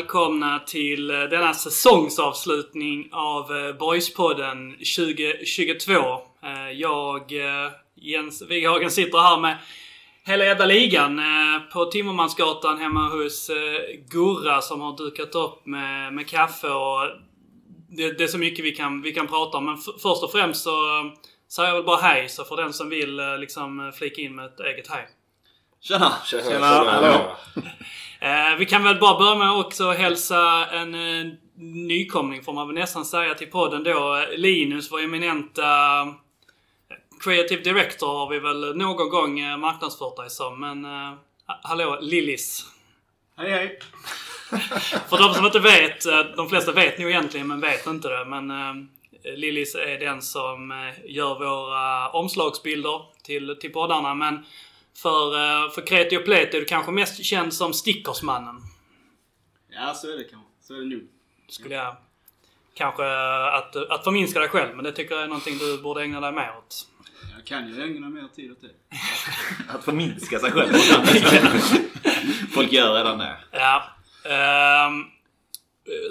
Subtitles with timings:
[0.00, 5.92] välkomna till eh, denna säsongsavslutning av eh, Boyspodden 2022.
[6.42, 7.32] Eh, Jag,
[7.94, 9.56] Jens Wighagen, sitter här med
[10.26, 11.20] hela jävla ligan
[11.72, 13.50] på Timmermansgatan hemma hos
[14.10, 17.00] Gurra som har dukat upp med, med kaffe och
[17.88, 19.64] det, det är så mycket vi kan, vi kan prata om.
[19.64, 20.72] Men f- först och främst så
[21.48, 24.60] säger jag väl bara hej så för den som vill liksom flika in med ett
[24.60, 25.08] eget hej.
[25.82, 26.12] Tjena!
[26.26, 27.36] Tjena, hallå!
[28.20, 31.32] Eh, vi kan väl bara börja med också hälsa en eh,
[31.62, 34.24] nykomling får man väl nästan säga till podden då.
[34.36, 36.06] Linus, vår eminenta eh,
[37.24, 40.60] creative director har vi väl någon gång marknadsfört dig som.
[40.60, 41.14] Men eh,
[41.62, 42.66] hallå Lillis.
[43.36, 43.78] Hej hej!
[45.08, 46.04] För de som inte vet,
[46.36, 48.24] de flesta vet nog egentligen men vet inte det.
[48.24, 48.74] Men eh,
[49.36, 54.14] Lillis är den som gör våra omslagsbilder till, till poddarna.
[54.14, 54.44] Men
[55.02, 58.56] för, eh, för Kreti och Pleti är du kanske mest känd som Stickersmannen.
[59.68, 60.48] Ja, så är det kanske.
[60.60, 61.02] Så är det nog.
[61.48, 61.96] Skulle jag
[62.74, 64.76] kanske eh, att, att förminska dig själv.
[64.76, 66.86] Men det tycker jag är någonting du borde ägna dig mer åt.
[67.36, 68.70] Jag kan ju ägna mer tid åt det.
[69.74, 70.72] Att förminska sig själv.
[72.54, 73.36] Folk gör redan det.
[73.50, 73.82] Ja.
[74.24, 75.04] Ehm,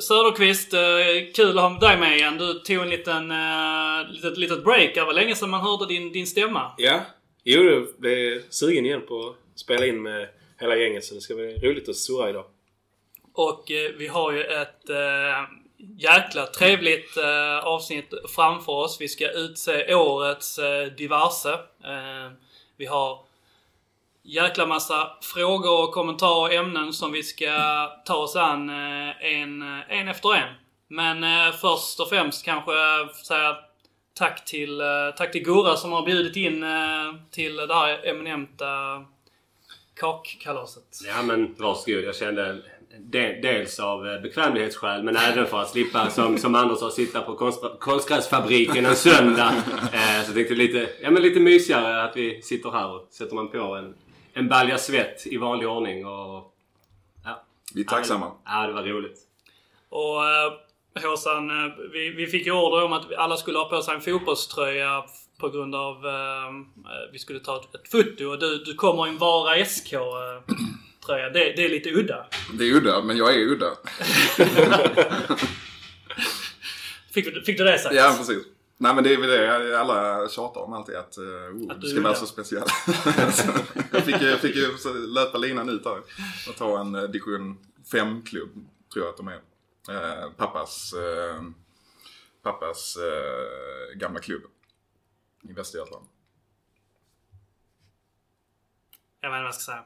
[0.02, 2.38] Söderqvist, eh, kul att ha dig med igen.
[2.38, 4.96] Du tog en liten, uh, litet, litet break.
[4.96, 6.72] Det var länge sedan man hörde din, din stämma.
[6.78, 7.02] Ja.
[7.52, 11.36] Jo, jag blev sugen igen på att spela in med hela gänget så det ska
[11.36, 12.46] bli roligt att surra idag.
[13.34, 15.44] Och eh, vi har ju ett eh,
[15.78, 19.02] jäkla trevligt eh, avsnitt framför oss.
[19.02, 21.54] Vi ska utse årets eh, diverse.
[21.84, 22.32] Eh,
[22.78, 23.20] vi har
[24.24, 27.52] jäkla massa frågor och kommentarer och ämnen som vi ska
[28.06, 30.54] ta oss an eh, en, en efter en.
[30.88, 32.72] Men eh, först och främst kanske
[33.26, 33.58] säga
[34.14, 34.88] tack till, eh,
[35.18, 36.70] tack till Gurra som har bjudit in eh,
[37.32, 39.06] till det här eminenta
[40.00, 40.84] kakkalaset.
[41.08, 42.04] Ja men varsågod.
[42.04, 42.62] Jag kände
[43.00, 47.22] de, dels av eh, bekvämlighetsskäl men även för att slippa som, som Anders sa sitta
[47.22, 49.54] på konst- konstgräsfabriken en söndag.
[49.94, 53.36] Eh, så jag tänkte lite, ja, men lite mysigare att vi sitter här och sätter
[53.36, 53.96] man på en,
[54.34, 56.06] en balja svett i vanlig ordning.
[56.06, 56.54] Och,
[57.26, 57.44] ja.
[57.74, 58.32] Vi är tacksamma.
[58.46, 59.20] Ja det var roligt.
[59.90, 60.22] Och
[60.96, 64.02] Håsan, eh, vi, vi fick ju order om att alla skulle ha på sig en
[64.02, 65.04] fotbollströja
[65.40, 66.52] på grund av eh,
[67.12, 70.00] vi skulle ta ett, ett foto och du, du kommer i en Vara SK eh,
[71.06, 71.30] tröja.
[71.30, 72.26] Det, det är lite udda.
[72.54, 73.72] Det är udda, men jag är udda.
[77.14, 77.96] Fick, du- fick du det sagt?
[77.96, 78.44] Ja, precis.
[78.78, 82.02] Nej men det är väl det alla tjatar om alltid att, uh, Att du ska
[82.02, 82.64] vara så speciell.
[83.92, 84.68] Jag fick, fick ju
[85.08, 85.98] löpa linan ut här
[86.50, 87.58] och ta en division
[87.92, 88.50] 5-klubb,
[88.94, 89.40] tror jag att de är.
[89.90, 91.44] Eh, pappas eh,
[92.42, 94.44] pappas eh, gamla klubb
[95.50, 96.06] i Västergötland.
[99.22, 99.84] Jag vet inte vad jag ska säga.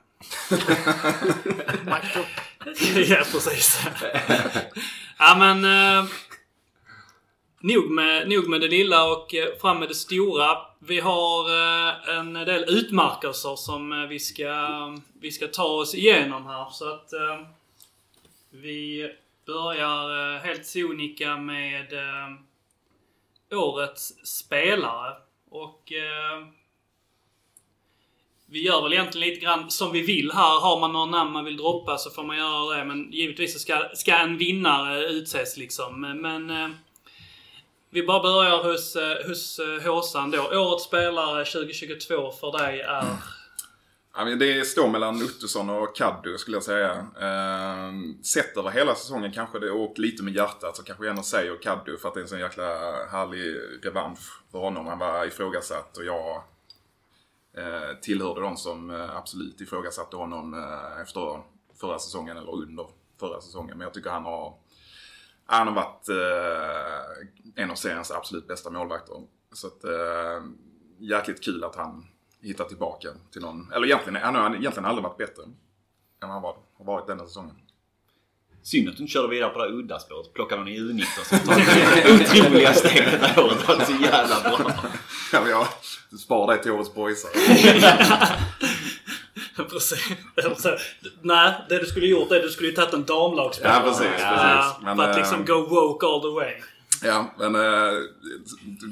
[3.18, 3.86] ja, precis.
[5.20, 5.66] ja, men...
[5.66, 6.10] Eh,
[7.60, 10.58] nog, med, nog med det lilla och fram med det stora.
[10.80, 16.70] Vi har eh, en del utmärkelser som vi, ska, vi ska ta oss igenom här.
[16.70, 17.48] Så att eh,
[18.50, 19.10] vi
[19.46, 25.14] börjar eh, helt sonika med eh, årets spelare.
[25.50, 26.48] Och eh,
[28.46, 30.60] vi gör väl egentligen lite grann som vi vill här.
[30.60, 32.86] Har man några namn man vill droppa så får man göra det.
[32.86, 36.02] Men givetvis så ska, ska en vinnare utses liksom.
[36.02, 36.70] Men, eh,
[37.90, 40.60] vi bara börjar hos, eh, hos eh, Håsan då.
[40.60, 43.06] Årets spelare 2022 för dig är...
[44.14, 47.08] Det står mellan Ottosson och Kaddu skulle jag säga.
[47.20, 51.24] Ehm, sett över hela säsongen kanske det, och lite med hjärtat så kanske jag ändå
[51.24, 52.64] säger Kaddu för att det är en sån jäkla
[53.12, 53.56] härlig
[53.86, 54.88] revansch för honom.
[54.88, 56.44] Han var ifrågasatt och jag
[57.58, 61.42] eh, tillhörde de som eh, absolut ifrågasatte honom eh, efter
[61.80, 62.88] förra säsongen eller under
[63.20, 63.78] förra säsongen.
[63.78, 64.54] Men jag tycker han har,
[65.46, 66.10] han har varit
[67.56, 69.16] en av seriens absolut bästa målvakter.
[69.52, 69.84] Så att,
[71.00, 72.08] jäkligt kul att han
[72.44, 75.44] hittar tillbaka till någon, eller egentligen, han har egentligen aldrig varit bättre
[76.24, 77.56] än han var, har varit denna säsongen.
[78.64, 80.34] Synd att du inte körde vidare på det här udda spåret.
[80.34, 83.58] Plocka någon i U19 som tar det otroliga steget detta året.
[83.68, 84.72] Det var så jävla bra.
[85.34, 85.68] Ja, men jag
[86.20, 87.30] sparar det till årets boysar.
[89.70, 90.18] Precis.
[91.22, 93.76] Nej, det du skulle gjort är att du skulle ju tagit en damlagsspelare.
[93.76, 94.84] Ja, precis, precis.
[94.84, 96.54] Men, för att eh, liksom go woke all the way.
[97.04, 97.94] Ja, men eh,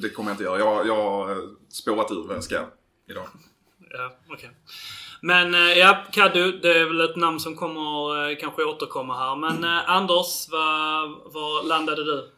[0.01, 0.59] det kommer jag inte göra.
[0.87, 1.37] Jag, har eh,
[1.69, 2.65] spårat ur vad jag ska
[3.11, 3.27] idag.
[3.89, 4.49] Ja, okej.
[5.21, 9.35] Men eh, ja, Kaddu, det är väl ett namn som kommer eh, kanske återkomma här.
[9.35, 12.29] Men eh, Anders, var, var landade du?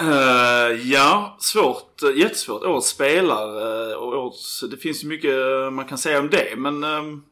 [0.00, 2.62] Eh, ja, svårt svårt, jättesvårt.
[2.62, 5.34] Årets spelare och årets, det finns ju mycket
[5.72, 6.56] man kan säga om det.
[6.56, 7.22] Men ehm,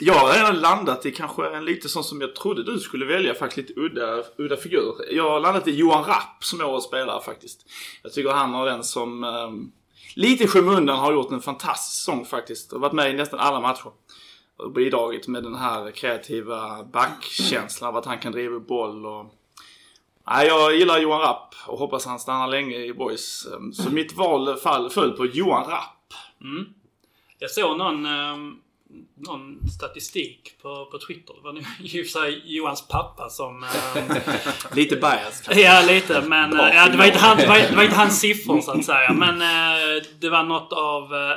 [0.00, 3.34] jag har redan landat i kanske en lite sån som jag trodde du skulle välja.
[3.34, 4.94] Faktiskt lite udda, udda figur.
[5.10, 7.66] Jag har landat i Johan Rapp som årets spelare faktiskt.
[8.02, 9.72] Jag tycker han har den som ehm,
[10.14, 12.72] lite i skymundan har gjort en fantastisk säsong faktiskt.
[12.72, 13.90] Och varit med i nästan alla matcher.
[14.56, 19.26] Och bidragit med den här kreativa backkänslan av att han kan driva boll och
[20.26, 23.46] Nej, jag gillar Johan Rapp och hoppas han stannar länge i Boys.
[23.72, 26.14] Så mitt val fall föll på Johan Rapp.
[26.40, 26.66] Mm.
[27.38, 28.56] Jag såg någon, ehm,
[29.16, 31.34] någon statistik på, på Twitter.
[31.34, 33.64] Det var nu i och för sig Johans pappa som...
[33.64, 34.16] ehm,
[34.76, 35.62] Lite bias kanske.
[35.62, 36.20] Ja, lite.
[36.20, 38.70] Men eh, ja, det, var inte han, det, var, det var inte hans siffror så
[38.70, 39.12] att säga.
[39.12, 41.36] Men eh, det var något av eh,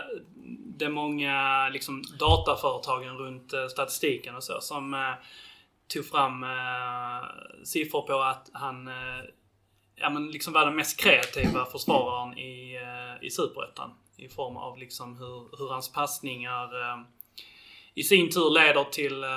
[0.78, 5.16] de många liksom, dataföretagen runt statistiken och så som
[5.94, 6.46] tog fram
[7.64, 8.90] siffror på att han
[9.96, 12.80] ja, men liksom var den mest kreativa försvararen i,
[13.22, 13.90] i Superettan.
[14.18, 16.70] I form av liksom hur, hur hans passningar
[17.96, 19.30] i sin tur leder till, eh,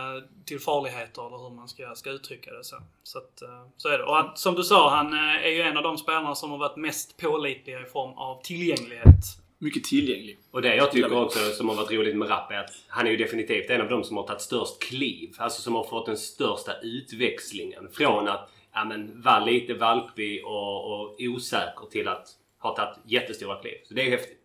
[0.44, 2.64] till farligheter eller hur man ska, ska uttrycka det.
[2.64, 4.04] Så, så, att, eh, så är det.
[4.04, 6.58] Och att, som du sa, han eh, är ju en av de spelarna som har
[6.58, 9.24] varit mest pålitliga i form av tillgänglighet.
[9.58, 10.38] Mycket tillgänglig.
[10.50, 13.10] Och det jag tycker också som har varit roligt med Rapp är att han är
[13.10, 15.34] ju definitivt en av de som har tagit störst kliv.
[15.38, 17.88] Alltså som har fått den största utväxlingen.
[17.92, 23.60] Från att ja, men, vara lite valpig och, och osäker till att ha tagit jättestora
[23.60, 23.74] kliv.
[23.84, 24.38] Så det är häftigt.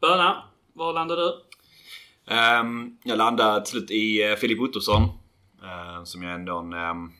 [0.00, 0.42] Böna,
[0.72, 1.45] var landar du?
[2.30, 5.02] Um, jag landade till slut i uh, Filip Ottosson.
[5.62, 6.72] Uh, som jag ändå en...
[6.72, 7.12] Ehm,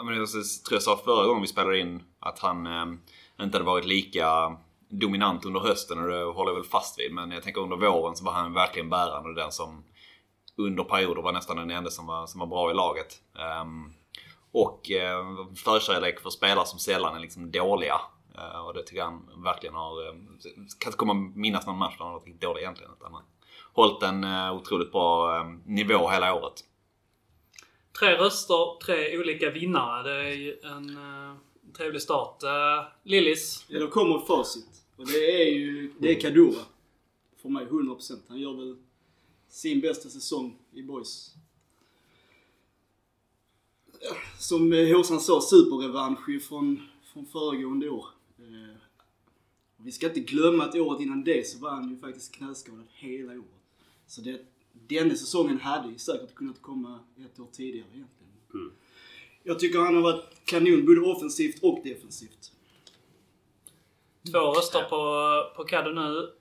[0.00, 3.00] um, jag, jag tror jag sa förra gången vi spelade in att han um,
[3.40, 4.56] inte hade varit lika
[4.88, 7.12] dominant under hösten och det håller jag väl fast vid.
[7.12, 9.84] Men jag tänker under våren så var han verkligen bärande och den som
[10.56, 13.22] under perioder var nästan den enda som var, som var bra i laget.
[13.62, 13.94] Um,
[14.52, 18.00] och uh, förkärlek för spelare som sällan är liksom dåliga.
[18.38, 20.08] Uh, och det tycker jag han verkligen har...
[20.08, 20.14] Uh,
[20.78, 22.92] kan inte komma minnas någon match där han har varit riktigt dålig egentligen.
[22.92, 23.12] Utan
[23.78, 26.64] hållit en uh, otroligt bra uh, nivå hela året.
[27.98, 30.02] Tre röster, tre olika vinnare.
[30.02, 31.34] Det är ju en uh,
[31.76, 32.42] trevlig start.
[32.42, 33.64] Uh, Lillis?
[33.68, 34.82] Ja, då kommer facit.
[34.96, 36.60] Och det är ju, det är Kadura.
[37.42, 38.18] För mig 100%.
[38.28, 38.76] Han gör väl
[39.48, 41.34] sin bästa säsong i Boys.
[44.38, 46.82] Som eh, Håsan sa, superrevansch ju från,
[47.12, 48.06] från föregående år.
[48.38, 48.76] Eh,
[49.76, 53.32] vi ska inte glömma att året innan det så var han ju faktiskt knäskadad hela
[53.32, 53.57] året.
[54.08, 54.40] Så det,
[54.72, 58.72] den säsongen hade ju säkert kunnat komma ett år tidigare egentligen.
[59.42, 62.52] Jag tycker han har varit kanon både offensivt och defensivt.
[64.32, 66.32] Två röster på, på Caddo nu.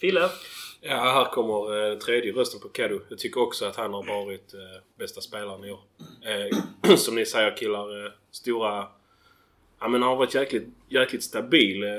[0.00, 0.30] Fille?
[0.80, 3.00] Ja, här kommer eh, tredje rösten på Caddo.
[3.08, 4.60] Jag tycker också att han har varit eh,
[4.98, 5.80] bästa spelaren i år.
[6.22, 8.88] Eh, som ni säger killar, eh, stora...
[9.78, 11.82] Ja men han har varit jäkligt, jäkligt stabil.
[11.82, 11.90] Eh,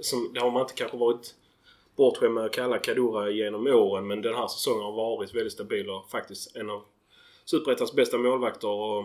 [0.00, 1.34] som, det har man inte kanske varit
[1.96, 5.90] bortskämd med att kalla Kadura genom åren men den här säsongen har varit väldigt stabil
[5.90, 6.82] och faktiskt en av
[7.44, 8.68] Superettans bästa målvakter.
[8.68, 9.04] Och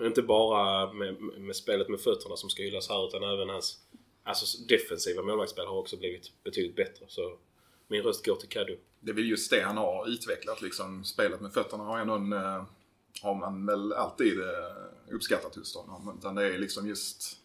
[0.00, 3.78] inte bara med, med spelet med fötterna som ska hyllas här utan även hans
[4.22, 7.04] alltså, defensiva målvaktsspel har också blivit betydligt bättre.
[7.08, 7.36] Så
[7.88, 8.78] min röst går till Kadu.
[9.00, 11.04] Det är väl just det han har utvecklat liksom.
[11.04, 12.64] Spelet med fötterna har ändå en, eh,
[13.22, 16.18] har man väl alltid eh, uppskattat hos honom.
[16.18, 17.38] Utan det är liksom just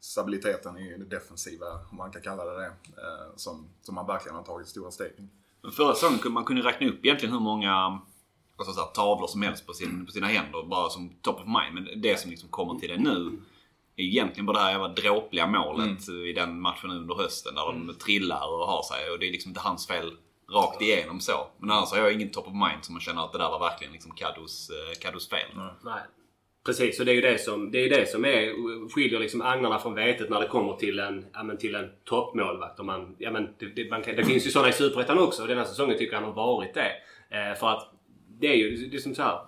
[0.00, 4.36] stabiliteten i det defensiva, om man kan kalla det det, eh, som, som man verkligen
[4.36, 5.12] har tagit stora steg.
[5.62, 8.00] Men Förra säsongen kunde man kunde räkna upp egentligen hur många
[8.56, 10.62] alltså så här, tavlor som helst på, sin, på sina händer.
[10.62, 11.74] Bara som top of mind.
[11.74, 13.42] Men det som liksom kommer till det nu
[13.96, 17.54] är egentligen bara det här jävla dråpliga målet i den matchen under hösten.
[17.54, 19.10] Där de trillar och har sig.
[19.10, 20.16] Och det är liksom inte hans fel
[20.52, 21.46] rakt igenom så.
[21.58, 23.58] Men annars har jag ingen top of mind som man känner att det där var
[23.58, 25.48] verkligen liksom Kaddos, eh, Kaddos fel.
[25.84, 26.02] Nej.
[26.66, 28.52] Precis, och det är ju det som, det är, det som är,
[28.90, 32.78] skiljer liksom agnarna från vetet när det kommer till en, ja, men till en toppmålvakt.
[32.78, 35.48] Man, ja, men det, det, man kan, det finns ju sådana i Superettan också och
[35.48, 36.92] den här säsongen tycker jag han har varit det.
[37.30, 37.92] Eh, för att
[38.40, 39.40] det är ju det är som så här.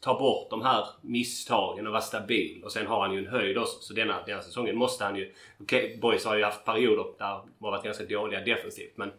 [0.00, 2.64] Ta bort de här misstagen och vara stabil.
[2.64, 3.80] Och sen har han ju en höjd också.
[3.80, 5.32] Så denna, denna säsongen måste han ju...
[5.60, 8.96] Okej, okay, Boys har ju haft perioder där de har varit ganska dåliga defensivt.
[8.96, 9.12] Men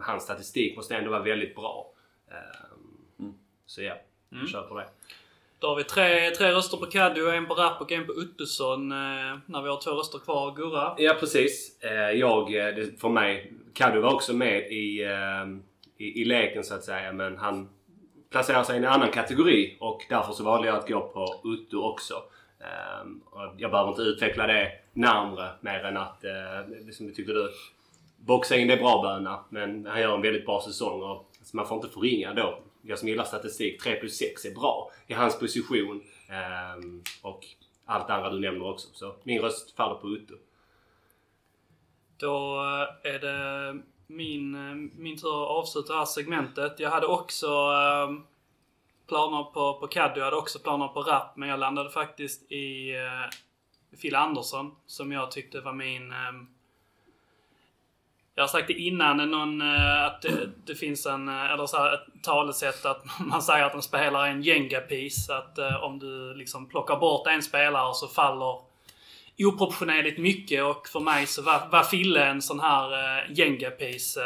[0.00, 1.92] hans statistik måste ändå vara väldigt bra.
[2.30, 3.26] Eh,
[3.66, 3.94] Så ja,
[4.28, 4.86] vi kör på det.
[5.60, 8.92] Då har vi tre, tre röster på Caddo, en på Rapp och en på Uttusson.
[8.92, 10.54] Eh, när vi har två röster kvar.
[10.56, 10.94] Gurra?
[10.98, 11.80] Ja precis.
[11.84, 15.46] Eh, Jag, eh, det- för mig, Caddy var också med i, eh,
[16.06, 17.12] i, i leken så att säga.
[17.12, 17.68] Men han
[18.30, 21.76] placerar sig i en annan kategori och därför så valde jag att gå på Uttu
[21.76, 22.14] också.
[22.60, 27.32] Eh, och Jag behöver inte utveckla det närmre mer än att, eh, liksom, det tyckte
[27.32, 27.50] du,
[28.16, 29.40] boxa in det är bra Böna.
[29.48, 32.58] Men han gör en väldigt bra säsong och alltså, man får inte förringa då.
[32.82, 36.02] Jag som gillar statistik, 3 plus 6 är bra i hans position.
[36.76, 37.46] Um, Och
[37.84, 38.88] allt det andra du nämner också.
[38.92, 40.34] Så min röst faller på Utto.
[42.16, 42.60] Då
[43.02, 44.52] är det min,
[44.96, 46.80] min tur att avsluta det här segmentet.
[46.80, 48.26] Jag hade också um,
[49.08, 52.92] planer på, på Caddy, jag hade också planer på rap, men jag landade faktiskt i
[52.96, 56.12] uh, Phil Andersson, som jag tyckte var min...
[56.12, 56.48] um,
[58.40, 61.76] jag har sagt det innan, någon, eh, att det, det finns en, eh, eller så
[61.76, 65.34] här, ett talesätt att man säger att en spelare är en Jenga-piece.
[65.34, 68.60] Att eh, om du liksom plockar bort en spelare så faller
[69.38, 74.20] oproportionerligt mycket och för mig så var, var Fille en sån här eh, uh, Jenga-piece.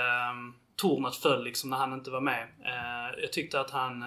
[0.76, 2.48] Tornet föll liksom när han inte var med.
[3.22, 4.04] Jag tyckte att han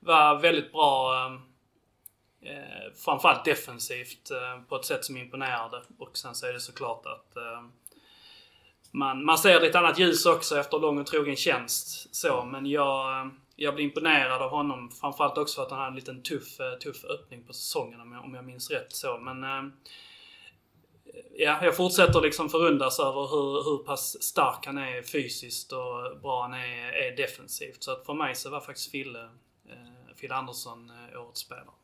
[0.00, 1.12] var väldigt bra
[3.04, 4.30] framförallt defensivt
[4.68, 5.82] på ett sätt som imponerade.
[5.98, 7.36] Och sen så är det såklart att
[8.94, 12.14] man, man ser lite annat ljus också efter lång och trogen tjänst.
[12.14, 14.90] Så, men jag, jag blir imponerad av honom.
[14.90, 18.24] Framförallt också för att han hade en liten tuff, tuff öppning på säsongen om jag,
[18.24, 18.92] om jag minns rätt.
[18.92, 19.72] Så, men äh,
[21.36, 26.42] ja, jag fortsätter liksom förundras över hur, hur pass stark han är fysiskt och bra
[26.42, 27.82] han är, är defensivt.
[27.82, 29.22] Så att för mig så var faktiskt Fille,
[29.68, 31.74] äh, Fille Andersson årets spelare.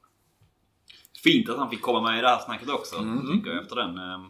[1.24, 2.96] Fint att han fick komma med i det här snacket också.
[2.96, 3.32] Mm.
[3.32, 4.20] Tycker jag, efter den eh,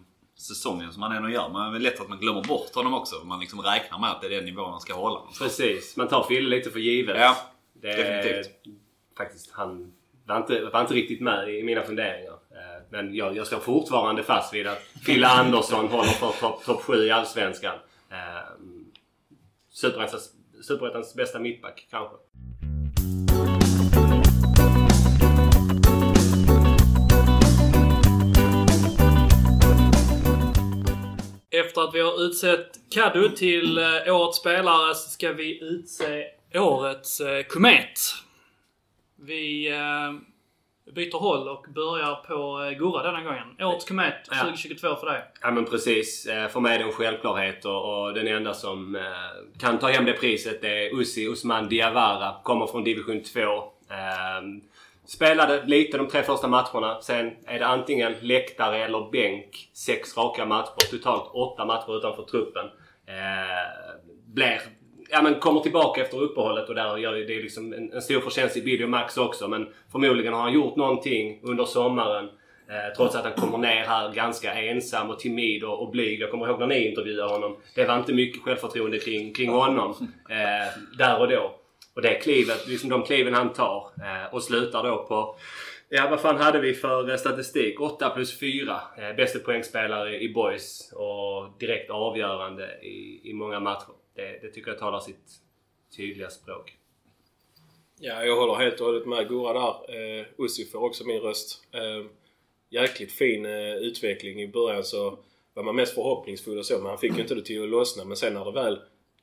[0.40, 1.48] säsongen som han ändå gör.
[1.48, 3.24] Men det är lätt att man glömmer bort honom också.
[3.24, 5.20] Man liksom räknar med att det är den nivån han ska hålla.
[5.38, 5.96] Precis.
[5.96, 7.16] Man tar Fille lite för givet.
[7.20, 7.36] Ja,
[7.72, 8.50] det, definitivt.
[9.16, 9.92] Faktiskt, han
[10.26, 12.32] var inte, var inte riktigt med i mina funderingar.
[12.32, 16.82] Eh, Men jag, jag står fortfarande fast vid att Fille Andersson håller för topp top
[16.82, 17.78] 7 i Allsvenskan.
[18.10, 18.16] Eh,
[20.62, 22.16] Superettans bästa mittback kanske.
[31.50, 37.20] Efter att vi har utsett Kaddu till eh, årets spelare så ska vi utse årets
[37.20, 37.98] eh, komet.
[39.16, 40.12] Vi eh,
[40.94, 43.46] byter håll och börjar på Gurra denna gången.
[43.60, 44.44] Årets komet Ja.
[44.44, 45.22] 2022 för dig.
[45.40, 46.28] Ja men precis.
[46.50, 48.98] För mig är det en självklarhet och, den enda som
[49.58, 52.34] kan ta hem det priset är Ussi Usman Diawara.
[52.42, 53.40] Kommer från division 2.
[55.14, 57.00] Spelade lite de tre första matcherna.
[57.00, 59.70] Sen är det antingen läktare eller bänk.
[59.74, 60.90] Sex raka matcher.
[60.90, 62.64] Totalt åtta matcher utanför truppen.
[63.06, 63.94] Eh,
[64.26, 64.60] blir,
[65.10, 68.20] ja, men kommer tillbaka efter uppehållet och där gör ju det liksom en, en stor
[68.20, 69.48] förtjänst i Billy och Max också.
[69.48, 72.24] Men förmodligen har han gjort någonting under sommaren.
[72.68, 76.20] Eh, trots att han kommer ner här ganska ensam och timid och, och blyg.
[76.20, 77.56] Jag kommer ihåg när ni intervjuade honom.
[77.74, 79.94] Det var inte mycket självförtroende kring, kring honom
[80.28, 81.59] eh, där och då.
[81.94, 85.36] Och det klivet, liksom de kliven han tar eh, och slutar då på
[85.92, 87.80] Ja, vad fan hade vi för eh, statistik?
[87.80, 88.80] 8 plus 4.
[88.98, 93.92] Eh, bästa poängspelare i boys och direkt avgörande i, i många matcher.
[94.14, 95.40] Det, det tycker jag talar sitt
[95.96, 96.76] tydliga språk.
[98.00, 100.18] Ja, jag håller helt och hållet med Gurra där.
[100.20, 101.64] Eh, Ussi får också min röst.
[101.72, 102.06] Eh,
[102.68, 104.42] jäkligt fin eh, utveckling.
[104.42, 105.18] I början så
[105.54, 108.04] var man mest förhoppningsfull och så, men han fick ju inte det till att lossna.
[108.04, 108.78] Men sen när det väl,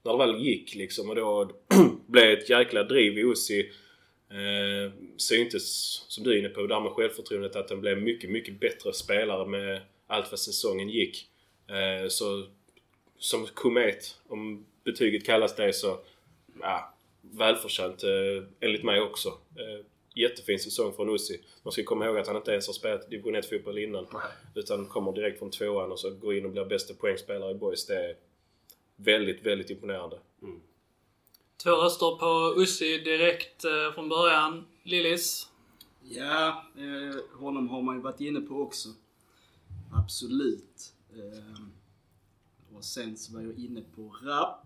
[0.08, 1.52] när det väl gick liksom och då
[2.08, 3.72] blev ett jäkla driv i Ussi.
[4.30, 5.66] Eh, syntes,
[6.08, 9.48] som du är inne på, där med självförtroendet att han blev mycket, mycket bättre spelare
[9.48, 11.28] med allt vad säsongen gick.
[11.68, 12.46] Eh, så
[13.18, 16.00] som komet, om betyget kallas det så,
[16.62, 19.30] ja, välförtjänt eh, enligt mig också.
[19.30, 19.86] Eh,
[20.16, 21.40] jättefin säsong från Ussi.
[21.64, 24.08] Man ska komma ihåg att han inte ens har spelat division 1 fotboll innan.
[24.56, 27.86] Utan kommer direkt från tvåan och så går in och blir bästa poängspelare i boys.
[27.86, 28.16] Det
[28.98, 30.20] väldigt, väldigt imponerande.
[31.64, 34.66] Två röster på Ussi direkt eh, från början.
[34.84, 35.50] Lillis?
[36.04, 38.90] Ja, eh, honom har man ju varit inne på också.
[39.94, 40.94] Absolut.
[41.16, 41.62] Eh,
[42.78, 44.66] och sen så var jag inne på rap.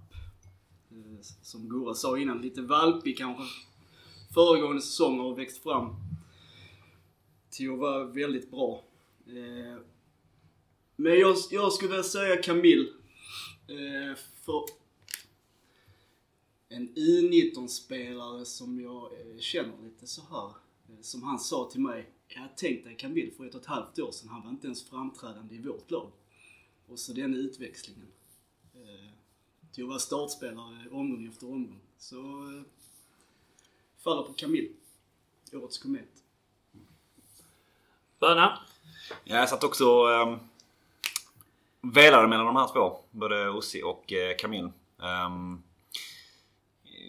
[0.91, 3.43] Eh, som Gurra sa innan, lite valpig kanske.
[4.33, 5.95] Föregående säsong har växt fram
[7.50, 8.83] till att vara väldigt bra.
[9.27, 9.81] Eh,
[10.95, 12.88] men jag, jag skulle vilja säga Camille.
[13.68, 14.65] Eh, för
[16.70, 20.48] en U19-spelare som jag eh, känner lite så här.
[20.89, 22.10] Eh, som han sa till mig.
[22.27, 24.30] Jag tänkte dig Camille för ett och ett halvt år sedan.
[24.30, 26.12] Han var inte ens framträdande i vårt lag.
[26.88, 28.08] Och så den utväxlingen.
[29.72, 31.80] Till att vara startspelare omgång efter omgång.
[31.98, 32.18] Så
[33.98, 34.70] faller på Camille.
[35.53, 36.24] Årets komet.
[38.20, 38.60] Böna?
[39.24, 40.39] Ja, jag satt också um,
[41.81, 43.00] velade mellan de här två.
[43.11, 44.71] Både Ossi och eh, Kamin.
[45.00, 45.25] Camille.
[45.25, 45.63] Um,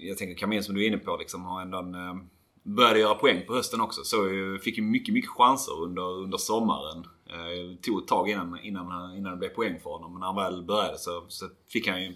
[0.00, 2.30] jag tänker Camille som du är inne på liksom har ändå en, um,
[2.62, 4.04] började göra poäng på hösten också.
[4.04, 6.98] Så eh, fick ju mycket, mycket chanser under, under sommaren.
[6.98, 10.12] Uh, tog ett tag innan, innan, innan det blev poäng för honom.
[10.12, 12.14] Men när han väl började så, så fick han ju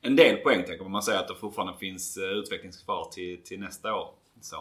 [0.00, 0.92] en del poäng tänker man.
[0.92, 4.08] Man säger att det fortfarande finns uh, utveckling kvar till, till nästa år.
[4.40, 4.56] Så.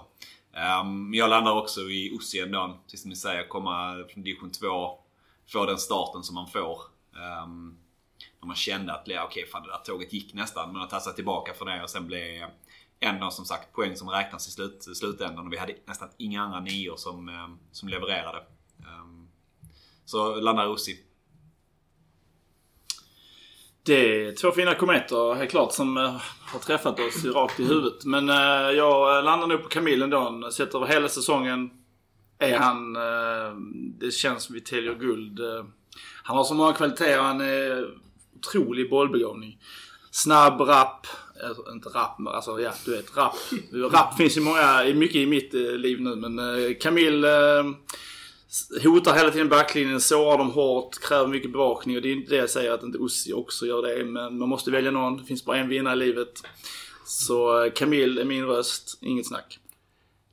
[0.81, 2.79] Um, jag landar också i Ossi ändå.
[2.83, 5.00] Precis som ni säger, komma från division 2.
[5.48, 6.90] Få den starten som man får.
[7.15, 7.77] Ehm, um,
[8.39, 10.74] när man kände att okej okej, fan det där tåget gick nästan.
[10.74, 12.46] Men att tassa tillbaka från det och sen blev
[13.00, 15.46] ändå som sagt poäng som räknas i slut, slutändan.
[15.48, 18.44] Och vi hade nästan inga andra nior som, ehm, som levererade.
[19.01, 19.27] Um,
[20.06, 21.00] Så landar Rossi.
[23.84, 28.06] Det är två fina kometer helt klart som eh, har träffat oss rakt i huvudet.
[28.06, 30.50] Men eh, jag landar nog på Camille ändå.
[30.51, 31.70] Sett över hela säsongen
[32.39, 32.96] är han...
[32.96, 33.56] eh,
[34.00, 35.39] Det känns som vi täljer guld.
[35.39, 35.65] Eh,
[36.31, 37.17] han har så många kvaliteter.
[37.17, 37.88] Han är
[38.38, 39.57] otrolig bollbegåvning.
[40.11, 41.07] Snabb, rapp.
[41.47, 43.35] Alltså, Inte rapp, men alltså ja, du vet rapp.
[43.93, 46.15] Rapp finns ju många, mycket i mitt eh, liv nu.
[46.15, 47.65] Men eh, Camille eh,
[48.83, 51.95] hotar hela tiden backlinjen, sårar dem hårt, kräver mycket bevakning.
[51.95, 54.05] Och det är inte det jag säger att inte Ussi också gör det.
[54.05, 55.17] Men man måste välja någon.
[55.17, 56.43] Det finns bara en vinnare i livet.
[57.05, 58.97] Så eh, Camille är min röst.
[59.01, 59.59] Inget snack.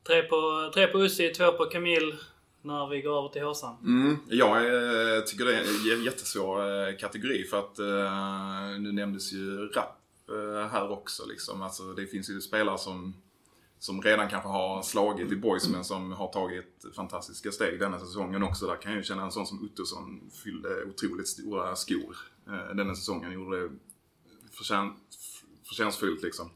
[0.06, 2.14] Tre på, tre på Ussi, två på Camille.
[2.62, 3.76] När vi går över till Håsan.
[3.84, 9.32] Mm, jag eh, tycker det är en jättesvår eh, kategori för att eh, nu nämndes
[9.32, 9.94] ju rap
[10.70, 11.26] här också.
[11.26, 11.62] Liksom.
[11.62, 13.14] Alltså, det finns ju spelare som,
[13.78, 18.42] som redan kanske har slagit i boys men som har tagit fantastiska steg denna säsongen
[18.42, 18.66] också.
[18.66, 22.16] Där kan jag ju känna en sån som Ottosson fyllde otroligt stora skor
[22.74, 23.32] denna säsongen.
[23.32, 23.70] Gjorde det
[24.50, 24.92] förtjän,
[25.68, 26.50] förtjänstfullt liksom.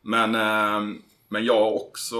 [0.00, 0.30] Men,
[1.28, 2.16] men jag har också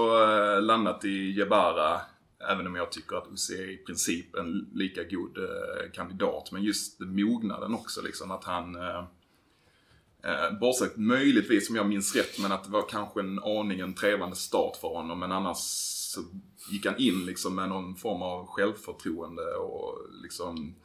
[0.59, 2.01] landat i Jebara.
[2.49, 6.51] Även om jag tycker att Usse är i princip en lika god eh, kandidat.
[6.51, 8.31] Men just mognaden också liksom.
[8.31, 8.75] Att han...
[8.75, 9.03] Eh,
[10.23, 13.93] eh, bortsett möjligtvis om jag minns rätt, men att det var kanske en aning en
[13.93, 15.19] trevande start för honom.
[15.19, 15.57] Men annars
[16.13, 16.21] så
[16.71, 20.75] gick han in liksom med någon form av självförtroende och liksom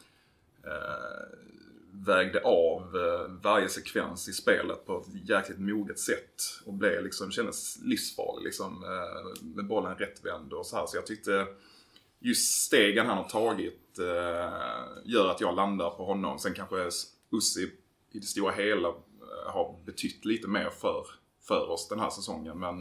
[0.65, 1.49] eh,
[2.07, 6.43] vägde av eh, varje sekvens i spelet på ett jäkligt moget sätt.
[6.67, 10.87] Och blev liksom, kändes livsfarlig liksom eh, med bollen rättvänd och så här.
[10.87, 11.47] Så jag tyckte
[12.19, 14.53] just stegen han har tagit eh,
[15.05, 16.39] gör att jag landar på honom.
[16.39, 16.91] Sen kanske
[17.31, 17.73] Ussi
[18.13, 18.95] i det stora hela
[19.47, 21.07] har betytt lite mer för,
[21.43, 22.59] för oss den här säsongen.
[22.59, 22.79] Men,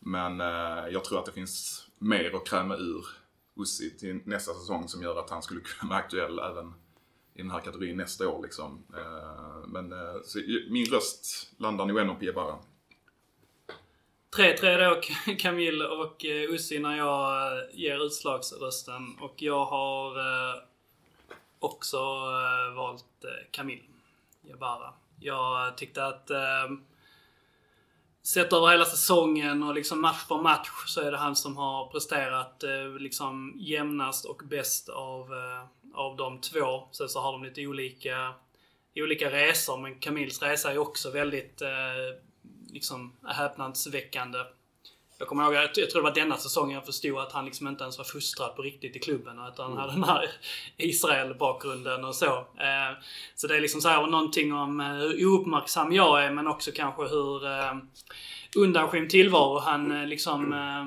[0.00, 0.38] men
[0.92, 3.06] jag tror att det finns mer att kräma ur
[3.56, 6.74] Ussi till nästa säsong som gör att han skulle kunna vara aktuell även
[7.34, 8.42] i den här kategorin nästa år.
[8.42, 8.84] Liksom.
[8.96, 10.38] Eh, Men eh, så
[10.70, 12.58] min röst landar nog ändå på Jebara.
[14.36, 15.00] 3-3 då
[15.38, 19.16] Camille och eh, Ussi när jag eh, ger utslagsrösten.
[19.20, 20.54] Och jag har eh,
[21.58, 23.82] också eh, valt eh, Camille
[24.42, 24.94] Jebara.
[25.20, 26.70] Jag tyckte att eh,
[28.22, 31.86] Sett över hela säsongen och liksom match för match så är det han som har
[31.86, 36.88] presterat eh, liksom jämnast och bäst av, eh, av de två.
[36.92, 38.34] Sen så har de lite olika,
[38.96, 41.68] olika resor men Camilles resa är också väldigt eh,
[42.72, 44.38] liksom häpnadsväckande.
[45.18, 47.82] Jag kommer ihåg, jag tror det var denna säsongen jag förstod att han liksom inte
[47.82, 49.38] ens var fostrad på riktigt i klubben.
[49.52, 50.30] Utan han hade den här
[50.76, 52.36] Israel-bakgrunden och så.
[52.36, 52.98] Eh,
[53.34, 56.70] så det är liksom så här någonting om eh, hur ouppmärksam jag är men också
[56.74, 57.74] kanske hur eh,
[58.56, 60.84] undanskymd tillvaro han eh, liksom eh,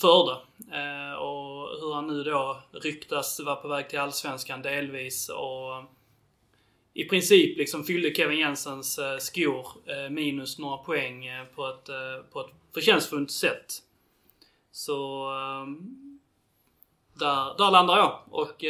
[0.00, 0.36] förde.
[0.72, 5.28] Eh, och hur han nu då ryktas vara på väg till Allsvenskan delvis.
[5.28, 5.84] Och
[6.94, 11.86] i princip liksom fyllde Kevin Jensens eh, skor eh, minus några poäng eh, på ett,
[12.32, 13.74] på ett förtjänstfullt sätt.
[14.72, 15.66] Så eh,
[17.14, 18.20] där, där landar jag.
[18.30, 18.64] Och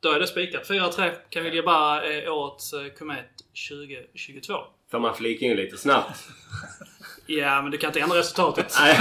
[0.00, 0.68] då är det spikat.
[0.68, 1.14] 4-3.
[1.30, 3.30] Camille Jebara är årets komet
[3.70, 4.54] 2022.
[4.90, 6.18] Får man flika in lite snabbt?
[7.30, 8.74] Ja, men du kan inte ändra resultatet.
[8.80, 8.96] Nej,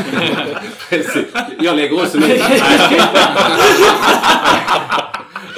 [0.89, 1.33] precis.
[1.59, 2.29] Jag lägger också min...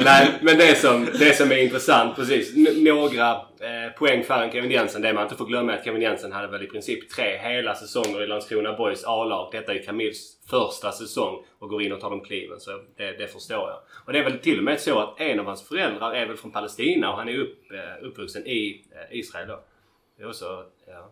[0.03, 2.55] Nej, men det som, det som är intressant, precis.
[2.55, 5.01] N- några eh, poäng färre än Kevin Jensen.
[5.01, 7.75] Det man inte får glömma är att Kevin Jensen hade väl i princip tre hela
[7.75, 9.49] säsonger i Landskrona Boys A-lag.
[9.51, 10.17] Detta är ju Camilles
[10.49, 12.59] första säsong och går in och tar de kliven.
[12.59, 13.77] Så det, det förstår jag.
[14.05, 16.37] Och det är väl till och med så att en av hans föräldrar är väl
[16.37, 19.59] från Palestina och han är upp, eh, uppvuxen i eh, Israel då.
[20.17, 21.11] Det är också ja,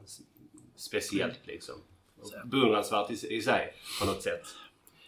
[0.77, 1.75] speciellt liksom.
[2.21, 4.43] Och Beundransvärt i, i sig på något sätt.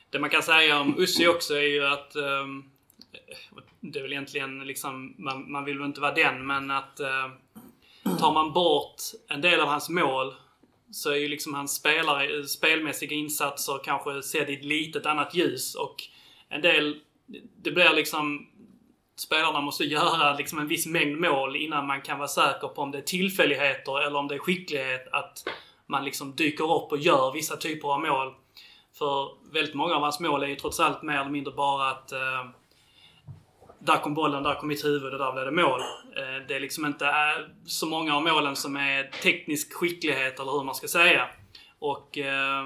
[0.10, 2.63] Det man kan säga om Ussi också är ju att ehm,
[3.79, 7.29] det är väl egentligen liksom, man, man vill väl inte vara den, men att eh,
[8.19, 10.34] tar man bort en del av hans mål
[10.91, 15.75] så är ju liksom hans spelare, spelmässiga insatser kanske sedd i ett litet annat ljus
[15.75, 15.95] och
[16.49, 16.99] en del,
[17.62, 18.49] det blir liksom
[19.19, 22.91] spelarna måste göra liksom en viss mängd mål innan man kan vara säker på om
[22.91, 25.49] det är tillfälligheter eller om det är skicklighet att
[25.88, 28.34] man liksom dyker upp och gör vissa typer av mål.
[28.97, 32.12] För väldigt många av hans mål är ju trots allt mer eller mindre bara att
[32.12, 32.45] eh,
[33.79, 35.79] där kom bollen, där kom mitt huvud och där blev det mål.
[36.15, 40.51] Eh, det är liksom inte eh, så många av målen som är teknisk skicklighet eller
[40.51, 41.27] hur man ska säga.
[41.79, 42.63] Och eh,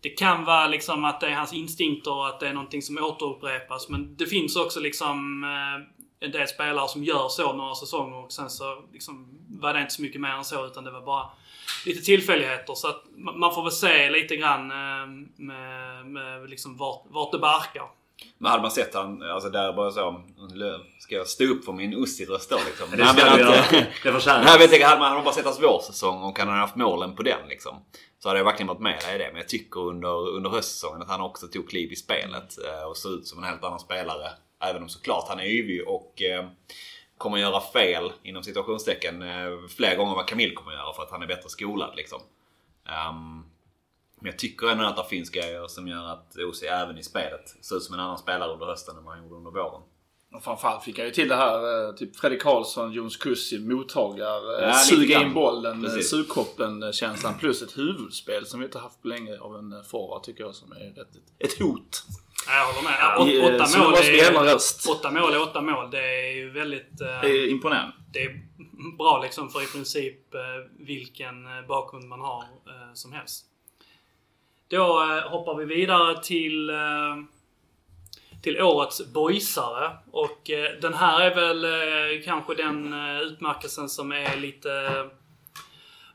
[0.00, 2.98] det kan vara liksom att det är hans instinkter och att det är någonting som
[2.98, 3.88] återupprepas.
[3.88, 8.32] Men det finns också liksom eh, en del spelare som gör så några säsonger och
[8.32, 11.30] sen så liksom var det inte så mycket mer än så utan det var bara
[11.86, 12.74] lite tillfälligheter.
[12.74, 17.38] Så att man får väl se lite grann eh, med, med liksom vart, vart det
[17.38, 17.99] barkar.
[18.38, 20.22] Men hade man sett han, alltså där bara så.
[20.54, 22.90] Löv, ska jag stå upp för min Ussi-röst då liksom?
[22.96, 23.86] Det ska men du att, göra.
[24.02, 26.60] Det förtjänar Nej, jag vet inte, hade man bara sett hans vårsäsong och han hade
[26.60, 27.84] haft målen på den liksom.
[28.18, 29.28] Så hade jag verkligen varit med i det.
[29.32, 32.96] Men jag tycker under, under höstsäsongen att han också tog kliv i spelet eh, och
[32.96, 34.30] såg ut som en helt annan spelare.
[34.64, 36.46] Även om såklart han är yvig och eh,
[37.18, 41.10] kommer göra fel inom situationstecken eh, fler gånger än vad Camille kommer göra för att
[41.10, 42.20] han är bättre skolad liksom.
[42.88, 43.44] Ehm,
[44.20, 47.48] men jag tycker ändå att det finns grejer som gör att Osi även i spelet
[47.64, 49.82] ser ut som en annan spelare under hösten än vad han gjorde under våren.
[50.34, 54.60] Och framförallt fick han ju till det här, eh, typ Fredrik Karlsson, Jons Kussi, mottagare,
[54.60, 56.10] Ja, lite suga in bollen, Precis.
[56.10, 57.34] sugkoppen-känslan.
[57.38, 60.54] Plus ett huvudspel som vi inte haft på länge av en eh, forward tycker jag
[60.54, 62.02] som är rätt, ett hot.
[62.46, 62.98] Ja, Jag håller med.
[63.00, 63.94] Ja, åt, eh, åtta, så mål
[64.48, 64.56] är,
[64.90, 65.90] åtta mål är åtta mål.
[65.90, 67.00] Det är ju väldigt...
[67.00, 67.92] eh, Det är imponerande.
[68.12, 68.40] det är
[68.98, 70.40] bra liksom för i princip eh,
[70.78, 73.46] vilken eh, bakgrund man har eh, som helst.
[74.70, 77.16] Då eh, hoppar vi vidare till, eh,
[78.42, 79.90] till årets boysare.
[80.10, 84.70] Och eh, den här är väl kanske den utmärkelsen som är lite...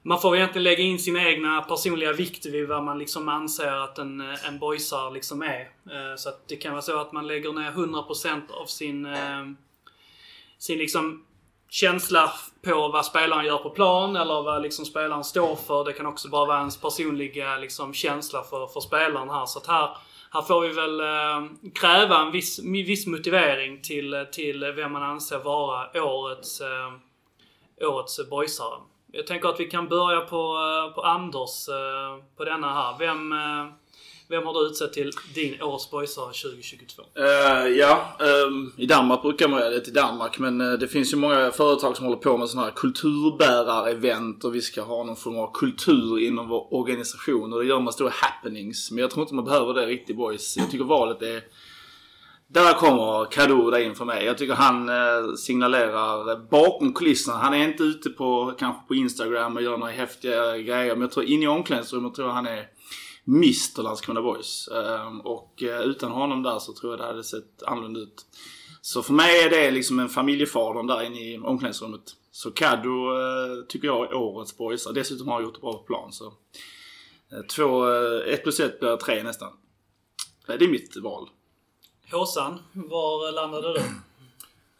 [0.01, 3.97] Man får egentligen lägga in sina egna personliga vikt vid vad man liksom anser att
[3.97, 5.69] en, en boysare liksom är.
[6.17, 9.07] Så att det kan vara så att man lägger ner 100% av sin,
[10.57, 11.25] sin liksom
[11.69, 12.31] känsla
[12.63, 15.83] på vad spelaren gör på plan eller vad liksom spelaren står för.
[15.83, 19.45] Det kan också bara vara ens personliga liksom, känsla för, för spelaren här.
[19.45, 19.97] Så att här,
[20.31, 25.39] här får vi väl eh, kräva en viss, viss motivering till, till vem man anser
[25.39, 28.79] vara årets, eh, årets boysare.
[29.11, 32.95] Jag tänker att vi kan börja på, eh, på Anders eh, på denna här.
[32.99, 33.67] Vem, eh,
[34.29, 37.03] vem har du utsett till din årets boysare 2022?
[37.19, 40.87] Uh, eh, ja, um, i Danmark brukar man göra det till Danmark men uh, det
[40.87, 45.03] finns ju många företag som håller på med sådana här kulturbärarevent och vi ska ha
[45.03, 48.91] någon form av kultur inom vår organisation och det gör man stora happenings.
[48.91, 50.57] Men jag tror inte man behöver det riktigt boys.
[50.57, 51.41] Jag tycker valet är
[52.47, 54.25] där kommer Kadoda där in för mig.
[54.25, 57.37] Jag tycker han eh, signalerar bakom kulisserna.
[57.37, 60.93] Han är inte ute på kanske på Instagram och gör några häftiga grejer.
[60.93, 62.65] Men jag tror inne i omklädningsrummet tror jag han är
[63.27, 64.67] Mr Landskrona Boys.
[64.67, 68.25] Ehm, och eh, utan honom där så tror jag det hade sett annorlunda ut.
[68.81, 72.15] Så för mig är det liksom en familjefadern där inne i omklädningsrummet.
[72.31, 74.87] Så Kaddo eh, tycker jag är årets boys.
[74.95, 76.11] Dessutom har han gjort det bra på plan.
[76.11, 76.25] Så
[77.31, 77.85] eh, två,
[78.27, 79.51] ett plus ett blir tre nästan.
[80.47, 81.29] Det är mitt val.
[82.11, 83.79] Håsan, var landade du?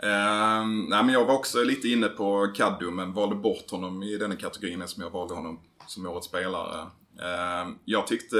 [0.08, 4.18] Ehm, nej, men jag var också lite inne på Kaddu men valde bort honom i
[4.18, 6.88] den kategorin eftersom jag valde honom som årets spelare.
[7.22, 8.40] Ehm, jag tyckte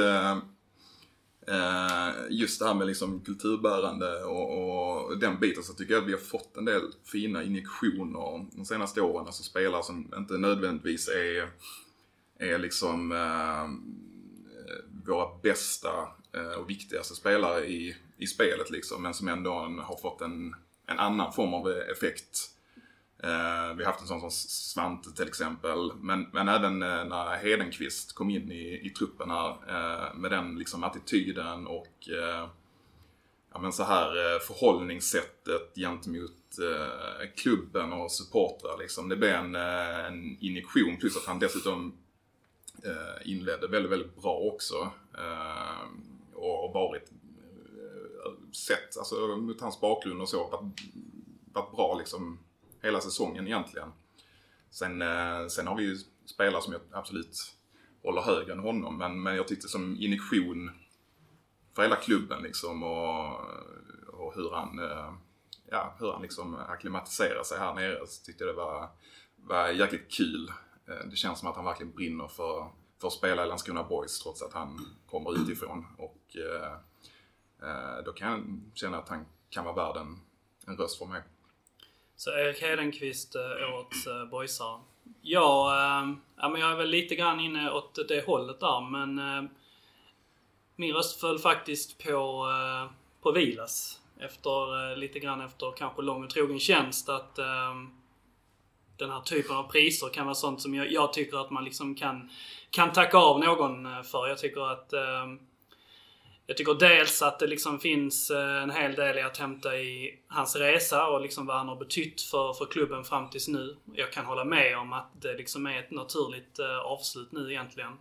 [1.48, 6.10] eh, just det här med liksom kulturbärande och, och den biten så tycker jag att
[6.10, 9.26] vi har fått en del fina injektioner de senaste åren.
[9.26, 11.50] Alltså spelare som inte nödvändigtvis är,
[12.40, 13.70] är liksom eh,
[15.08, 15.90] våra bästa
[16.34, 19.04] eh, och viktigaste spelare i, i spelet liksom.
[19.04, 22.55] Men som ändå har fått en, en annan form av effekt.
[23.24, 25.92] Eh, vi har haft en sån som Svante till exempel.
[25.96, 30.60] Men, men även eh, när Hedenqvist kom in i, i truppen här eh, med den
[30.60, 32.50] liksom attityden och eh,
[33.54, 39.10] ja, men så här eh, förhållningssättet gentemot eh, klubben och supportrar liksom.
[39.10, 41.98] Det blev en, eh, en injektion plus att han dessutom
[42.84, 44.92] eh, inledde väldigt, väldigt bra också.
[45.18, 45.86] Eh,
[46.34, 50.82] och har varit eh, sett, alltså mot hans bakgrund och så, varit,
[51.54, 52.40] varit bra liksom
[52.86, 53.92] hela säsongen egentligen.
[54.70, 57.56] Sen, eh, sen har vi ju spelare som jag absolut
[58.04, 60.72] håller högre än honom, men, men jag tyckte som injektion
[61.76, 63.40] för hela klubben liksom och,
[64.08, 65.14] och hur han, eh,
[65.72, 68.90] ja, hur han liksom akklimatiserar sig här nere så tyckte jag det var,
[69.36, 70.52] var jäkligt kul.
[70.88, 72.72] Eh, det känns som att han verkligen brinner för,
[73.02, 75.86] för att spela i Landskrona Boys trots att han kommer utifrån.
[75.98, 76.78] Och eh,
[78.06, 80.20] då kan jag känna att han kan vara värd en,
[80.68, 81.22] en röst för mig.
[82.18, 84.80] Så Erik Hedenqvist, eh, årets eh, boysare.
[85.22, 89.20] Ja, eh, ja, men jag är väl lite grann inne åt det hållet där, men
[89.20, 89.50] eh,
[90.76, 92.48] min röst föll faktiskt på,
[93.22, 94.02] på Vilas.
[94.20, 97.40] Efter, lite grann efter kanske lång och trogen tjänst att
[98.98, 101.96] den här typen av priser kan vara sånt som jag, jag tycker att man liksom
[101.96, 102.30] kan,
[102.70, 104.28] kan tacka av någon för.
[104.28, 105.26] Jag tycker att eh,
[106.48, 110.20] jag tycker dels att det liksom finns eh, en hel del i att hämta i
[110.28, 113.78] hans resa och liksom vad han har betytt för, för klubben fram tills nu.
[113.94, 117.92] Jag kan hålla med om att det liksom är ett naturligt eh, avslut nu egentligen.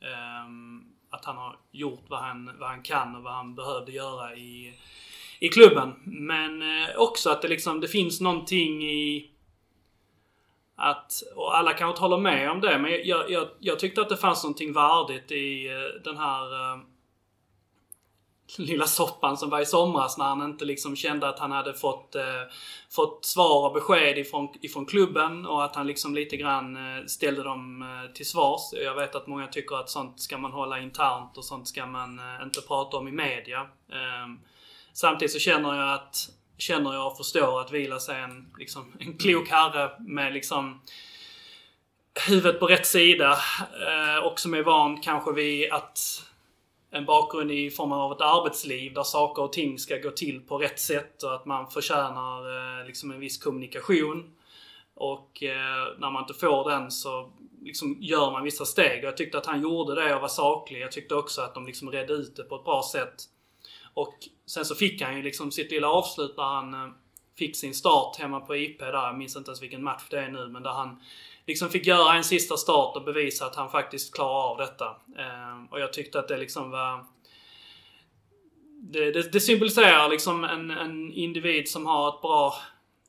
[0.00, 4.34] Ehm, att han har gjort vad han, vad han kan och vad han behövde göra
[4.34, 4.74] i,
[5.38, 5.92] i klubben.
[6.04, 9.30] Men eh, också att det liksom, det finns någonting i
[10.76, 14.08] att, och alla kanske inte håller med om det, men jag, jag, jag tyckte att
[14.08, 15.68] det fanns någonting värdigt i
[16.04, 16.89] den här ehm,
[18.58, 22.14] lilla soppan som var i somras när han inte liksom kände att han hade fått,
[22.14, 22.22] eh,
[22.90, 27.42] fått svar och besked ifrån, ifrån klubben och att han liksom lite grann eh, ställde
[27.42, 28.60] dem eh, till svars.
[28.72, 32.18] Jag vet att många tycker att sånt ska man hålla internt och sånt ska man
[32.18, 33.60] eh, inte prata om i media.
[33.92, 34.28] Eh,
[34.92, 39.18] samtidigt så känner jag att känner jag och förstår att Vilas är en, liksom, en
[39.18, 40.80] klok herre med liksom
[42.28, 43.38] huvudet på rätt sida
[43.88, 45.98] eh, och som är van kanske vid att
[46.90, 50.58] en bakgrund i form av ett arbetsliv där saker och ting ska gå till på
[50.58, 54.30] rätt sätt och att man förtjänar eh, liksom en viss kommunikation.
[54.94, 58.98] Och eh, när man inte får den så liksom gör man vissa steg.
[58.98, 60.80] Och jag tyckte att han gjorde det och var saklig.
[60.80, 63.14] Jag tyckte också att de liksom redde ut det på ett bra sätt.
[63.94, 64.14] Och
[64.46, 66.90] sen så fick han ju liksom sitt lilla avslut där han eh,
[67.38, 68.92] fick sin start hemma på IP där.
[68.92, 71.00] Jag minns inte ens vilken match det är nu, men där han
[71.50, 74.86] liksom fick göra en sista start och bevisa att han faktiskt klarar av detta.
[75.18, 77.04] Eh, och jag tyckte att det liksom var...
[78.82, 82.54] Det, det, det symboliserar liksom en, en individ som har ett bra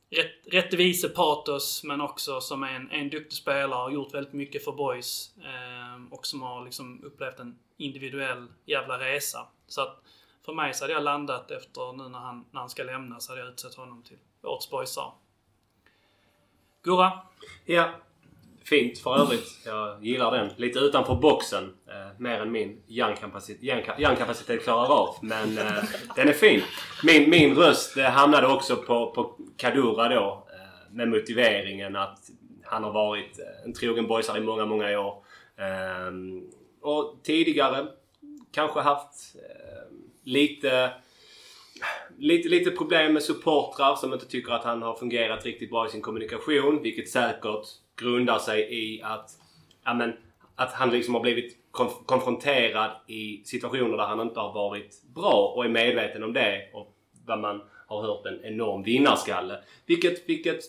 [0.09, 4.71] rätt, rättvisepatos men också som är en, en duktig spelare och gjort väldigt mycket för
[4.71, 5.31] boys.
[5.37, 9.47] Eh, och som har liksom upplevt en individuell jävla resa.
[9.67, 10.03] Så att
[10.45, 13.31] för mig så hade jag landat efter nu när han, när han ska lämna så
[13.31, 15.13] hade jag utsett honom till årets boysar.
[16.83, 17.19] Gurra?
[17.65, 17.91] Ja,
[18.63, 19.47] fint för övrigt.
[19.65, 20.49] Jag gillar den.
[20.57, 21.63] Lite utanför boxen.
[21.63, 23.63] Eh, mer än min hjärnkapacitet,
[23.97, 25.15] hjärnkapacitet klarar av.
[25.21, 25.83] Men eh,
[26.15, 26.61] den är fin.
[27.03, 30.47] Min, min röst eh, hamnade också på, på Kadura då.
[30.53, 32.19] Eh, med motiveringen att
[32.63, 35.23] han har varit eh, en trogen boysare i många, många år.
[35.57, 36.11] Eh,
[36.81, 37.87] och tidigare
[38.51, 40.91] kanske haft eh, lite
[42.17, 45.89] lite, lite problem med supportrar som inte tycker att han har fungerat riktigt bra i
[45.89, 46.81] sin kommunikation.
[46.81, 47.65] Vilket säkert
[48.01, 49.29] grundar sig i att,
[49.83, 50.13] ja, men,
[50.55, 55.53] att han liksom har blivit konf konfronterad i situationer där han inte har varit bra
[55.55, 56.69] och är medveten om det.
[56.73, 59.63] Och vad man har hört en enorm vinnarskalle.
[59.85, 60.63] Vilket, vilket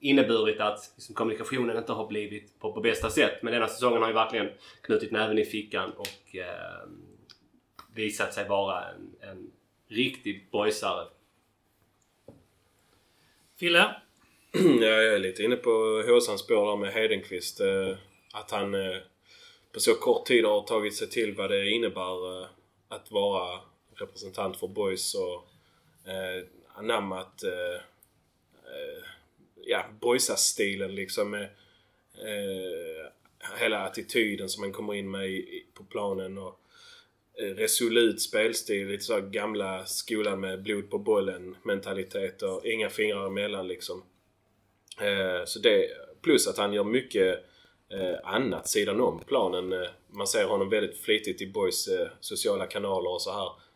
[0.00, 3.42] inneburit att liksom, kommunikationen inte har blivit på, på bästa sätt.
[3.42, 4.48] Men denna säsongen har ju verkligen
[4.80, 6.88] knutit näven i fickan och eh,
[7.94, 9.50] visat sig vara en, en
[9.88, 11.06] riktig boysare.
[13.58, 13.94] Fille?
[14.80, 17.60] Ja, jag är lite inne på Håsans spår där med Hedenqvist.
[17.60, 17.96] Eh,
[18.32, 18.96] att han eh,
[19.72, 22.48] på så kort tid har tagit sig till vad det innebär eh,
[22.88, 23.60] att vara
[23.94, 25.48] representant för Boys och
[26.74, 27.44] anammat
[29.54, 31.30] ja, Boysas-stilen liksom.
[31.30, 31.48] Med,
[33.58, 36.60] hela attityden som han kommer in med på planen och
[37.38, 38.88] resolut spelstil.
[38.88, 44.02] Lite så gamla skolan med blod på bollen mentalitet och inga fingrar emellan liksom.
[45.00, 45.88] Eh, så det,
[46.22, 47.44] plus att han gör mycket
[47.88, 49.72] eh, annat sidan om planen.
[49.72, 51.88] Eh, man ser honom väldigt flitigt i Boys
[52.20, 53.66] sociala kanaler och så här.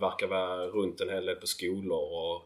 [0.00, 2.42] Verkar vara runt en hel del på skolor och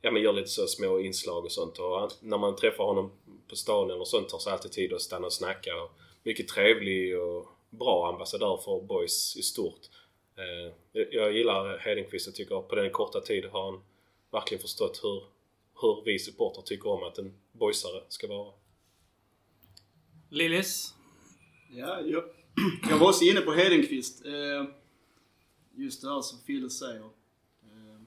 [0.00, 1.78] ja, men gör lite så små inslag och sånt.
[1.78, 3.12] Och han, när man träffar honom
[3.48, 5.82] på stan eller sånt tar sig alltid tid att stanna och snacka.
[5.82, 5.90] Och
[6.22, 9.80] mycket trevlig och bra ambassadör för Boys i stort.
[10.92, 12.28] Jag- gillar Hedenqvist.
[12.28, 13.80] och tycker på den korta tid har han
[14.30, 15.22] verkligen förstått hur,
[15.80, 18.52] hur vi supportrar tycker om att en boysare ska vara.
[20.30, 20.94] Lillis?
[21.72, 22.24] Ja, jag,
[22.90, 24.24] jag var också inne på Hedenqvist.
[24.26, 24.64] Eh,
[25.74, 27.00] just det här som Fille säger.
[27.00, 28.00] Eh,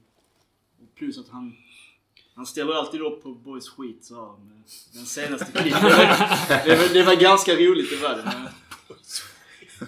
[0.82, 1.56] och plus att han,
[2.34, 5.82] han ställer alltid upp på boys skit så här med den senaste klippen.
[6.64, 8.24] Det, var- det var ganska roligt, det var det.
[8.24, 8.48] Men,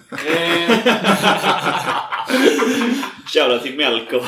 [3.27, 4.23] Shoutout till Melker.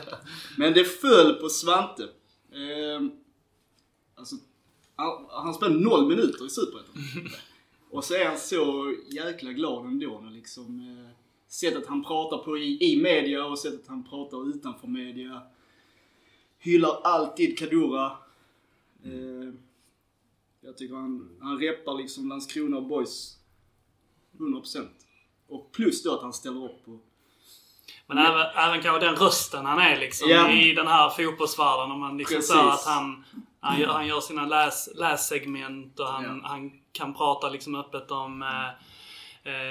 [0.60, 2.02] Men det föll på Svante.
[2.52, 3.06] Eh,
[4.14, 4.36] alltså,
[4.96, 6.94] han, han spelade noll minuter i Superettan.
[7.90, 11.10] Och så är han så jäkla glad ändå när liksom eh,
[11.48, 15.42] sättet han pratar på i, i media och sättet han pratar utanför media.
[16.58, 18.06] Hyllar alltid Kadura.
[19.04, 19.54] Eh,
[20.60, 23.38] jag tycker han, han reppar liksom Landskrona Boys
[24.38, 24.86] 100%.
[25.46, 26.98] Och plus då att han ställer upp på
[28.14, 30.50] Men även, även kanske den rösten han är liksom Ja.
[30.50, 31.90] i den här fotbollsvärlden.
[31.92, 33.24] Om man liksom säger att han,
[33.60, 36.48] han, gör, han gör sina läs, lässegment och han, Ja.
[36.48, 38.68] han kan prata liksom öppet om, eh,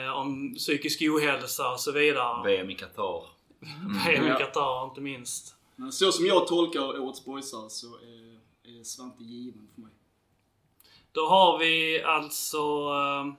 [0.06, 2.44] eh, om psykisk ohälsa och så vidare.
[2.44, 3.24] VM i Qatar.
[4.08, 4.38] VM i Ja.
[4.38, 5.56] Qatar inte minst.
[5.76, 8.40] Men så som jag tolkar årets boysar så är,
[8.80, 9.92] är Svante given för mig.
[11.12, 13.34] Då har vi alltså eh,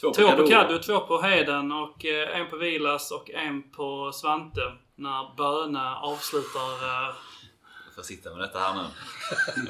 [0.00, 0.48] Två Två på Kaddo.
[0.48, 4.60] Kaddo, två på Heden och eh, en på Vilas och en på Svante.
[4.96, 6.70] När Böna avslutar...
[6.84, 7.14] eh,
[7.86, 8.82] Jag får sitta med detta här nu.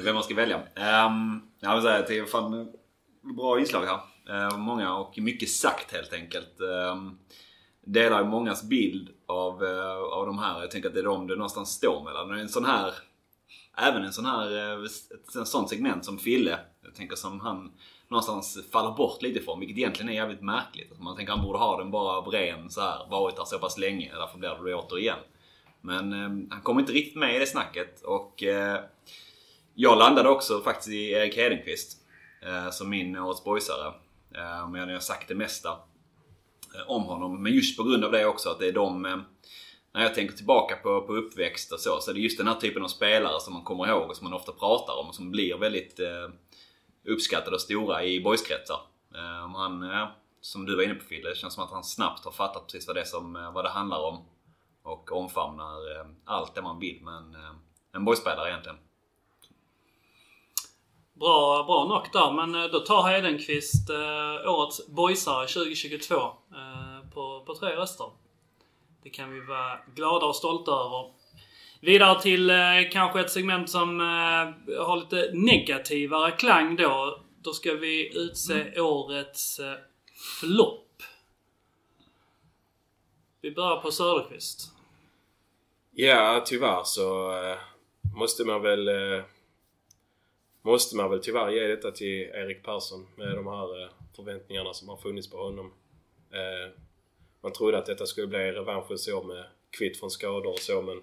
[0.03, 0.57] Vem man ska välja.
[1.05, 2.71] Um, jag vill säga att det är fan
[3.37, 3.99] bra inslag här.
[4.29, 6.61] Eh, många och mycket sagt helt enkelt.
[6.91, 7.17] Um,
[7.85, 10.61] delar mångas bild av, eh, av de här.
[10.61, 12.39] Jag tänker att det är de det någonstans står mellan.
[12.39, 12.93] En sån här,
[13.77, 16.59] även en sån här, eh, ett ett sånt segment som Fille.
[16.83, 17.71] Jag tänker som han
[18.13, 19.59] någonstans faller bort lite från.
[19.59, 20.89] Vilket egentligen är jävligt märkligt.
[20.89, 23.59] Alltså man tänker han borde ha den bara av ren så här, varit där så
[23.59, 24.11] pass länge.
[24.15, 25.19] Därför blir det det återigen.
[25.81, 28.79] Men eh, han kom inte riktigt med i det snacket och eh,
[29.73, 31.97] jag landade också faktiskt i Erik Hedenqvist
[32.45, 33.87] eh, som min årets boysare.
[34.35, 35.69] Eh, men jag har sagt det mesta
[36.75, 37.43] eh, om honom.
[37.43, 39.17] Men just på grund av det också att det är de eh,
[39.93, 42.55] när jag tänker tillbaka på, på uppväxt och så, så är det just den här
[42.55, 45.31] typen av spelare som man kommer ihåg och som man ofta pratar om och som
[45.31, 46.29] blir väldigt eh,
[47.07, 48.79] uppskattade och stora i boyskretsar.
[49.15, 50.07] Eh, han,
[50.41, 52.87] som du var inne på Fille, det känns som att han snabbt har fattat precis
[52.87, 54.25] vad det, som, eh, vad det handlar om.
[54.83, 57.35] Och omfamnar eh, allt det man vill med en,
[57.93, 58.77] en boyspelare egentligen.
[61.13, 67.55] Bra, bra knock där, men då tar Hedenqvist eh, årets boysare 2022 eh, på, på
[67.55, 68.07] tre röster.
[69.03, 71.11] Det kan vi vara glada och stolta över.
[71.83, 72.55] Vidare till eh,
[72.91, 77.21] kanske ett segment som eh, har lite negativare klang då.
[77.41, 79.73] Då ska vi utse årets eh,
[80.39, 81.03] flopp.
[83.41, 84.71] Vi börjar på Söderqvist.
[85.91, 87.57] Ja, tyvärr så eh,
[88.15, 89.23] måste man väl eh,
[90.61, 94.89] måste man väl tyvärr ge detta till Erik Persson med de här eh, förväntningarna som
[94.89, 95.73] har funnits på honom.
[96.31, 96.71] Eh,
[97.41, 99.45] man trodde att detta skulle bli revanschens år med
[99.77, 101.01] kvitt från skador och så men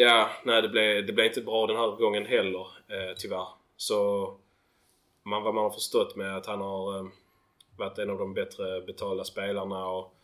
[0.00, 3.48] Ja, nej det blev, det blev inte bra den här gången heller eh, tyvärr.
[3.76, 4.26] Så
[5.22, 7.06] man, vad man har förstått med att han har eh,
[7.76, 10.14] varit en av de bättre betalda spelarna och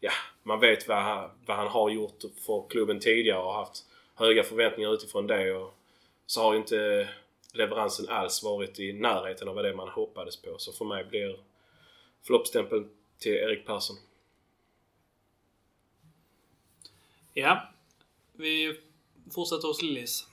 [0.00, 0.10] ja,
[0.42, 4.94] man vet vad han, vad han har gjort för klubben tidigare och haft höga förväntningar
[4.94, 5.54] utifrån det.
[5.54, 5.74] Och
[6.26, 7.08] så har ju inte
[7.54, 10.58] leveransen alls varit i närheten av vad det man hoppades på.
[10.58, 11.40] Så för mig blir
[12.26, 13.96] floppstämpeln till Erik Persson.
[17.32, 17.72] Ja.
[18.32, 18.80] Vi
[19.30, 20.26] fortsätter hos Lillis.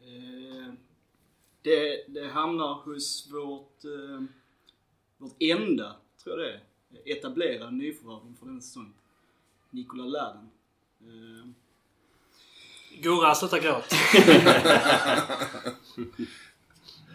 [0.00, 0.72] Eh,
[1.62, 4.22] det, det hamnar hos vårt, eh,
[5.18, 8.94] vårt enda, tror jag det är, etablerade nyförvärv inför den säsongen.
[9.70, 10.50] Nikola Laden.
[11.00, 11.50] Eh,
[13.02, 13.94] Gurra, sluta gråt.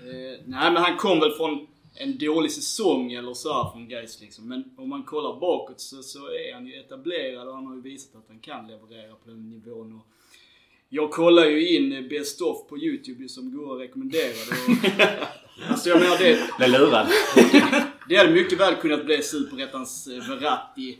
[0.05, 4.21] Eh, nej men han kom väl från en dålig säsong eller så här från Gais
[4.21, 4.47] liksom.
[4.47, 7.81] Men om man kollar bakåt så, så är han ju etablerad och han har ju
[7.81, 9.93] visat att han kan leverera på den nivån.
[9.95, 10.07] Och
[10.89, 14.33] jag kollar ju in Best of på YouTube som Gurra rekommenderade.
[14.33, 17.07] Och, alltså jag menar det, Blev lurad.
[18.09, 20.97] det hade mycket väl kunnat bli Superettans eh, Verratti.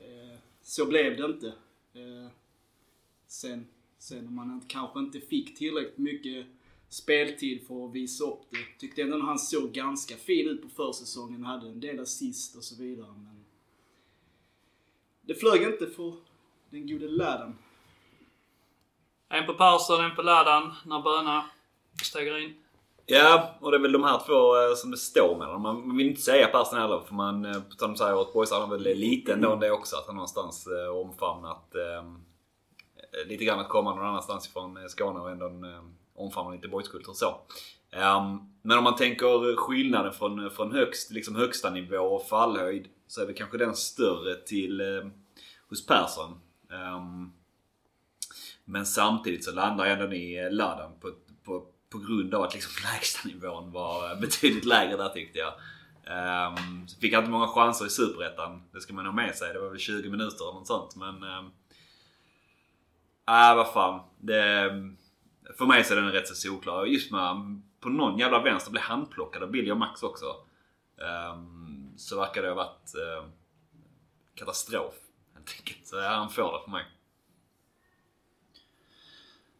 [0.00, 1.46] Eh, så blev det inte.
[1.94, 2.30] Eh,
[3.26, 3.66] sen,
[3.98, 6.46] sen om man kanske inte fick tillräckligt mycket
[6.88, 8.78] speltid för att visa upp det.
[8.80, 11.44] Tyckte ändå han såg ganska fin ut på försäsongen.
[11.44, 13.06] Hade en del assist och så vidare.
[13.16, 13.44] Men
[15.22, 16.14] det flög inte för
[16.70, 17.58] den gode Ladan.
[19.28, 20.74] En på Persson, en på Ladan.
[20.84, 21.44] När Böna
[22.02, 22.54] stegar in.
[23.06, 25.62] Ja, och det är väl de här två eh, som det står mellan.
[25.62, 28.50] Man vill inte säga Persson heller för man, eh, på tal om säger åt boys,
[28.50, 29.96] han har väl lite ändå det också.
[29.96, 32.04] Att han någonstans eh, omfamnat eh,
[33.26, 35.82] lite grann att komma någon annanstans ifrån eh, Skåne och ändå eh,
[36.14, 37.40] omfamna lite boyskultur så.
[37.92, 43.22] Um, men om man tänker skillnaden från, från högst, liksom högsta nivå och fallhöjd så
[43.22, 45.06] är väl kanske den större till eh,
[45.68, 46.40] hos Persson.
[46.70, 47.32] Um,
[48.68, 51.12] men samtidigt så landar ändå ni laddan Ladan på,
[51.44, 55.52] på, på grund av att liksom lägstanivån var betydligt lägre där tyckte jag.
[56.06, 58.62] Um, fick jag inte många chanser i Superettan.
[58.72, 59.52] Det ska man ha med sig.
[59.52, 60.96] Det var väl 20 minuter eller något sånt.
[60.96, 61.14] Men...
[61.22, 61.50] Um,
[63.28, 64.00] äh, vad fan.
[64.18, 64.70] Det,
[65.58, 66.84] för mig så är den rätt så solklar.
[66.84, 70.26] Just med på någon jävla vänster blev handplockad av Billy och Max också.
[71.32, 73.28] Um, så verkar det ha varit uh,
[74.34, 74.94] katastrof.
[75.34, 75.86] Helt enkelt.
[75.86, 76.84] Så han får det för mig.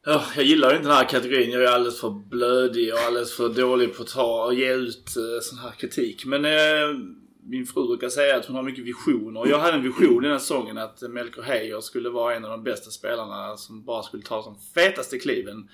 [0.08, 1.50] Jag gillar inte den här kategorin.
[1.50, 5.16] Jag är alldeles för blödig och alldeles för dålig på att ta och ge ut
[5.16, 6.24] eh, sån här kritik.
[6.24, 6.98] Men eh,
[7.42, 9.46] min fru brukar säga att hon har mycket visioner.
[9.46, 12.50] Jag hade en vision i den här säsongen att Melker Heijer skulle vara en av
[12.50, 15.68] de bästa spelarna som bara skulle ta de fetaste kliven.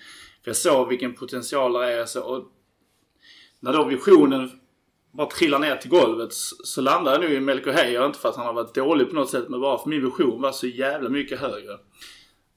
[0.45, 2.07] För jag såg vilken potential det är.
[2.07, 2.45] Så, och
[3.61, 4.51] när då visionen
[5.13, 8.07] bara trillar ner till golvet så, så landar jag nu i Melker Heijer.
[8.07, 10.43] Inte för att han har varit dålig på något sätt men bara för min vision
[10.43, 11.79] var så jävla mycket högre.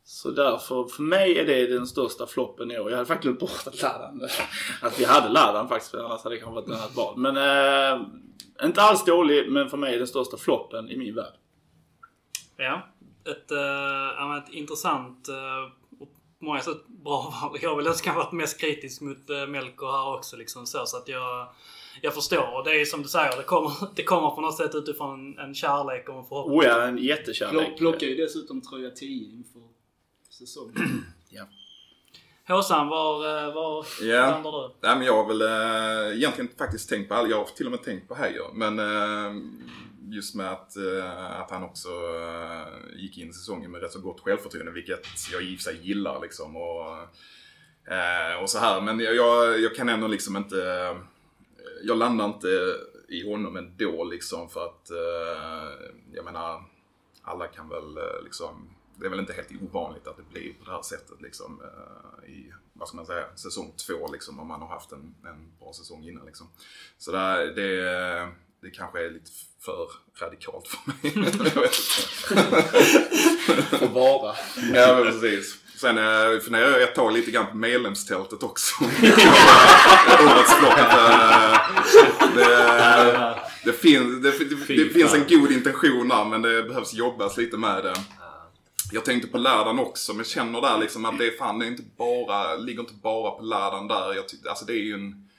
[0.07, 2.89] Så därför, för mig är det den största floppen i år.
[2.89, 4.29] Jag hade faktiskt glömt bort att Ladan,
[4.81, 5.91] att vi hade Ladan faktiskt.
[5.91, 7.17] För annars hade det kanske varit ett annat val.
[7.17, 8.07] Men eh,
[8.63, 11.33] inte alls dålig, men för mig den största floppen i min värld.
[12.57, 12.87] Ja.
[13.31, 13.51] Ett,
[14.19, 17.59] men ett intressant uh, och på många sätt bra val.
[17.61, 20.37] Jag har väl kanske varit mest kritisk mot uh, Melker här också.
[20.37, 21.47] Liksom, så, så att jag,
[22.01, 22.57] jag förstår.
[22.57, 25.55] Och det är som du säger, det kommer, det kommer på något sätt utifrån en
[25.55, 26.59] kärlek och en förhoppning.
[26.59, 27.67] Oh ja, en jättekärlek.
[27.67, 29.74] Plock, plockar ju dessutom tröja 10 inför
[30.35, 31.05] säsongen.
[32.47, 34.29] Håsan, var, eh, var Ja.
[34.29, 34.73] landar du?
[34.81, 37.27] Nej, men jag har väl äh, egentligen faktiskt tänkt på alla.
[37.27, 38.53] Jag har till och med tänkt på Heijer.
[38.53, 39.41] Men äh,
[40.15, 43.99] just med att, äh, att han också äh, gick in i säsongen med rätt så
[43.99, 44.71] gott självförtroende.
[44.71, 46.55] Vilket jag i och för sig gillar liksom.
[46.55, 46.97] Och,
[47.93, 48.81] äh, och så här.
[48.81, 50.55] Men jag, jag, jag kan ändå liksom inte...
[51.83, 52.75] jag landar inte
[53.09, 54.89] i honom ändå liksom för att...
[54.91, 56.63] äh, jag menar,
[57.21, 58.74] alla kan väl liksom...
[58.99, 62.29] Det är väl inte helt ovanligt att det blir på det här sättet liksom eh,
[62.29, 65.73] i, vad ska man säga, säsong två liksom om man har haft en, en bra
[65.73, 66.47] säsong innan liksom.
[66.97, 67.81] Så där, det,
[68.61, 69.31] det kanske är lite
[69.61, 69.87] för
[70.21, 70.97] radikalt för mig.
[71.55, 71.73] jag vet
[72.29, 72.59] inte.
[73.77, 74.35] Får vara.
[74.73, 75.57] Ja, men precis.
[75.75, 78.83] Sen eh, funderar jag ett tag lite grann på medlemstältet också.
[78.83, 80.77] Årets flopp.
[80.79, 81.59] eh,
[82.35, 84.31] Det, det, finns, det,
[84.67, 87.93] det, det finns en god intention där men det behövs jobbas lite med det.
[88.91, 91.67] Jag tänkte på lärdan också men känner där liksom att det är fan, det är
[91.67, 94.13] inte bara, ligger inte bara på lärdan där.
[94.15, 95.29] Jag tyck, alltså det är ju en,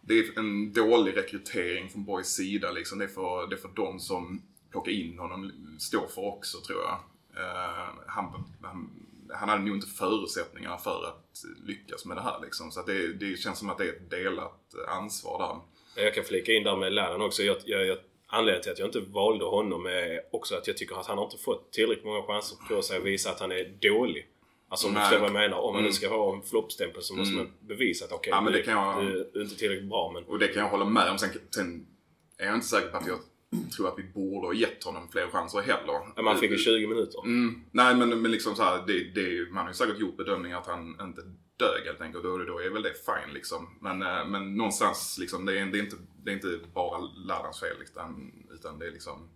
[0.00, 2.98] det är en dålig rekrytering från Borgs sida liksom.
[2.98, 6.78] Det är för, det är för de som plockar in honom står för också tror
[6.82, 6.98] jag.
[7.42, 8.90] Uh, han, han,
[9.34, 12.70] han hade nog inte förutsättningarna för att lyckas med det här liksom.
[12.70, 15.60] Så att det, det känns som att det är ett delat ansvar där.
[16.04, 17.42] Jag kan flika in där med Läraren också.
[17.42, 17.98] Jag, jag, jag,
[18.30, 21.24] anledningen till att jag inte valde honom är också att jag tycker att han har
[21.24, 24.26] inte fått tillräckligt många chanser på sig att visa att han är dålig.
[24.68, 25.08] Alltså om du Nej.
[25.08, 25.58] förstår vad jag menar.
[25.58, 25.92] Om man nu Mm.
[25.92, 27.44] ska ha en floppstämpel så måste Mm.
[27.46, 30.24] man bevisa att okej, Ja, men du, jag- du, du är inte tillräckligt bra men...
[30.24, 31.18] Och det kan jag hålla med om.
[31.18, 31.86] Sen, sen
[32.38, 33.18] är jag inte säker på att jag
[33.76, 36.00] tror att vi borde ha gett honom fler chanser heller.
[36.16, 37.24] Ja, Man fick ju 20 minuter.
[37.24, 40.58] Mm, nej men, men liksom så här, det, det, man har ju säkert gjort bedömningen
[40.58, 41.22] att han inte
[41.56, 42.24] dög helt enkelt.
[42.24, 43.78] Då, då är väl det fine liksom.
[43.80, 47.60] Men, eh, men någonstans liksom, det är, det är, inte, det är inte bara lärarens
[47.60, 49.28] fel utan, utan det är liksom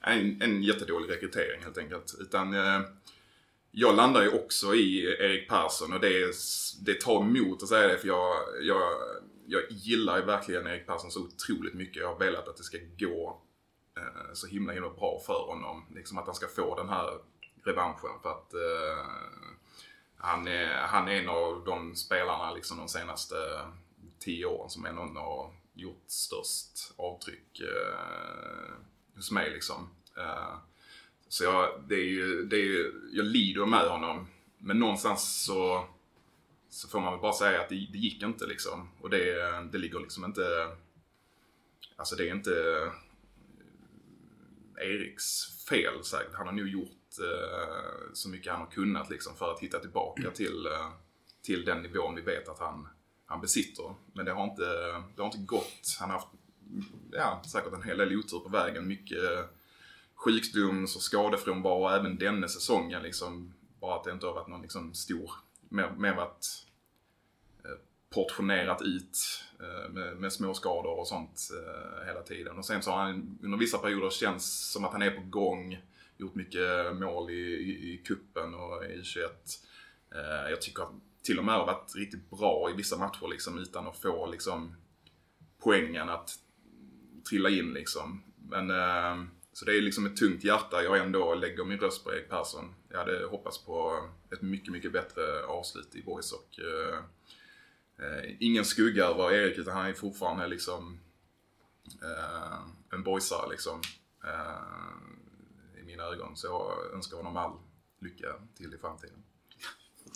[0.00, 2.14] en, en jättedålig rekrytering helt enkelt.
[2.20, 2.80] Utan eh,
[3.70, 6.34] jag landar ju också i Erik Persson och det,
[6.86, 8.92] det tar emot att säga det för jag, jag,
[9.46, 12.02] jag gillar ju verkligen Erik Persson så otroligt mycket.
[12.02, 13.42] Jag har velat att det ska gå
[13.96, 15.86] eh, så himla himla bra för honom.
[15.94, 17.18] Liksom att han ska få den här
[17.64, 19.06] revanschen för att eh,
[20.16, 23.34] han, är, han är en av de spelarna liksom de senaste
[24.18, 28.74] tio åren som ändå har gjort störst avtryck eh,
[29.16, 29.88] hos mig liksom.
[30.16, 30.56] Eh,
[31.28, 34.26] så jag, det är ju, det är ju, jag lider med honom.
[34.58, 35.84] Men någonstans så,
[36.68, 38.88] så får man väl bara säga att det, det gick inte liksom.
[39.00, 40.76] Och det, det ligger liksom inte...
[41.96, 42.52] Alltså det är inte
[44.78, 46.34] Eriks fel säkert.
[46.34, 50.30] Han har nog gjort eh, så mycket han har kunnat liksom för att hitta tillbaka
[50.30, 50.90] till, eh,
[51.42, 52.88] till den nivån vi vet att han,
[53.26, 53.94] han besitter.
[54.12, 54.64] Men det har, inte,
[55.16, 55.96] det har inte gått.
[56.00, 56.32] Han har haft
[57.12, 58.88] ja, säkert en hel del otur på vägen.
[58.88, 59.44] Mycket eh,
[60.14, 63.02] sjukdoms och skadefrånvaro även denna säsongen.
[63.02, 65.30] Liksom, bara att det inte har varit någon liksom, stor,
[65.68, 66.65] mer, mer att
[68.10, 69.18] portionerat ut
[69.60, 72.58] eh, med, med små skador och sånt eh, hela tiden.
[72.58, 75.78] Och sen så har han under vissa perioder känns som att han är på gång.
[76.18, 79.30] Gjort mycket mål i, i, i kuppen och i 21.
[80.14, 80.92] Eh, jag tycker att
[81.22, 84.76] till och med har varit riktigt bra i vissa matcher liksom utan att få liksom
[85.62, 86.30] poängen att
[87.28, 88.22] trilla in liksom.
[88.50, 88.68] Men
[89.52, 92.74] så det är liksom ett tungt hjärta jag ändå lägger min röst på Erik Persson.
[92.88, 96.60] Jag hade hoppats på ett mycket, mycket bättre avslut i boys och
[97.98, 101.00] Eh, ingen skugga över Erik utan han är fortfarande liksom
[102.02, 102.58] eh,
[102.92, 103.80] en boysare liksom.
[104.24, 106.36] Eh, I mina ögon.
[106.36, 107.52] Så jag önskar honom all
[108.00, 108.26] lycka
[108.56, 109.22] till i framtiden.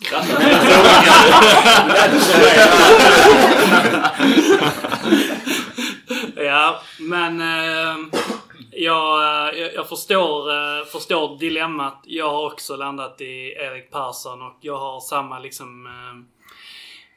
[6.35, 7.97] Ja, men eh,
[8.71, 9.21] jag,
[9.57, 12.01] jag, jag förstår, eh, förstår dilemmat.
[12.05, 16.40] Jag har också landat i Erik Persson och jag har samma liksom eh,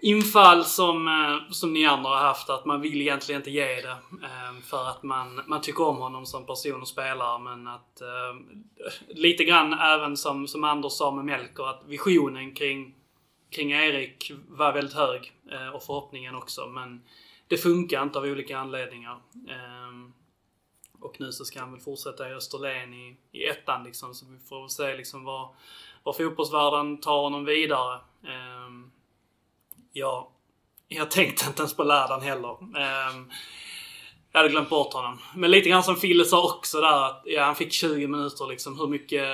[0.05, 2.51] infall som, eh, som ni andra har haft.
[2.51, 3.97] Att man vill egentligen inte ge det.
[4.23, 7.39] Eh, för att man, man tycker om honom som person och spelare.
[7.39, 8.35] Men att eh,
[9.09, 12.95] lite grann även som, som Anders sa med Melker, att visionen kring,
[13.51, 15.33] kring Erik var väldigt hög.
[15.75, 16.67] Och förhoppningen också.
[16.67, 17.03] Men
[17.49, 19.21] det funkar inte av olika anledningar.
[19.49, 20.13] Ehm,
[21.01, 24.15] och nu så ska han väl fortsätta i Österlen i, i ettan liksom.
[24.15, 25.55] Så vi får väl se liksom var,
[26.03, 28.01] var fotbollsvärlden tar honom vidare.
[28.27, 28.91] Ehm,
[29.97, 30.27] jag,
[30.89, 32.51] jag tänkte inte ens på lärdan heller.
[32.79, 33.31] Ehm,
[34.33, 35.19] Jag hade glömt bort honom.
[35.35, 38.79] Men lite grann som Fille sa också där att ja, han fick 20 minuter liksom.
[38.79, 39.25] Hur mycket...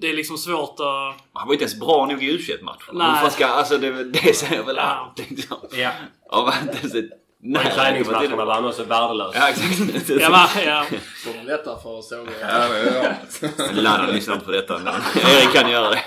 [0.00, 1.14] Det är liksom svårt att...
[1.32, 3.30] Han var inte ens bra nog i u matchen Nej.
[3.30, 4.82] ska, alltså det, det säger väl Ja.
[4.82, 5.30] allt.
[5.30, 5.56] liksom.
[5.72, 5.90] Ja.
[6.30, 7.10] Ja, var inte ens ett...
[7.42, 9.32] Nej, träningsmatcherna var han också värdelös.
[9.34, 10.08] Ja, exakt.
[10.20, 10.84] Ja, men, ja.
[11.24, 12.30] Får de lättare för att såga.
[12.40, 13.72] Ja, det- ja.
[13.72, 14.80] Ladda lyssnar inte på detta.
[15.14, 16.00] Erik kan göra det.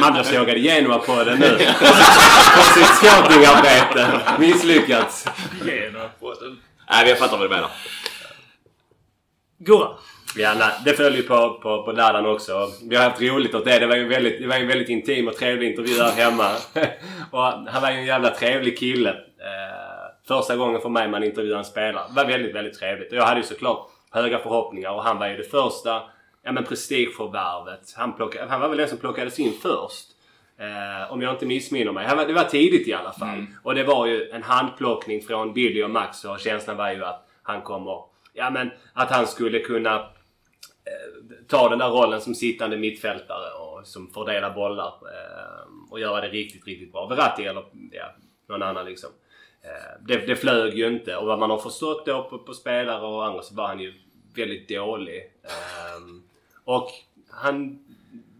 [0.00, 1.58] Man blir sågad i Genua på det nu.
[2.56, 4.20] På sitt scoutingarbete.
[4.38, 5.26] Misslyckats.
[6.90, 7.70] Nej, vi fattar vad du menar.
[9.58, 9.88] Gurra.
[10.36, 12.68] Ja, nej, det följer ju på, på, på laddan också.
[12.88, 13.78] Vi har haft roligt åt det.
[13.78, 16.50] Det var ju en väldigt, det var en väldigt intim och trevlig intervju här hemma.
[17.30, 19.14] och han var ju en jävla trevlig kille.
[20.30, 22.04] Eh, första gången för mig man intervjuade en spelare.
[22.08, 23.12] Det var väldigt, väldigt trevligt.
[23.12, 26.02] Och jag hade ju såklart höga förhoppningar och han var ju det första
[26.42, 27.94] ja, men prestigeförvärvet.
[27.96, 30.08] Han, plockade, han var väl den som plockades in först.
[30.58, 32.06] Eh, om jag inte missminner mig.
[32.06, 33.46] Han var, det var tidigt i alla fall.
[33.62, 37.28] Och det var ju en handplockning från Billy och Max och känslan var ju att
[37.42, 38.02] han kommer...
[38.32, 40.08] Ja men att han skulle kunna
[41.48, 46.28] ta den där rollen som sittande mittfältare och som fördelar bollar eh, och göra det
[46.28, 47.06] riktigt, riktigt bra.
[47.06, 48.14] Verratti eller ja,
[48.48, 49.10] någon annan liksom.
[49.62, 53.06] Eh, det, det flög ju inte och vad man har förstått då på, på spelare
[53.06, 53.94] och andra så var han ju
[54.36, 55.32] väldigt dålig.
[55.42, 56.22] Ehm,
[56.64, 56.88] och
[57.30, 57.84] han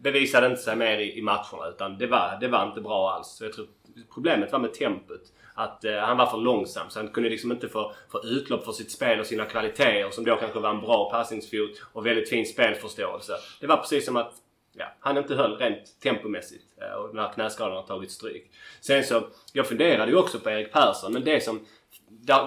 [0.03, 3.27] bevisade inte sig mer i, i matcherna utan det var, det var inte bra alls.
[3.29, 3.67] Så jag tror
[4.15, 5.33] problemet var med tempot.
[5.55, 8.73] Att eh, han var för långsam så han kunde liksom inte få, få utlopp för
[8.73, 12.47] sitt spel och sina kvaliteter som då kanske var en bra passningsfot och väldigt fin
[12.47, 13.33] spelförståelse.
[13.61, 14.33] Det var precis som att
[14.79, 18.51] ja, han inte höll rent tempomässigt eh, och den här knäskadan har tagit stryk.
[18.81, 19.23] Sen så,
[19.53, 21.67] jag funderade ju också på Erik Persson men det som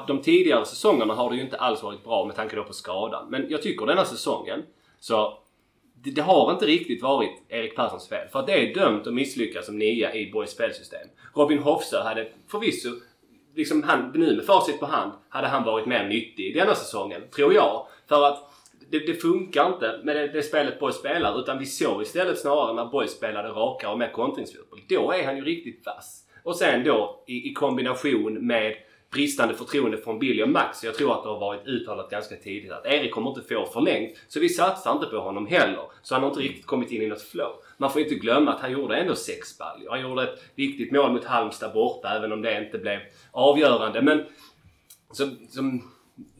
[0.07, 3.29] de tidigare säsongerna har det ju inte alls varit bra med tanke då på skadan.
[3.29, 4.63] Men jag tycker denna säsongen
[4.99, 5.41] så
[6.03, 8.27] det, det har inte riktigt varit Erik Perssons fel.
[8.31, 11.07] För att det är dömt att misslyckas som nia i Borgs spelsystem.
[11.35, 12.89] Robin Hofsö hade förvisso,
[13.55, 17.21] liksom han, nu med facit på hand, hade han varit mer nyttig denna säsongen.
[17.35, 17.87] Tror jag.
[18.07, 18.50] För att
[18.91, 21.39] det, det funkar inte med det, det spelet Boys spelar.
[21.39, 24.79] Utan vi såg istället snarare när Boys spelade rakare och mer kontringsfotboll.
[24.89, 26.27] Då är han ju riktigt vass.
[26.43, 28.75] Och sen då i, i kombination med
[29.11, 30.83] bristande förtroende från Billy och Max.
[30.83, 34.17] Jag tror att det har varit uttalat ganska tidigt att Erik kommer inte få förlängt.
[34.27, 35.83] Så vi satsar inte på honom heller.
[36.01, 37.51] Så han har inte riktigt kommit in i något flow.
[37.77, 39.89] Man får inte glömma att han gjorde ändå sex baljor.
[39.89, 42.99] Han gjorde ett viktigt mål mot Halmstad borta även om det inte blev
[43.31, 44.01] avgörande.
[44.01, 44.25] Men
[45.11, 45.91] som, som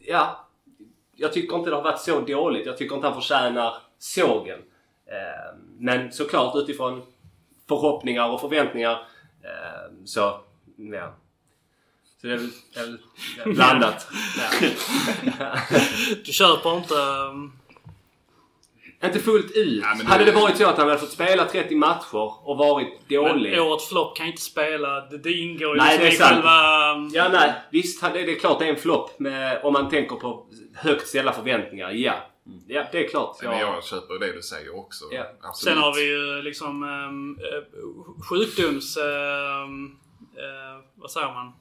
[0.06, 0.41] ja,
[1.22, 2.66] jag tycker inte det har varit så dåligt.
[2.66, 4.58] Jag tycker inte han förtjänar sågen.
[5.06, 7.02] Eh, men såklart utifrån
[7.68, 8.92] förhoppningar och förväntningar
[9.42, 10.40] eh, så,
[10.76, 11.14] ja.
[12.20, 14.06] Så det är väl, det är väl blandat.
[15.38, 15.58] Ja.
[16.24, 16.94] Du köper inte...
[16.94, 17.52] um,
[19.04, 19.82] Inte fullt ut.
[19.82, 22.56] Ja, men det- Hade det varit så att han hade fått spela 30 matcher och
[22.56, 23.50] varit dålig.
[23.50, 25.00] Men årets flopp kan inte spela.
[25.00, 27.08] Det, det ingår ju Nej, liksom det är i själva...
[27.12, 27.52] Ja, nej.
[27.70, 29.10] Visst, det det är klart det är en flopp
[29.62, 30.46] om man tänker på
[30.76, 31.90] högt ställda förväntningar.
[31.90, 32.14] Ja.
[32.68, 33.36] Ja, det är klart.
[33.42, 33.60] Men Ja.
[33.74, 35.04] jag köper det du säger också.
[35.10, 35.24] Ja.
[35.42, 35.74] Absolut.
[35.74, 38.96] Sen har vi ju liksom eh, sjukdoms...
[38.96, 39.68] Eh,
[40.94, 41.52] vad säger man?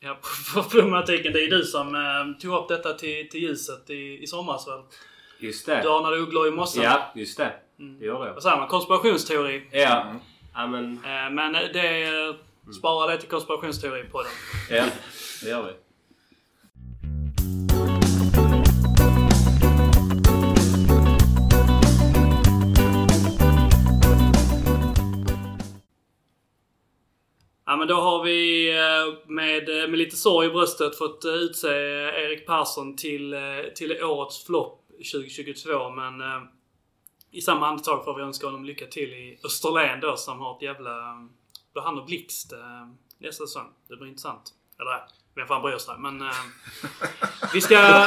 [0.00, 0.18] Ja,
[0.70, 1.32] problematiken.
[1.32, 4.68] Det är ju du som um, tog upp detta till, till ljuset i, i somras
[4.68, 4.80] väl?
[5.40, 5.88] Just Du det.
[5.90, 6.82] anade ugglor i mossen.
[6.82, 7.52] Ja, just det.
[7.76, 8.32] Det gör det.
[8.32, 8.68] Vad säger man?
[8.68, 9.62] Konspirationsteori.
[9.72, 10.04] Ja.
[10.54, 10.92] Ja, men...
[11.04, 12.34] Eh, men det...
[12.78, 14.30] Spara det till konspirationsteori på den.
[14.76, 14.84] Ja,
[15.42, 15.72] det gör vi.
[27.66, 31.68] Ja men då har vi eh, med, eh, med lite sorg i bröstet fått utse
[32.24, 33.34] Erik Persson till,
[33.74, 36.42] till årets flopp 2022 men eh,
[37.30, 40.62] i samma andetag får vi önska honom lycka till i Österlen då som har ett
[40.62, 41.28] jävla...
[41.74, 42.88] Då han och Blixt eh,
[43.18, 43.66] nästa säsong.
[43.88, 44.54] Det blir intressant.
[44.80, 45.02] Eller
[45.34, 45.94] vem fan bryr sig?
[45.98, 46.34] Men eh,
[47.52, 48.06] vi ska...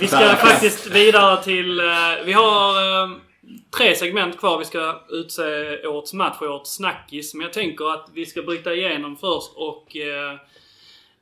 [0.00, 1.80] vi ska faktiskt vidare till...
[1.80, 2.74] Eh, vi har
[3.04, 3.10] eh,
[3.78, 4.58] tre segment kvar.
[4.58, 5.42] Vi ska utse
[5.86, 7.34] årets match och årets snackis.
[7.34, 10.36] Men jag tänker att vi ska bryta igenom först och eh,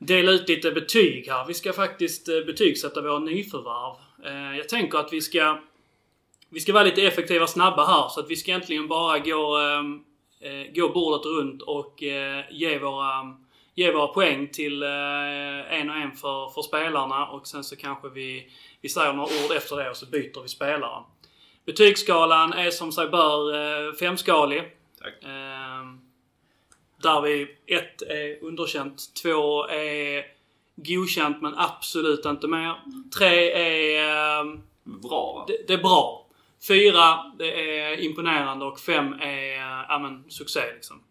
[0.00, 1.44] dela ut lite betyg här.
[1.46, 3.96] Vi ska faktiskt eh, betygsätta våra nyförvärv.
[4.24, 5.58] Eh, jag tänker att vi ska
[6.52, 9.56] vi ska vara lite effektiva och snabba här så att vi ska egentligen bara gå,
[9.56, 10.00] ehm,
[10.40, 12.02] eh, gå bordet runt och
[12.50, 13.36] ge, våra,
[13.74, 18.50] ge våra poäng till en och en för, för spelarna och sen så kanske vi,
[18.80, 21.04] vi säger några ord efter det och så byter vi spelare.
[21.66, 24.62] Betygsskalan är som sig bör femskalig.
[25.02, 25.14] Tack.
[27.04, 30.24] Ehm, där vi ett är underkänt, två är
[30.76, 32.74] godkänt men absolut inte mer.
[33.18, 36.26] Tre är ehm, Bra det, det är bra.
[36.68, 39.54] Fyra, det är imponerande och fem är,
[39.88, 41.02] ja men, succé liksom.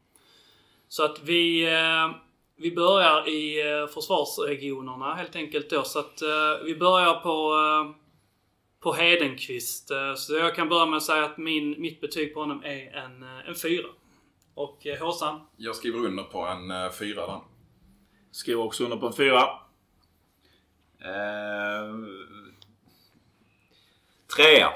[0.87, 2.09] Så att vi, eh,
[2.55, 5.83] vi börjar i eh, försvarsregionerna helt enkelt då.
[5.83, 7.95] Så att eh, vi börjar på, eh,
[8.79, 9.91] på Hedenqvist.
[9.91, 12.95] Eh, Så jag kan börja med att säga att min, mitt betyg på honom är
[12.97, 13.87] en, en fyra.
[14.59, 15.41] Och eh, Håsan?
[15.57, 17.41] Jag skriver under på en uh, fyra där.
[18.31, 19.41] Skriver också under på en fyra.
[20.99, 21.95] Eh,
[24.35, 24.73] trea.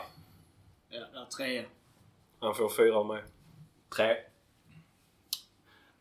[0.89, 1.63] Ja, trea.
[2.39, 3.23] Han får fyra av mig.
[3.95, 4.15] Tre.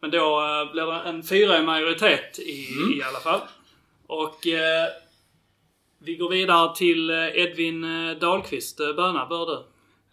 [0.01, 2.67] Men då eh, blir det en fyra i majoritet i,
[2.99, 3.41] i alla fall.
[4.07, 4.89] Och eh,
[5.99, 8.81] vi går vidare till eh, Edvin eh, Dahlqvist.
[8.81, 9.65] Eh, Böna, bör du?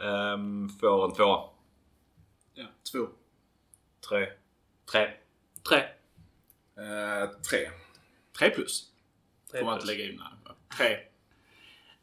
[0.05, 1.49] Um, får en tvåa.
[2.53, 3.07] Ja, två.
[4.09, 4.27] Tre.
[4.91, 5.07] Tre.
[5.69, 5.77] Tre.
[6.77, 7.69] Eh, tre.
[8.39, 8.85] Tre plus.
[9.51, 9.89] Tre Får man plus.
[9.89, 10.21] inte lägga in.
[10.21, 10.55] Nej.
[10.77, 10.97] Tre.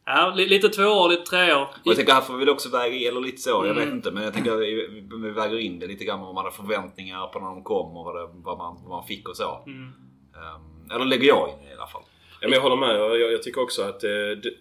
[0.05, 1.63] Ja, li- lite tvåor, lite treor.
[1.63, 3.97] Och jag tänker här får vi väl också väga eller lite så, jag vet Mm.
[3.97, 4.11] inte.
[4.11, 7.27] Men jag tänker vi, vi- vi väger in det lite grann vad man hade förväntningar
[7.27, 9.63] på när de kom och vad, det, vad, man, vad man fick och så.
[9.67, 9.93] Mm.
[10.35, 12.03] Ehm, eller lägger jag in det i alla fall.
[12.41, 12.97] Ja, men jag håller med.
[12.97, 14.11] Jag, jag, jag tycker också att eh,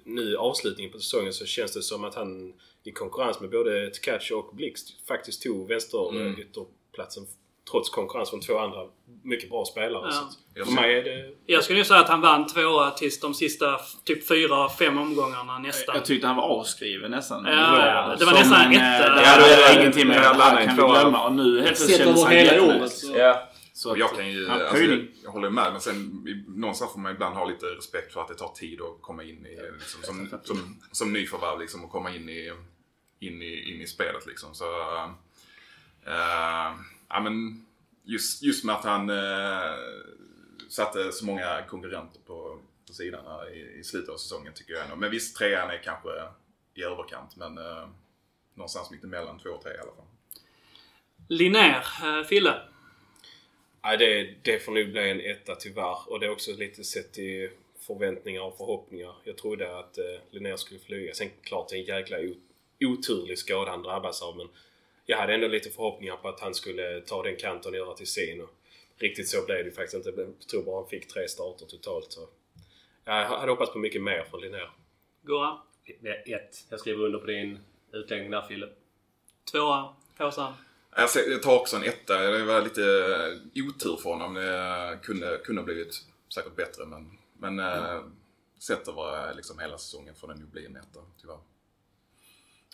[0.03, 3.89] nu i avslutningen på säsongen så känns det som att han i konkurrens med både
[3.89, 6.35] Tkac och Blixt faktiskt tog vänster Mm.
[6.95, 7.23] Ytterplatsen
[7.71, 8.79] trots konkurrens från två andra
[9.23, 10.03] mycket bra spelare.
[10.05, 10.11] Ja.
[10.11, 11.35] Så att Jag för mig är det...
[11.45, 15.59] Jag skulle ju säga att han vann tvåa tills de sista typ fyra, fem omgångarna
[15.59, 15.95] nästan.
[15.95, 17.45] Jag tyckte han var avskriven nästan.
[17.45, 18.19] Ja, början.
[18.19, 19.15] det var Som nästan en, eh, etta.
[19.15, 21.25] Det Ja, det- jag ingenting här i kan vi glömma.
[21.27, 23.13] Och nu helt plötsligt kändes han så...
[23.17, 23.49] Ja.
[23.73, 24.83] Så att- jag kan ju, Ja, alltså,
[25.23, 28.27] jag håller med men sen i- någonstans får man ibland ha lite respekt för att
[28.27, 32.15] det tar tid att komma in i, liksom, som, som, som nyförvärv liksom och komma
[32.15, 32.51] in i,
[33.19, 34.53] in i, in i spelet liksom.
[34.53, 35.09] Så, äh,
[37.09, 37.65] ja men
[38.03, 39.75] just, just med att han äh,
[40.69, 44.83] satte så många konkurrenter på, på sidan här i, i slutet av säsongen tycker jag
[44.83, 44.95] ändå.
[44.95, 46.09] Men visst, trean är kanske
[46.73, 47.87] i överkant men äh,
[48.53, 50.05] någonstans mitt emellan två och tre i alla fall.
[51.27, 52.61] Linnér, eh, Fille?
[53.83, 56.11] Nej, det, det får nog bli en etta tyvärr.
[56.11, 59.15] Och det är också lite sett i förväntningar och förhoppningar.
[59.23, 61.13] Jag trodde att eh, Linnér skulle flyga.
[61.13, 62.17] Sen klart det är en jäkla
[62.79, 64.37] oturlig skada han drabbas av.
[64.37, 64.47] Men
[65.05, 68.07] jag hade ändå lite förhoppningar på att han skulle ta den kanten och göra till
[68.07, 68.41] sin.
[68.41, 68.49] Och
[68.97, 70.21] riktigt så blev det faktiskt inte.
[70.21, 72.11] Jag tror bara han fick tre starter totalt.
[72.11, 72.27] Så.
[73.05, 74.69] Jag hade hoppats på mycket mer från Linnér.
[75.21, 75.61] Goa?
[76.25, 76.65] Ett.
[76.69, 77.59] Jag skriver under på din
[77.91, 78.69] utläggning där Fille.
[79.51, 79.95] Tvåa?
[80.17, 80.53] Håsan?
[80.95, 82.17] Jag ser- Jag tar också en etta.
[82.17, 84.33] Det var lite eh, otur för honom.
[84.33, 86.01] Det kunde, kunde ha blivit
[86.33, 88.01] säkert bättre men, men äh,
[88.59, 91.39] sett över liksom hela säsongen får den ju bli en etta tyvärr.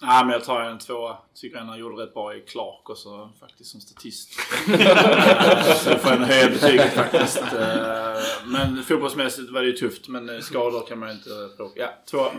[0.01, 1.17] Ja, men jag tar en tvåa.
[1.35, 4.33] Tycker han gjorde rätt bra i Clark också faktiskt som statist.
[5.83, 7.43] så jag får en höja betyget faktiskt.
[7.53, 10.07] Eh, Men fotbollsmässigt var det ju tufft.
[10.07, 11.81] Men eh, skador kan man ju inte plocka.
[11.81, 12.31] Ja, tvåa.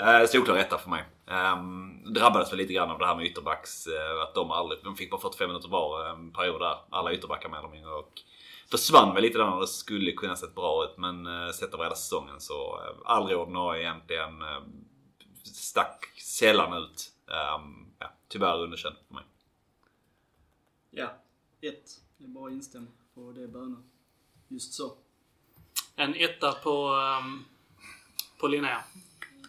[0.00, 1.04] Uh, solklar etta för mig.
[1.26, 3.86] Um, drabbades väl lite grann av det här med ytterbacks.
[3.86, 6.76] eh, att de aldrig, de fick bara 45 minuter var en period där.
[6.90, 7.90] Alla ytterbackar mer eller mindre.
[7.92, 8.12] Och
[8.70, 10.98] försvann väl lite där när det skulle kunna sett bra ut.
[10.98, 14.32] Men uh, sett över hela säsongen så uh, aldrig ordinarie egentligen.
[15.46, 17.12] Stack sällan ut.
[17.26, 19.24] Um, ja, tyvärr underkänd för mig.
[20.90, 21.14] Ja,
[21.60, 22.00] ett.
[22.18, 23.90] Det är bara att instämma på det bönen.
[24.48, 24.96] Just så.
[25.96, 27.44] En etta på, um,
[28.40, 28.84] på Linnea.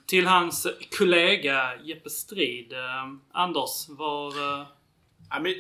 [0.06, 0.68] Till hans
[0.98, 2.74] kollega Jeppe Strid.
[2.74, 4.40] Um, Anders, var...
[4.40, 4.68] Uh,
[5.34, 5.54] Ja, men,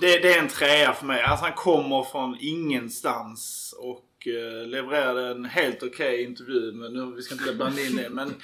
[0.00, 1.22] det, det är en trea för mig.
[1.22, 6.72] Alltså han kommer från ingenstans och uh, levererade en helt okej intervju.
[6.72, 8.08] Men nu, vi ska inte blanda in det.
[8.10, 8.34] Men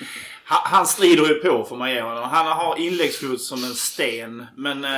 [0.45, 2.29] han, han strider ju på får man ge honom.
[2.31, 4.47] Han har inläggsfot som en sten.
[4.57, 4.85] Men...
[4.85, 4.91] eh,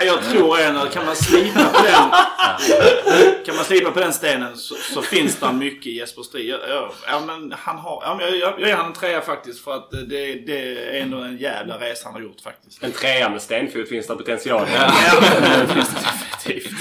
[0.06, 2.10] jag tror ändå, kan man slipa på den
[3.44, 6.54] kan man slipa på den stenen så, så finns det mycket i Jesper Strid.
[7.06, 9.90] Ja, men han har, ja, men jag, jag, ger honom en trea faktiskt för att
[9.90, 10.58] det, det
[10.96, 12.82] är ändå en jävla resa han har gjort faktiskt.
[12.82, 14.66] En trea med stenfot finns det potential.
[14.76, 15.20] Ja,
[15.60, 16.76] det finns det definitivt.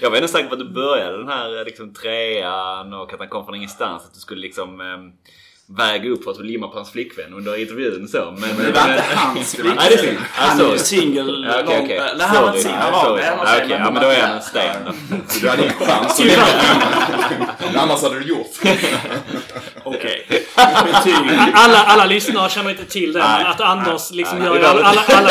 [0.00, 3.28] Jag var ändå säker på att du började den här liksom, trean och att han
[3.28, 4.04] kom från ingenstans.
[4.06, 5.12] Att du skulle liksom um,
[5.78, 8.36] väga upp för att limma på hans flickvän under intervjun så.
[8.38, 10.22] Men, Det var inte hans Nej, det är flickvän.
[10.32, 11.46] Han är ju singel.
[11.48, 12.00] Ja, långt- okej.
[12.18, 12.78] Nej, han var inte singel.
[12.80, 13.38] Han var det.
[13.42, 14.92] Okej, men ja men då är han en sten då.
[15.40, 16.22] Du hade ingen chans.
[17.76, 18.50] Annars hade du gjort.
[19.84, 20.39] Okej.
[21.54, 23.44] Alla, alla lyssnare känner inte till det, Nej.
[23.44, 24.46] att Anders liksom Nej.
[24.46, 25.30] gör alla, alla,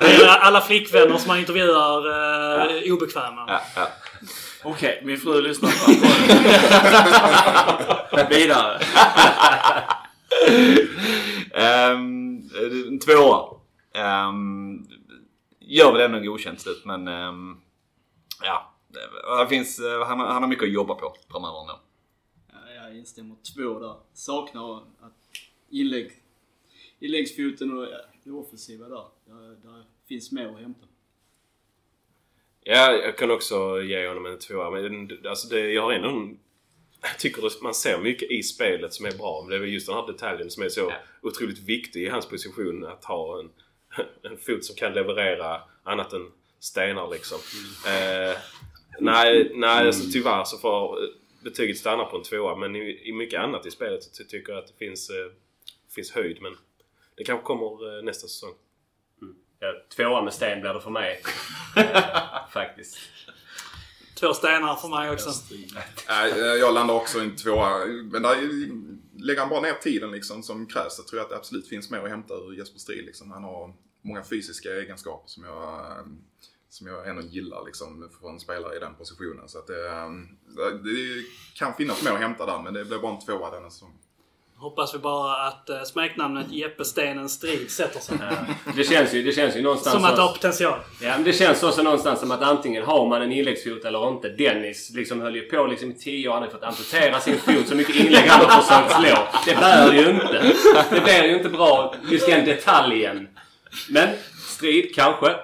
[0.00, 3.44] alla, alla, flickvänner som han intervjuar uh, obekväma.
[3.48, 3.88] Ja, ja.
[4.64, 5.70] Okej, min fru lyssnar
[8.10, 8.78] på Vidare.
[11.92, 12.50] Um,
[12.88, 13.44] en tvåa.
[14.28, 14.86] Um,
[15.60, 17.56] gör väl ändå en godkänt slut men um,
[18.42, 18.66] ja.
[19.42, 21.80] Det finns, eh, han, har- han har mycket att jobba på framöver ändå.
[22.90, 23.36] Ja, jag instämmer.
[23.54, 23.94] Två där.
[24.14, 25.12] Saknar att
[25.70, 26.12] inlägg,
[26.98, 29.04] inläggsfoten och ja, det offensiva där.
[29.24, 29.56] där.
[29.62, 30.86] Där finns mer att hämta.
[32.62, 34.70] Ja, jag kan också ge honom en tvåa.
[34.70, 36.38] Men alltså det, jag har ändå en,
[37.02, 39.40] Jag tycker att man ser mycket i spelet som är bra.
[39.42, 42.28] Men det är väl just den här detaljen som är så otroligt viktig i hans
[42.28, 42.86] position.
[42.86, 43.50] Att ha en,
[44.30, 47.38] en fot som kan leverera annat än stenar liksom.
[47.86, 48.38] Eh,
[49.00, 50.98] nej, nej alltså, tyvärr så får
[51.42, 52.56] betyget stanna på en tvåa.
[52.56, 55.32] Men i, i mycket annat i spelet så tycker jag att det finns, eh,
[55.94, 56.42] finns höjd.
[56.42, 56.56] Men
[57.16, 58.54] det kanske kommer eh, nästa säsong.
[59.58, 61.22] Ja, tvåa med sten blir det för mig.
[62.52, 62.98] Faktiskt.
[64.14, 65.30] Två stenar för mig också.
[66.08, 67.86] Nej, eh, jag landar också i en tvåa.
[67.86, 68.36] Men där
[69.22, 70.98] lägger han bara ner tiden liksom som krävs.
[70.98, 73.04] Jag tror att det absolut finns mer att hämta ur Jesper Strid.
[73.04, 73.30] Liksom.
[73.30, 76.04] Han har många fysiska egenskaper som jag, eh,
[76.70, 79.48] som jag ändå gillar liksom, för en spelare i den positionen.
[79.48, 80.10] Så att det, eh,
[80.84, 81.24] det
[81.58, 83.92] kan finnas mer att hämta där, men det blir bara en tvåa denna säsong.
[84.56, 88.18] Hoppas vi bara att uh, smeknamnet Jeppe Stenen Strid sätter sig.
[88.76, 89.96] Det känns ju, det känns ju någonstans...
[89.96, 90.78] Som att det har potential.
[91.02, 94.28] Ja, men det känns också någonstans som att antingen har man en inläggsfot eller inte.
[94.28, 96.32] Dennis liksom höll ju på liksom i tio år.
[96.32, 97.68] Han har fått amputera sin fot.
[97.68, 99.28] Så mycket inlägg han har försökt slå.
[99.46, 100.54] Det bär ju inte.
[100.90, 103.28] Det blir ju inte bra just den detaljen.
[103.88, 104.08] Men
[104.46, 105.36] strid kanske.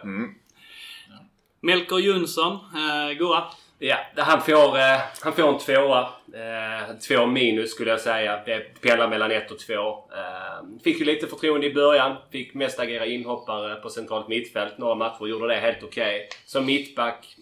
[1.67, 3.45] Melker Jönsson, eh, Gurra.
[3.79, 6.01] Ja, han får, eh, han får en tvåa.
[6.35, 8.43] Eh, två minus skulle jag säga.
[8.47, 10.11] Det pendlar mellan ett och två.
[10.13, 12.17] Eh, fick ju lite förtroende i början.
[12.33, 14.79] Fick mest agera inhoppare på centralt mittfält.
[14.79, 16.29] Några matcher gjorde det helt okej.
[16.45, 17.37] Som mittback,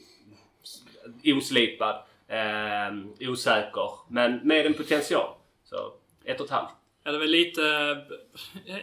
[1.25, 1.97] oslipad,
[2.29, 3.91] eh, osäker.
[4.09, 5.29] Men med en potential.
[5.65, 5.77] Så
[6.25, 6.84] ett och ett halvt.
[7.05, 7.61] Ja, det är väl lite...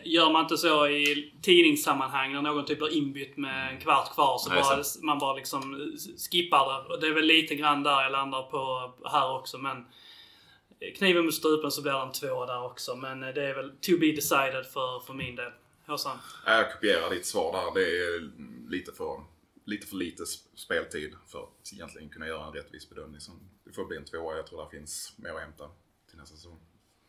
[0.04, 4.38] Gör man inte så i tidningssammanhang när någon typ blir inbytt med en kvart kvar
[4.38, 5.92] så Nej, bara, man bara liksom
[6.32, 6.94] skippar det.
[6.94, 9.86] Och det är väl lite grann där jag landar på här också men...
[10.98, 13.92] Kniven mot strupen så blir det en två där också men det är väl to
[14.00, 15.52] be decided för, för min del.
[15.88, 16.18] Håsan?
[16.46, 17.82] Ja, Jag kopierar ditt svar där.
[17.82, 18.32] Det är
[18.70, 19.24] lite för
[19.66, 23.20] lite, för lite sp- speltid för att egentligen kunna göra en rättvis bedömning.
[23.20, 23.32] Så
[23.66, 24.36] det får bli en tvåa.
[24.36, 25.70] Jag tror det finns mer att hämta
[26.10, 26.60] till nästa säsong.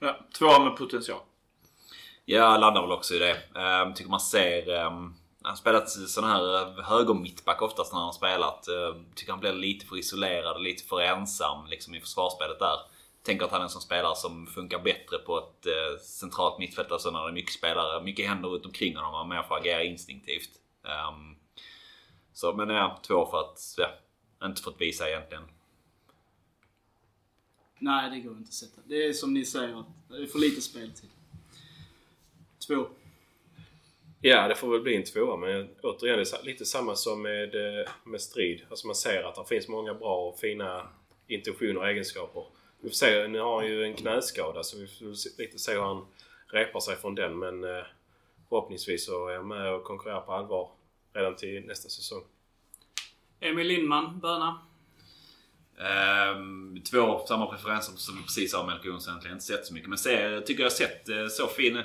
[0.05, 1.21] Ja, tvåa med potential.
[2.25, 3.61] Jag landar väl också i det.
[3.61, 4.69] Um, tycker man ser...
[4.87, 8.67] Um, han har spelat sån här högermittback oftast när han har spelat.
[8.69, 12.77] Uh, tycker han blir lite för isolerad, lite för ensam liksom, i försvarsspelet där.
[13.23, 16.93] Tänker att han är en sån spelare som funkar bättre på ett uh, centralt mittfält.
[16.93, 19.15] Alltså när det är mycket spelare, mycket händer runt omkring honom.
[19.15, 20.51] Han mer får agera instinktivt.
[20.83, 21.37] Um,
[22.33, 23.59] så, men ja, två för att...
[23.77, 25.45] Ja, inte för att visa egentligen.
[27.83, 28.81] Nej, det går inte att sätta.
[28.85, 31.11] Det är som ni säger, att det är för lite speltid.
[32.67, 32.87] Två.
[34.21, 37.55] Ja, det får väl bli en tvåa men återigen, det är lite samma som med,
[37.55, 38.63] eh, med strid.
[38.71, 40.89] Alltså man ser att det finns många bra och fina
[41.27, 42.45] intentioner och egenskaper.
[42.81, 45.81] Vi får se, nu har han ju en knäskada så vi får lite se hur
[45.81, 46.07] han
[46.47, 47.85] repar sig från den men eh,
[48.49, 50.71] förhoppningsvis så är han med och konkurrerar på allvar
[51.13, 52.23] redan till nästa säsong.
[53.41, 54.72] Emil Lindman, Böna.
[55.79, 59.11] Ehm, två samma preferenser som vi precis sa med Melker Jonsson.
[59.11, 59.89] Egentligen inte sett så mycket.
[59.89, 61.83] Men ser, tycker jag har sett eh, så fin,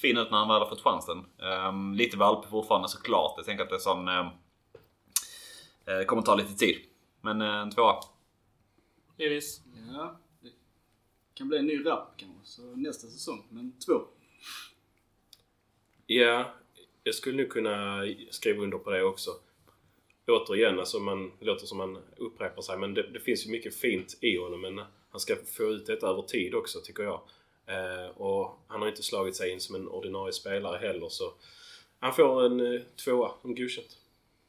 [0.00, 1.24] fin ut när han väl har fått chansen.
[1.42, 3.34] Ehm, lite valp fortfarande såklart.
[3.36, 4.08] Jag tänker att det är sån...
[4.08, 4.26] ehm,
[5.86, 6.76] eh, kommer ta lite tid.
[7.20, 7.94] Men eh, en tvåa.
[9.18, 9.60] Lillis.
[9.92, 10.50] Ja, det
[11.34, 13.46] kan bli en ny rap kanske, så nästa säsong.
[13.48, 14.00] Men två.
[16.06, 16.54] Ja,
[17.02, 19.30] jag skulle nu kunna skriva under på det också.
[20.32, 23.76] Återigen, alltså man det låter som man upprepar sig men det, det finns ju mycket
[23.76, 24.80] fint i honom men
[25.10, 27.20] han ska få ut detta över tid också tycker jag.
[27.66, 31.32] Eh, och han har inte slagit sig in som en ordinarie spelare heller så
[32.00, 33.98] han får en eh, tvåa, en godkänt.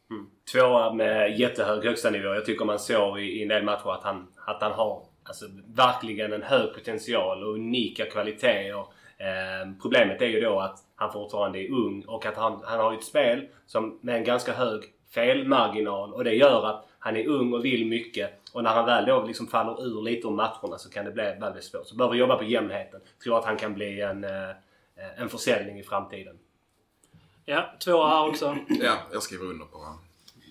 [0.10, 0.30] Mm.
[0.52, 2.34] Tvåa med jättehög högsta nivå.
[2.34, 5.46] Jag tycker man såg i, i en del matcher att han, att han har alltså,
[5.76, 8.86] verkligen en hög potential och unika kvaliteter.
[9.18, 12.94] Eh, problemet är ju då att han fortfarande är ung och att han, han har
[12.94, 17.54] ett spel som med en ganska hög felmarginal och det gör att han är ung
[17.54, 18.30] och vill mycket.
[18.54, 21.24] Och när han väl då liksom faller ur lite ur matcherna så kan det bli
[21.24, 21.88] väldigt svårt.
[21.88, 23.02] Så behöver jobba på jämnheten.
[23.24, 24.50] Tror att han kan bli en, eh,
[25.18, 26.38] en försäljning i framtiden.
[27.46, 28.58] Ja, två här också.
[28.68, 29.78] Ja, jag skriver under på,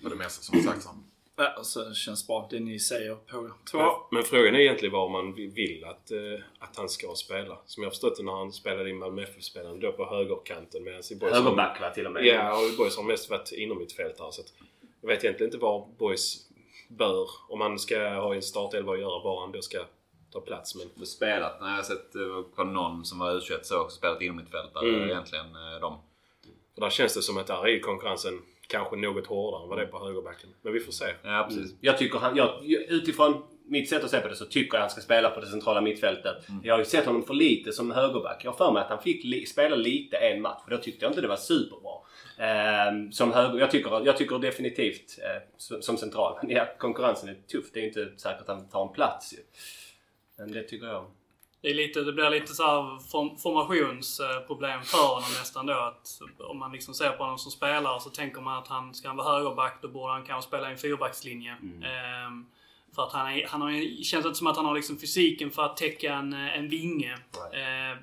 [0.03, 0.95] på det mesta som sagts här.
[1.35, 2.47] Ja, så det känns bra.
[2.51, 3.79] Det ni säger på Men, två.
[4.11, 6.17] men frågan är egentligen vad man vi- vill att, eh,
[6.59, 7.57] att han ska spela.
[7.65, 11.15] Som jag förstått det när han spelade i Malmö FF-spelaren då på högerkanten medan i
[11.15, 12.25] Boys Högerback va till och med.
[12.25, 14.31] Ja, och Boys har mest varit inom mitt fält här.
[14.31, 14.53] Så att
[15.01, 16.49] jag vet egentligen inte var Boys
[16.87, 19.79] bör, om han ska ha en startelva att göra, var han då ska
[20.31, 20.75] ta plats.
[20.75, 23.97] Men Du spelat, när jag har sett eh, på någon som var U21 så också
[23.97, 24.73] spelat inom mitt fält.
[24.73, 25.09] Där Mm.
[25.09, 25.99] egentligen eh, de.
[26.75, 29.83] för där känns det som att där är konkurrensen kanske något hårdare än vad det
[29.83, 30.49] är på högerbacken.
[30.61, 31.05] Men vi får se.
[31.23, 31.75] Ja, precis.
[31.81, 34.89] Jag tycker han, jag, utifrån mitt sätt att se på det så tycker jag han
[34.89, 36.35] ska spela på det centrala mittfältet.
[36.63, 38.45] Jag har ju sett honom för lite som högerback.
[38.45, 40.61] Jag har för mig att han fick li, spela lite en match.
[40.63, 41.93] För då tyckte jag inte det var superbra.
[42.37, 46.39] Eh, som höger, jag, tycker, jag tycker definitivt eh, som, som central.
[46.41, 47.65] Men ja, konkurrensen är tuff.
[47.73, 49.37] Det är inte säkert att han tar en plats ju.
[50.37, 51.05] Men det tycker jag.
[51.63, 55.73] Det, är lite, det blir lite så form, formationsproblem för honom nästan då.
[55.73, 59.07] Att om man liksom ser på honom som spelare så tänker man att han ska
[59.07, 61.51] han vara högerback då borde han kanske spela i en fyrbackslinje.
[61.51, 62.45] Ehm,
[62.95, 65.63] för att han, är, han har känns inte som att han har liksom fysiken för
[65.65, 67.17] att täcka en, en vinge.
[67.53, 67.97] Ehm,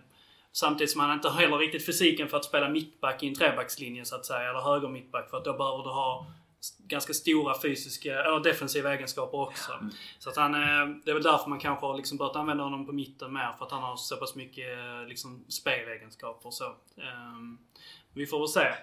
[0.52, 4.16] samtidigt som han inte heller riktigt fysiken för att spela mittback i en trebackslinje så
[4.16, 4.50] att säga.
[4.50, 5.30] Eller höger mittback.
[5.30, 6.26] För att då behöver du ha
[6.78, 9.72] ganska stora fysiska, eller defensiva egenskaper också.
[10.18, 12.86] Så att han, eh, det är väl därför man kanske har liksom börjat använda honom
[12.86, 13.54] på mitten mer.
[13.58, 16.76] För att han har så pass mycket eh, liksom, spelegenskaper och så.
[16.96, 17.58] Ehm,
[18.12, 18.74] vi får väl se.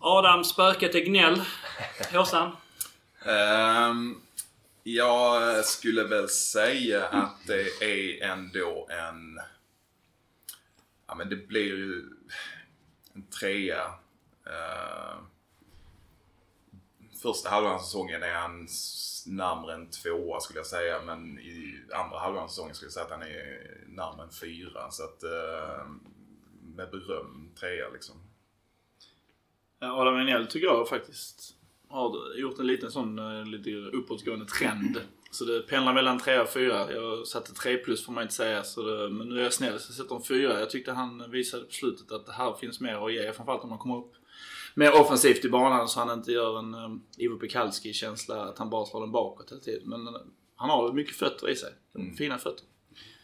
[0.00, 1.42] Adam, spöket är gnäll.
[2.12, 2.56] Håsan?
[3.24, 4.20] Ehm,
[4.82, 9.40] jag skulle väl säga att det är ändå en...
[11.06, 12.04] Ja men det blir ju
[13.14, 13.84] en trea.
[14.46, 15.22] Uh,
[17.26, 18.68] första halvan av säsongen är han
[19.26, 21.02] närmare en tvåa skulle jag säga.
[21.06, 24.90] Men i andra halvan av säsongen skulle jag säga att han är närmare en fyra.
[24.90, 25.86] Så att eh,
[26.76, 28.14] med beröm trea liksom.
[29.80, 31.54] Adam Enell tycker jag faktiskt
[31.88, 35.00] har gjort en liten sån eh, lite uppåtgående trend.
[35.30, 36.92] Så det pendlar mellan 3 och 4.
[36.92, 38.64] Jag satte 3 plus får man inte säga.
[38.64, 40.60] Så det, men nu är jag snäll så jag sätter en 4.
[40.60, 43.32] Jag tyckte han visade på slutet att det här finns mer att ge.
[43.32, 44.14] Framförallt om man kommer upp
[44.76, 48.86] mer offensivt i banan så han inte gör en um, Ivo Pekalski-känsla att han bara
[48.86, 49.88] slår den bakåt hela tiden.
[49.88, 50.20] Men eh,
[50.56, 51.72] han har mycket fötter i sig.
[52.18, 52.64] Fina fötter.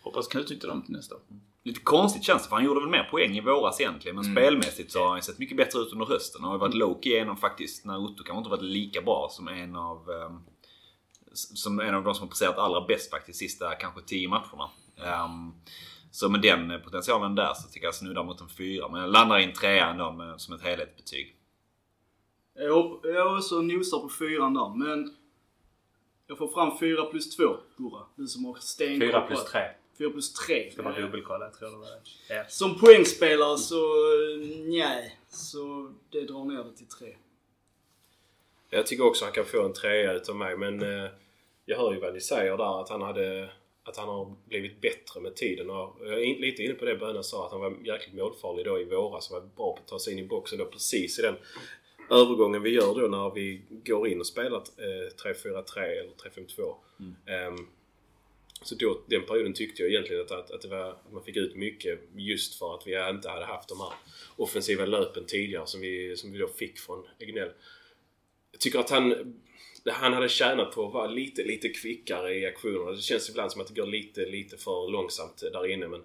[0.03, 1.22] Hoppas kan utnyttja dem till nästa år.
[1.64, 4.16] Lite konstigt känns det för han gjorde väl mer poäng i våras egentligen.
[4.16, 6.40] Men spelmässigt så har han sett mycket bättre ut under hösten.
[6.40, 9.28] Han har ju varit low-key en av faktiskt, när Otto kanske inte varit lika bra
[9.30, 10.40] som en av ehm,
[11.34, 14.70] som en av de som har presterat allra bäst faktiskt sista kanske 10 matcherna.
[15.05, 15.53] Ehm,
[16.11, 18.88] så med den potentialen där så tycker jag snuddar mot en fyra.
[18.88, 21.36] Men jag landar i en trea ändå med, som ett helhetsbetyg.
[22.55, 25.16] Jag, hopp, jag också nosar på fyran där, men
[26.26, 28.07] jag får fram fyra plus två, Gurra.
[28.16, 29.48] Du som har stenkoll 4 på plus allt.
[29.48, 29.61] 3.
[29.98, 30.70] Fyra plus tre.
[30.72, 32.36] Ska man dubbelkolla tror jag det var.
[32.36, 32.44] Ja.
[32.48, 33.80] Som poängspelare så
[34.66, 35.18] nej.
[35.28, 37.16] Så det drar ner det till tre.
[38.70, 41.11] Jag tycker också han kan få en trea utav mig men eh,
[41.64, 43.50] jag hör ju vad ni säger där att han hade
[43.84, 45.70] att han har blivit bättre med tiden.
[45.70, 48.80] Och jag är lite inne på det Böna sa att han var jäkligt målfarlig då
[48.80, 51.22] i våras och var bra på att ta sig in i boxen då precis i
[51.22, 51.36] den
[52.12, 56.74] övergången vi gör då när vi går in och spelar eh, 3-4-3 eller 3-5-2.
[57.26, 57.66] Ehm,
[58.62, 61.36] så då, den perioden tyckte jag egentligen att, att, att, det var, att man fick
[61.36, 63.92] ut mycket just för att vi inte hade haft de här
[64.36, 67.50] offensiva löpen tidigare som vi, som vi då fick från Egnell.
[68.52, 69.34] Jag tycker att han,
[69.86, 72.90] han hade tjänat på att vara lite, lite kvickare i aktionerna.
[72.90, 76.04] Det känns ibland som att det går lite, lite för långsamt där inne men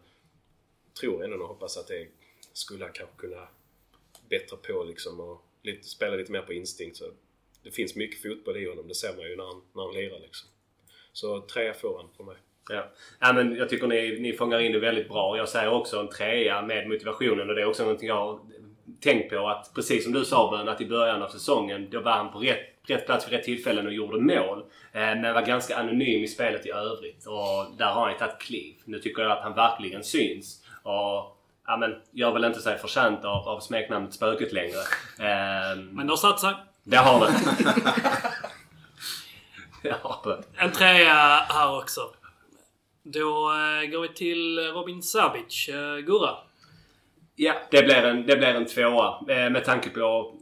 [1.00, 2.08] tror ändå och hoppas att det
[2.54, 3.48] skulle han kanske kunna
[4.30, 6.98] bättra på liksom och lite, spela lite mer på instinkt.
[6.98, 7.06] Så
[7.64, 8.88] det finns mycket fotboll i honom.
[8.88, 10.50] Det ser man ju när han, när han lirar liksom.
[11.14, 12.36] Så trea får han på mig.
[12.70, 12.92] Ja.
[13.20, 15.38] ja, men jag tycker ni, ni fångar in det väldigt bra.
[15.38, 18.40] Jag säger också en trea med motivationen och det är också någonting jag har
[19.00, 22.12] tänkt på att precis som du sa Bön, att i början av säsongen då var
[22.12, 24.60] han på rätt, rätt plats vid rätt tillfällen och gjorde mål.
[24.92, 28.40] Eh, men var ganska anonym i spelet i övrigt och där har han ju tagit
[28.40, 28.76] kliv.
[28.86, 30.66] Nu tycker jag att han verkligen syns.
[30.84, 31.37] Och
[31.68, 34.80] ja, men gör väl inte sig förtjänt av, av smeknamnet Spöket längre.
[35.20, 36.54] Eh, Men det har satt sig.
[36.84, 37.34] det har det.
[39.82, 40.44] ja, Bön.
[40.56, 41.14] En trea
[41.50, 42.02] här också.
[43.04, 45.70] Då eh, går vi till Robin Sabic.
[45.70, 46.38] Eh, Gurra?
[47.36, 49.20] Ja, det blir en, det blir en tvåa.
[49.30, 50.34] Eh, med tanke på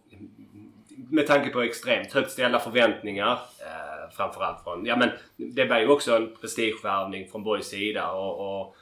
[1.10, 3.32] med tanke på extremt högt ställda förväntningar.
[3.32, 4.86] Eh, framförallt från...
[4.86, 8.76] Ja men det var ju också en prestigevärvning från Borgs sida och, och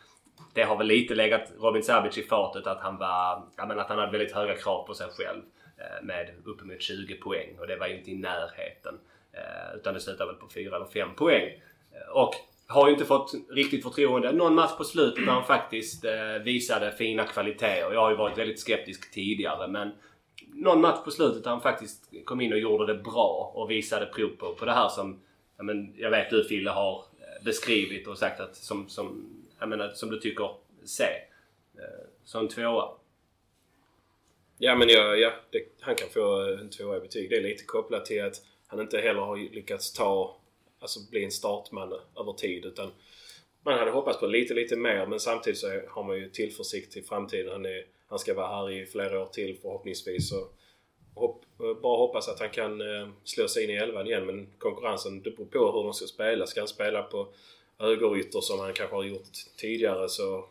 [0.54, 3.44] det har väl lite legat Robin Sabic i fatet att han var...
[3.58, 5.42] Ja men att han hade väldigt höga krav på sig själv.
[5.78, 9.00] Eh, med uppemot 20 poäng och det var ju inte i närheten.
[9.32, 11.62] Eh, utan det slutade väl på 4 eller 5 poäng.
[11.92, 12.34] Eh, och
[12.68, 14.32] har ju inte fått riktigt förtroende.
[14.32, 16.06] Någon match på slutet där han faktiskt
[16.44, 17.94] visade fina kvaliteter.
[17.94, 19.92] Jag har ju varit väldigt skeptisk tidigare men
[20.54, 24.06] någon match på slutet där han faktiskt kom in och gjorde det bra och visade
[24.06, 25.20] prov på, på det här som
[25.58, 27.04] ja, men, jag vet du Fille har
[27.46, 29.26] beskrivit och sagt att som, som,
[29.64, 30.50] jag menar, som du tycker
[30.86, 31.04] se.
[31.78, 32.92] Eh, Så en tvåa.
[34.58, 37.30] Ja men ja, ja det, han kan få eh, en tvåa i betyg.
[37.30, 40.38] Det är lite kopplat till att han inte heller har lyckats ta,
[40.80, 42.92] alltså bli en startman över tid utan
[43.66, 47.04] man hade hoppats på lite, lite mer men samtidigt så har man ju tillförsikt till
[47.04, 47.52] framtiden.
[47.52, 50.32] Han, är, han ska vara här i flera år till förhoppningsvis.
[50.34, 50.54] Och
[51.16, 54.48] hopp, eh, bara hoppas att han kan eh, slå sig in i elvan igen men
[54.58, 56.48] konkurrensen, det beror på hur de ska spela.
[56.48, 57.28] Ska han spela på
[57.78, 60.46] högerytter som han kanske har gjort tidigare så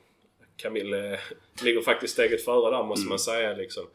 [0.57, 1.21] Camille eh,
[1.65, 3.87] ligger faktiskt steget före där måste man säga liksom.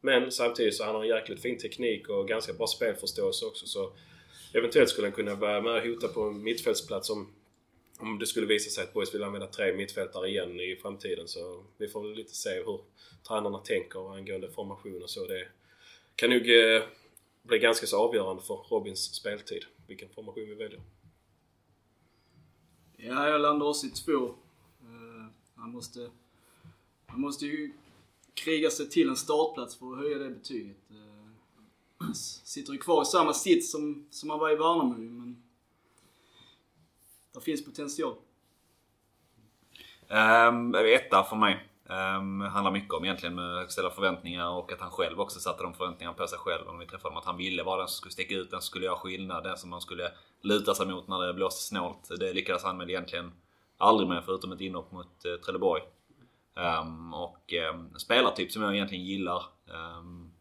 [0.00, 3.66] Men samtidigt så har han en jäkligt fin teknik och ganska bra spelförståelse också.
[3.66, 3.92] Så
[4.54, 7.32] eventuellt skulle han kunna vara med och hota på en mittfältsplats om,
[7.98, 11.28] om det skulle visa sig att Boys vill använda tre mittfältare igen i framtiden.
[11.28, 12.80] Så vi får väl lite se hur
[13.28, 15.26] tränarna tänker angående formation och så.
[15.26, 15.48] Det
[16.14, 16.82] kan nog eh,
[17.42, 20.80] bli ganska så avgörande för Robins speltid, vilken formation vi väljer.
[23.04, 24.12] Ja, jag landar också i två.
[24.12, 26.10] Uh, han måste...
[27.06, 27.72] Han måste ju
[28.34, 30.76] kriga sig till en startplats för att höja det betyget.
[30.90, 32.12] Uh,
[32.44, 35.42] sitter ju kvar i samma sits som, som han var i Värnamo men...
[37.32, 38.14] Det finns potential.
[40.08, 41.71] Um, etta för mig.
[41.92, 45.62] Um, handlar mycket om egentligen med högt ställa förväntningar och att han själv också satte
[45.62, 46.68] de förväntningarna på sig själv.
[46.68, 47.18] Om vi träffade honom.
[47.18, 49.56] Att han ville vara den som skulle sticka ut, den som skulle göra skillnad, den
[49.56, 50.12] som man skulle
[50.42, 52.08] luta sig mot när det blåste snålt.
[52.18, 53.32] Det lyckades han med egentligen
[53.76, 55.82] aldrig med förutom ett inhopp mot uh, Trelleborg.
[56.54, 59.42] Um, och um, spelartyp som jag egentligen gillar.
[59.98, 60.32] Um,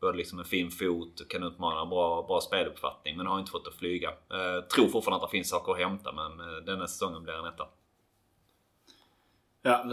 [0.00, 3.64] både liksom en fin fot och kan utmana bra, bra speluppfattning men har inte fått
[3.64, 4.10] det att flyga.
[4.10, 7.46] Uh, tror fortfarande att det finns saker att hämta men uh, denna säsongen blir en
[7.46, 7.68] etta.
[9.66, 9.84] Ja,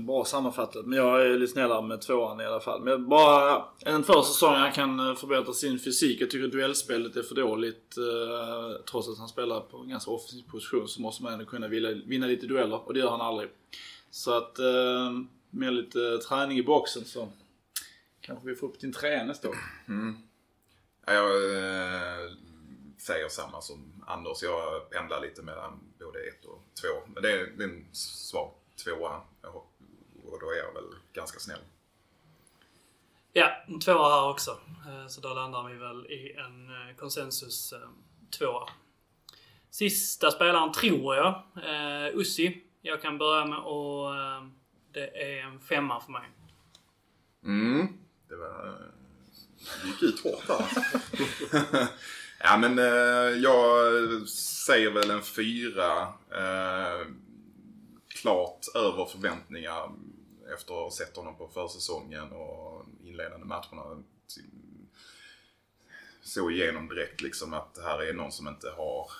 [0.00, 0.86] bra sammanfattat.
[0.86, 2.82] Men jag är lite snällare med tvåan i alla fall.
[2.82, 6.20] Men bara eh, en första säsong han kan eh, förbättra sin fysik.
[6.20, 7.96] Jag tycker duellspelet är för dåligt.
[7.96, 11.68] Eh, trots att han spelar på en ganska offensiv position så måste man ändå kunna
[11.68, 13.48] vinna, lite dueller och det gör han aldrig.
[14.10, 14.58] Så att
[15.50, 17.28] med lite träning i boxen så
[18.20, 19.56] kanske vi får upp till en trea nästa år.
[19.88, 20.16] Mm.
[21.06, 22.30] Ja, jag äh,
[22.98, 24.42] säger samma som Anders.
[24.42, 27.12] Jag pendlar lite mellan både ett och två.
[27.14, 28.50] Men det är, det är en svag
[28.84, 29.20] tvåa
[30.32, 31.60] och då är jag väl ganska snäll.
[33.32, 34.50] Ja, en tvåa här också.
[34.88, 37.74] Eh, så då landar vi väl i en eh, konsensus
[38.38, 38.68] tvåa.
[39.70, 41.42] Sista spelaren tror jag,
[42.14, 42.62] Ussi.
[42.82, 44.10] Jag kan börja med och
[44.92, 46.30] det är en femma för mig.
[47.44, 47.88] Mm.
[48.28, 48.78] Det var...
[49.82, 50.66] Det gick ut hårt där.
[52.40, 52.78] ja men
[53.42, 56.08] jag säger väl en fyra
[58.22, 59.92] klart över förväntningar
[60.54, 64.02] efter att ha sett honom på försäsongen och inledande matcherna.
[66.22, 69.10] Såg igenom direkt liksom att det här är någon som inte har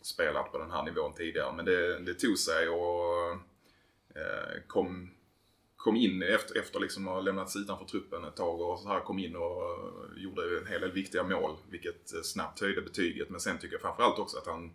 [0.00, 1.52] spelat på den här nivån tidigare.
[1.52, 3.30] Men det, det tog sig och
[4.14, 5.10] eh, kom,
[5.76, 9.00] kom in efter, efter liksom att ha lämnats utanför truppen ett tag och så här
[9.00, 9.62] kom in och
[10.16, 11.56] gjorde en hel del viktiga mål.
[11.68, 13.30] Vilket eh, snabbt höjde betyget.
[13.30, 14.72] Men sen tycker jag framförallt också att han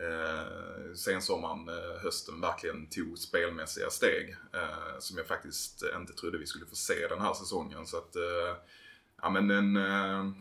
[0.00, 4.36] eh, sensommaren, eh, hösten verkligen tog spelmässiga steg.
[4.54, 7.86] Eh, som jag faktiskt inte trodde vi skulle få se den här säsongen.
[7.86, 8.56] Så att, eh,
[9.22, 10.32] ja men en, eh,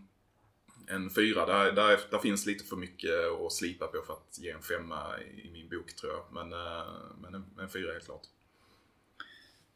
[0.87, 4.49] en fyra, där, där, där finns lite för mycket att slipa på för att ge
[4.49, 6.25] en femma i, i min bok tror jag.
[6.31, 8.27] Men, eh, men en, en fyra helt klart.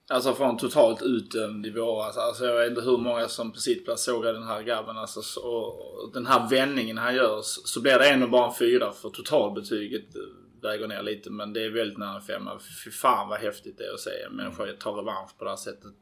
[0.10, 2.18] Alltså från totalt utdömd i våras.
[2.18, 4.98] Alltså jag vet inte hur många som på sitt plats såg den här grabben.
[4.98, 9.10] Alltså, och den här vändningen han gör så blir det ändå bara en fyra för
[9.10, 10.06] totalbetyget
[10.62, 11.30] väger ner lite.
[11.30, 12.60] Men det är väldigt nära en femma.
[12.84, 15.58] Fy fan vad häftigt det är att se en människa ta revansch på det här
[15.58, 15.96] sättet.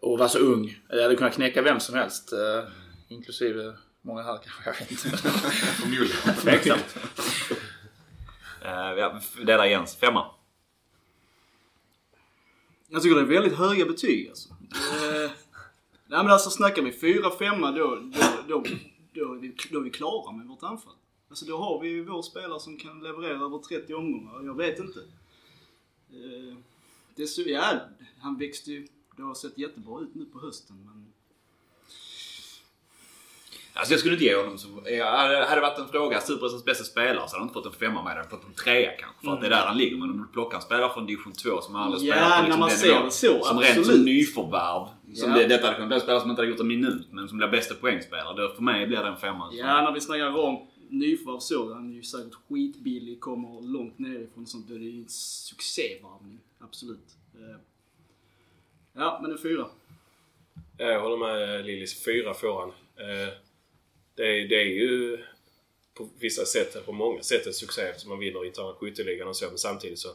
[0.00, 0.80] Och vara så ung.
[0.88, 2.32] Jag hade kunnat knäcka vem som helst.
[3.08, 4.62] Inklusive många här kanske.
[4.64, 5.08] Jag vet inte.
[5.80, 6.34] Förmodligen.
[6.42, 6.96] Tveksamt.
[9.46, 9.96] Det är Jens.
[9.96, 10.35] Femma.
[12.88, 14.48] Jag tycker det är väldigt höga betyg alltså.
[14.48, 15.30] Eh,
[16.06, 18.00] nej men alltså snackar vi 4-5 då, då,
[18.48, 18.64] då,
[19.14, 20.94] då, är vi, då är vi klara med vårt anfall.
[21.28, 24.44] Alltså då har vi ju vår spelare som kan leverera över 30 omgångar.
[24.44, 25.00] Jag vet inte.
[26.10, 26.56] Eh,
[27.14, 27.80] det är så, ja,
[28.20, 28.88] han växte ju.
[29.16, 31.12] Det har sett jättebra ut nu på hösten men
[33.76, 34.68] Alltså jag skulle inte ge honom så...
[35.04, 38.02] Hade det varit en fråga, Superettans bästa spelare, så hade han inte fått en femma
[38.02, 38.16] med.
[38.16, 39.24] Hade fått en trea kanske.
[39.26, 39.96] För att det är där han ligger.
[39.96, 42.42] Men om du plockar en spelare från division 2 som aldrig Ja, spelat på när
[42.44, 44.86] liksom man den ser nivån, det så, Som rent som nyförvärv.
[45.14, 45.36] Som Ja.
[45.38, 47.38] det, detta hade kunnat bli en spelare som inte hade gjort en minut, men som
[47.38, 48.36] blir bästa poängspelare.
[48.42, 49.50] Då för mig blir det en femma.
[49.50, 51.74] Så- Ja, när vi snackar om nyförvärv så.
[51.74, 54.68] Han är ju säkert skitbillig, kommer långt nerifrån sånt.
[54.68, 56.38] Då är det ju en succévarvning.
[56.60, 57.06] Absolut.
[57.34, 57.56] Eh,
[58.98, 59.66] Ja, men en fyra.
[60.78, 62.04] Jag håller med Lillis.
[62.04, 62.72] Fyra får han.
[64.16, 65.18] Det är, det är ju
[65.94, 69.48] på vissa sätt, på många sätt en succé eftersom man vinner interna skytteligan och så.
[69.48, 70.08] Men samtidigt så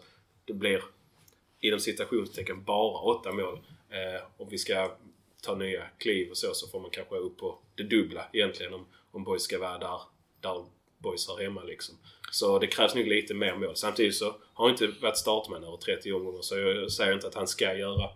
[0.46, 0.84] det blir
[1.60, 3.60] inom citationstecken bara åtta mål.
[3.90, 4.92] Eh, om vi ska
[5.42, 8.86] ta nya kliv och så så får man kanske upp på det dubbla egentligen om,
[9.12, 10.02] om boys ska vara där,
[10.42, 10.66] där
[10.98, 11.96] boys hör hemma liksom.
[12.32, 13.76] Så det krävs nog lite mer mål.
[13.76, 17.36] Samtidigt så har han inte varit startman över 30 omgångar så jag säger inte att
[17.36, 18.10] han ska göra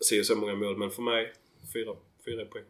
[0.00, 0.76] si och så många mål.
[0.76, 1.32] Men för mig,
[1.72, 2.64] fyra, fyra poäng.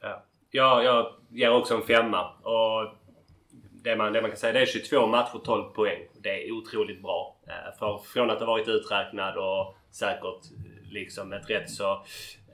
[0.00, 0.24] Ja.
[0.50, 2.30] Jag, jag ger också en femma.
[2.30, 2.94] Och
[3.82, 6.08] det, man, det man kan säga det är 22 matcher, 12 poäng.
[6.22, 7.36] Det är otroligt bra.
[7.46, 12.04] Eh, för, från att ha varit uträknad och säkert eh, liksom ett rätt så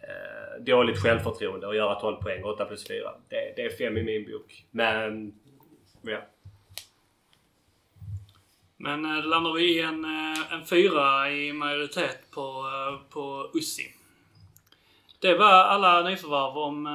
[0.09, 2.97] Eh, dåligt självförtroende och göra 12 poäng, 8 plus 4.
[3.29, 4.65] Det, det är 5 i min bok.
[4.71, 5.35] Men...
[6.03, 6.19] Ja.
[8.77, 12.65] Men eh, då landar vi i en, eh, en fyra i majoritet på,
[13.11, 13.95] på Ussi.
[15.21, 16.87] Det var alla nyförvärv om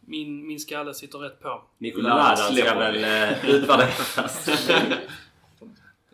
[0.00, 1.62] min, min skalle sitter rätt på.
[1.78, 4.50] Ladan ska väl eh, utvärderas.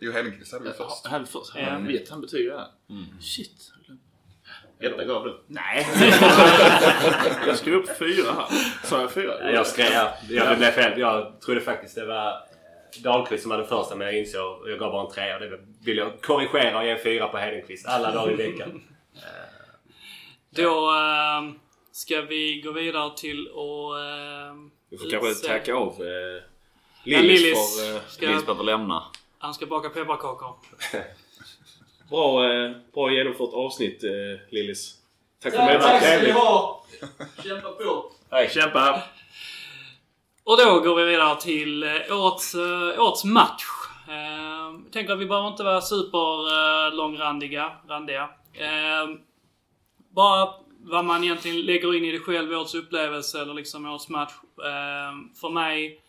[0.01, 1.07] Jo, Hellqvist hade vi först.
[1.07, 1.57] Här först.
[1.57, 2.67] Han vet han betyg här.
[3.21, 3.73] Shit.
[4.81, 5.41] Etta gav du.
[5.47, 5.87] Nej.
[7.47, 8.47] jag skrev upp fyra här.
[8.85, 9.53] Sa jag fyra?
[9.53, 9.93] jag skrev...
[9.93, 11.01] Ja, ja, det blev fel.
[11.01, 14.69] Jag trodde faktiskt det var eh, Dahlqvist som hade första men jag insåg...
[14.69, 15.39] Jag gav bara en trea.
[15.39, 18.83] Det vill jag korrigera och ge en fyra på Hedenqvist alla dagar i veckan.
[20.51, 21.53] Då eh,
[21.97, 24.01] ska vi gå vidare till att...
[24.01, 24.55] Eh,
[24.89, 26.43] Vi får kanske tacka av eh,
[27.05, 29.03] Ja, Lillis Lillis för eh, ska, Nils behöver lämna.
[29.39, 30.57] han ska baka pepparkakor.
[32.11, 34.11] bra, eh, bra genomfört avsnitt eh,
[34.51, 34.95] Lillis.
[35.43, 36.01] Tack för medverkan.
[36.01, 36.35] Trevligt.
[36.35, 36.85] ha!
[37.45, 38.13] Kämpa på!
[38.51, 39.03] Kämpa!
[40.45, 43.65] Och då går vi vidare till eh, årets, eh, årets match.
[44.09, 47.73] Eh, tänker att vi behöver inte vara super eh, långrandiga.
[47.89, 48.31] Randiga.
[48.53, 49.09] Eh,
[50.09, 54.33] bara vad man egentligen lägger in i det själv, årets upplevelse eller liksom årets match.
[54.59, 56.01] Eh, för mig,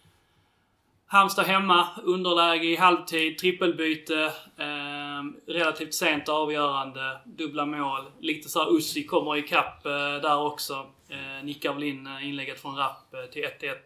[1.10, 8.02] Halmstad hemma, underläge i halvtid, trippelbyte, eh, relativt sent avgörande, dubbla mål.
[8.20, 10.86] Lite så här Ussi kommer ikapp eh, där också.
[11.10, 13.78] Eh, nickar väl in eh, inlägget från Rapp eh, till 1-1 eh,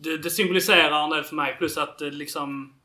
[0.00, 1.56] det, det symboliserar en del för mig.
[1.58, 2.75] Plus att det liksom...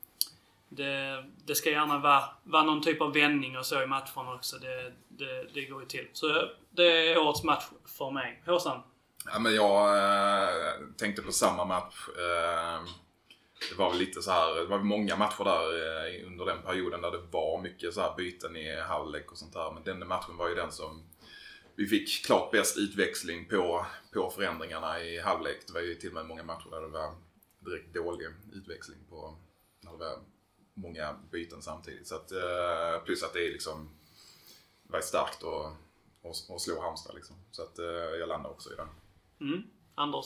[0.73, 4.57] Det, det ska gärna vara, vara någon typ av vändning och så i matchen också.
[4.57, 6.07] Det, det, det går ju till.
[6.13, 8.43] Så eh, det är årets match för mig.
[8.45, 8.81] Håsan?
[9.25, 12.07] Ja, men jag eh, tänkte på samma match.
[12.07, 12.83] Eh,
[13.69, 17.01] det var väl lite så här, det var många matcher där eh, under den perioden
[17.01, 19.71] där det var mycket så här byten i halvlek och sånt där.
[19.71, 21.03] Men den matchen var ju den som
[21.75, 25.57] vi fick klart bäst utväxling på, på förändringarna i halvlek.
[25.67, 27.13] Det var ju till och med många matcher där det var
[27.59, 29.37] direkt dålig utväxling på
[29.81, 30.17] när det var
[30.81, 32.07] många byten samtidigt.
[32.07, 33.89] Så att, eh, plus att det är liksom
[34.83, 35.65] var starkt att,
[36.29, 37.35] att, att slå Halmstad liksom.
[37.51, 37.85] Så att eh,
[38.19, 38.87] jag landar också i den.
[39.49, 39.63] Mm.
[39.95, 40.25] Anders?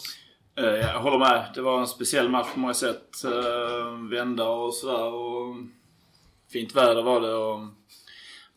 [0.56, 1.52] Eh, Jag håller med.
[1.56, 3.24] Det var en speciell match på många sätt.
[3.24, 5.14] Eh, Vända och sådär.
[5.14, 5.56] Och
[6.52, 7.60] fint väder var det och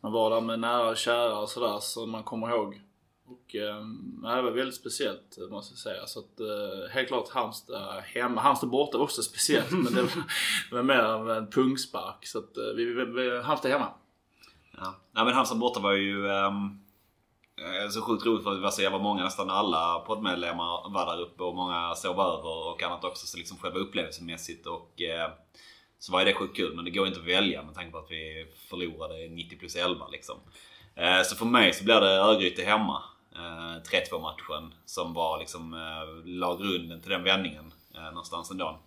[0.00, 2.80] man var där med nära och kära och sådär som man kommer ihåg.
[3.30, 3.84] Och eh,
[4.36, 6.06] det var väldigt speciellt måste jag säga.
[6.06, 8.40] Så att, eh, helt klart Halmstad hemma.
[8.40, 10.10] Halmstad borta var också speciellt men det var,
[10.70, 12.26] det var mer av en pungspark.
[12.26, 13.88] Så att eh, vi, vi, vi Halmstad hemma.
[14.76, 14.94] Ja.
[15.12, 16.80] Nej men Halmstad borta var ju ehm,
[17.56, 19.24] eh, så sjukt roligt för att vi var så jävla många.
[19.24, 23.26] Nästan alla poddmedlemmar var där uppe och många sov över och annat också.
[23.26, 25.30] Så liksom själva upplevelsemässigt och eh,
[25.98, 26.76] så var ju det sjukt kul.
[26.76, 30.08] Men det går inte att välja med tanke på att vi förlorade 90 plus 11
[30.08, 30.36] liksom.
[30.94, 33.02] Eh, så för mig så blir det Örgryte hemma.
[33.38, 38.78] Eh, 3-2 matchen som var liksom, eh, la grunden till den vändningen eh, någonstans ändå.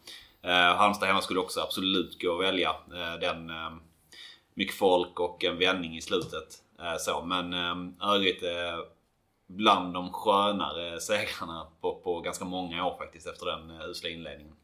[0.41, 3.71] Eh, Halmstad hemma skulle också absolut gå att välja eh, den eh,
[4.53, 6.63] mycket folk och en vändning i slutet.
[6.79, 7.21] Eh, så.
[7.21, 8.79] Men eh, Örgryte eh,
[9.47, 14.55] bland de skönare segrarna på, på ganska många år faktiskt efter den eh, usla inledningen.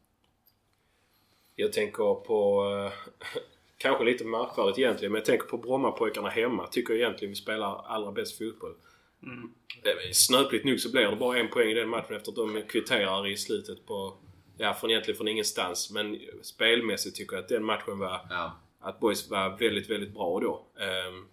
[1.54, 2.64] Jag tänker på...
[2.64, 2.92] Eh,
[3.78, 6.66] kanske lite märkvärdigt egentligen, men jag tänker på Brommapojkarna hemma.
[6.66, 8.74] Tycker egentligen vi spelar allra bäst fotboll.
[9.22, 12.62] Eh, Snöpligt nog så blir det bara en poäng i den matchen efter att de
[12.62, 14.16] kvitterar i slutet på...
[14.58, 15.90] Ja, från egentligen från ingenstans.
[15.90, 18.20] Men spelmässigt tycker jag att den matchen var...
[18.30, 18.60] Ja.
[18.80, 20.66] Att Boys var väldigt, väldigt bra då.
[20.82, 21.26] Ehm,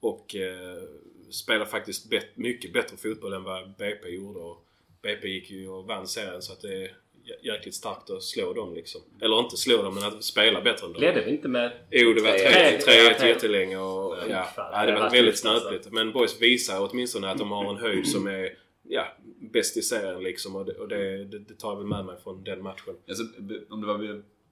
[0.00, 0.82] och eh,
[1.30, 4.38] spelade faktiskt bet- mycket bättre fotboll än vad BP gjorde.
[4.38, 4.66] Och
[5.02, 6.90] BP gick ju och vann serien så att det
[7.42, 9.00] jäkligt starkt att slå dem liksom.
[9.20, 11.02] Eller inte slå dem, men att spela bättre än dem.
[11.02, 11.72] Ledde vi inte med...
[11.90, 15.46] Jo, det var Tre- 3-1 tre- tre- jättelänge och ja, ja, det det var väldigt
[15.46, 15.60] alltså.
[15.60, 15.92] snöpligt.
[15.92, 18.50] Men Boys visar åtminstone att de har en höjd som är
[18.88, 19.06] ja,
[19.52, 20.56] bäst i serien liksom.
[20.56, 22.94] Och, det, och det, det, det tar jag väl med mig från den matchen.
[23.08, 23.22] Alltså,
[23.70, 23.98] om det var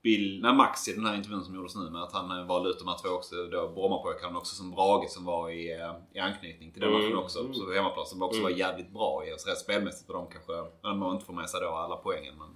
[0.04, 2.68] Bill, nej Max i den här intervjun som gjordes nu med att han eh, valde
[2.70, 3.34] ut de här två också.
[3.52, 7.02] Då Brommapojkarna också som Brage som var i, eh, i anknytning till den Mm.
[7.02, 7.38] matchen också.
[7.52, 9.32] Så hemmaplan som också var jävligt bra i.
[9.32, 10.52] Alltså, rent spelmässigt var de kanske,
[10.82, 12.34] men man inte får med sig då alla poängen.
[12.38, 12.48] Men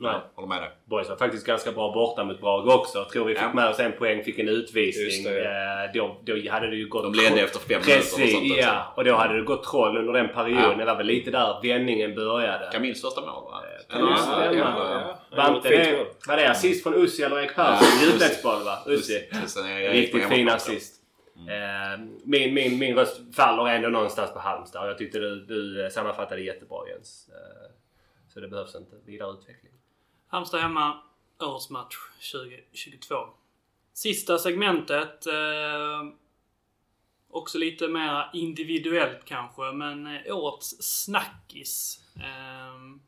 [0.00, 0.12] Nej.
[0.12, 0.70] ja, håller med dig.
[0.84, 2.98] Boys var faktiskt ganska bra borta mot Brage också.
[2.98, 3.52] Jag tror vi fick Ja.
[3.54, 5.24] med oss en poäng, fick en utvisning.
[5.24, 7.02] Det, Eh, då, då hade det ju gått...
[7.02, 8.60] De ledde efter fem minuter och sånt också.
[8.60, 8.92] ja.
[8.96, 10.70] Och då hade det gått troll under den perioden.
[10.70, 10.74] Ja.
[10.76, 12.68] Det var väl lite där vändningen började.
[12.72, 13.60] Kamils första mål va?
[13.88, 15.18] Ja,
[16.26, 17.88] Var det, assist från Ussi eller Erik Persson?
[18.02, 18.78] Djupledsboll va?
[18.86, 19.28] Ussi.
[19.90, 20.94] Riktigt fin assist.
[21.38, 24.82] Eh, min, min, min röst faller ändå någonstans på Halmstad.
[24.82, 27.28] och Jag tyckte du, du eh, sammanfattade jättebra Jens.
[27.28, 27.70] Eh,
[28.34, 29.72] så det behövs inte vidare utveckling.
[30.28, 30.98] Halmstad hemma,
[31.40, 31.96] årets match
[32.32, 33.14] 2022.
[33.94, 35.26] Sista segmentet.
[35.26, 36.02] Eh,
[37.30, 42.00] också lite mer individuellt kanske, men eh, årets snackis.
[42.14, 42.98] Ja,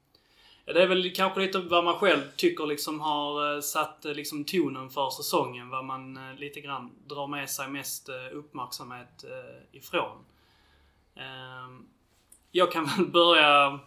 [0.74, 4.44] det är väl kanske lite vad man själv tycker liksom har eh, satt eh, liksom
[4.44, 5.68] tonen för säsongen.
[5.68, 9.24] Vad man eh, lite grann drar med sig mest uppmärksamhet
[9.72, 10.18] ifrån.
[11.16, 11.86] Ehm,
[12.52, 13.80] jag kan väl börja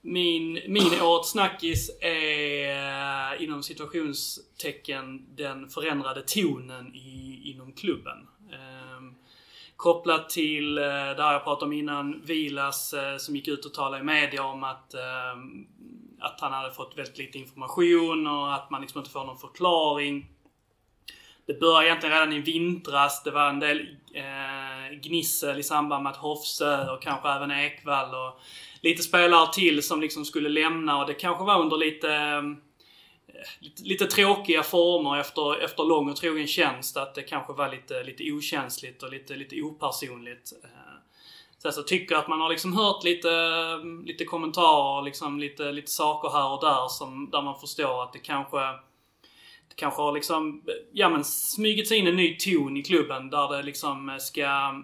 [0.00, 8.26] min, min årets snackis är inom situationstecken den förändrade tonen i, inom klubben.
[9.76, 13.74] Kopplat till, eh, det här jag pratade om innan, Vilas eh, som gick ut och
[13.74, 15.36] talade i media om att, eh,
[16.20, 20.26] att han hade fått väldigt lite information och att man liksom inte får någon förklaring.
[21.46, 23.22] Det började egentligen redan i vintras.
[23.22, 23.80] Det var en del
[24.14, 28.40] eh, gnissel i samband med att Hofsö och kanske även Ekvall och
[28.80, 32.42] lite spelare till som liksom skulle lämna och det kanske var under lite, eh,
[33.58, 36.96] lite, lite tråkiga former efter, efter lång och trogen tjänst.
[36.96, 40.52] Att det kanske var lite, lite okänsligt och lite, lite opersonligt.
[40.64, 43.28] Eh, så jag tycker att man har liksom hört lite,
[44.04, 48.18] lite kommentarer, liksom lite, lite saker här och där som, där man förstår att det
[48.18, 48.58] kanske
[49.68, 50.62] det kanske har liksom,
[50.92, 54.74] ja men smugit sig in en ny ton i klubben där det liksom ska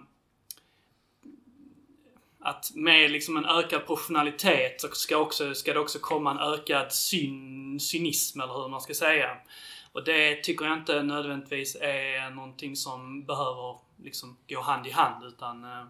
[2.43, 6.93] att med liksom en ökad professionalitet så ska, också, ska det också komma en ökad
[6.93, 9.37] syn, cynism eller hur man ska säga.
[9.91, 15.25] Och det tycker jag inte nödvändigtvis är någonting som behöver liksom gå hand i hand
[15.25, 15.85] utan eh,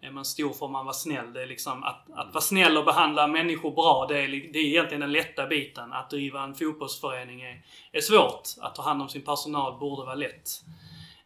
[0.00, 1.32] är man stor får man vara snäll.
[1.32, 4.64] Det är liksom att, att vara snäll och behandla människor bra, det är, det är
[4.64, 5.92] egentligen den lätta biten.
[5.92, 8.42] Att driva en fotbollsförening är, är svårt.
[8.60, 10.48] Att ta hand om sin personal borde vara lätt.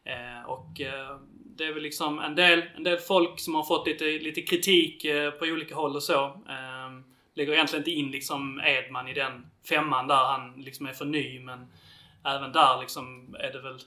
[0.04, 1.16] Eh, och eh,
[1.56, 5.04] det är väl liksom en del, en del folk som har fått lite, lite kritik
[5.04, 6.24] eh, på olika håll och så.
[6.48, 7.04] Ehm,
[7.34, 11.40] lägger egentligen inte in liksom Edman i den femman där han liksom är för ny
[11.40, 11.66] men
[12.24, 13.78] även där liksom är det väl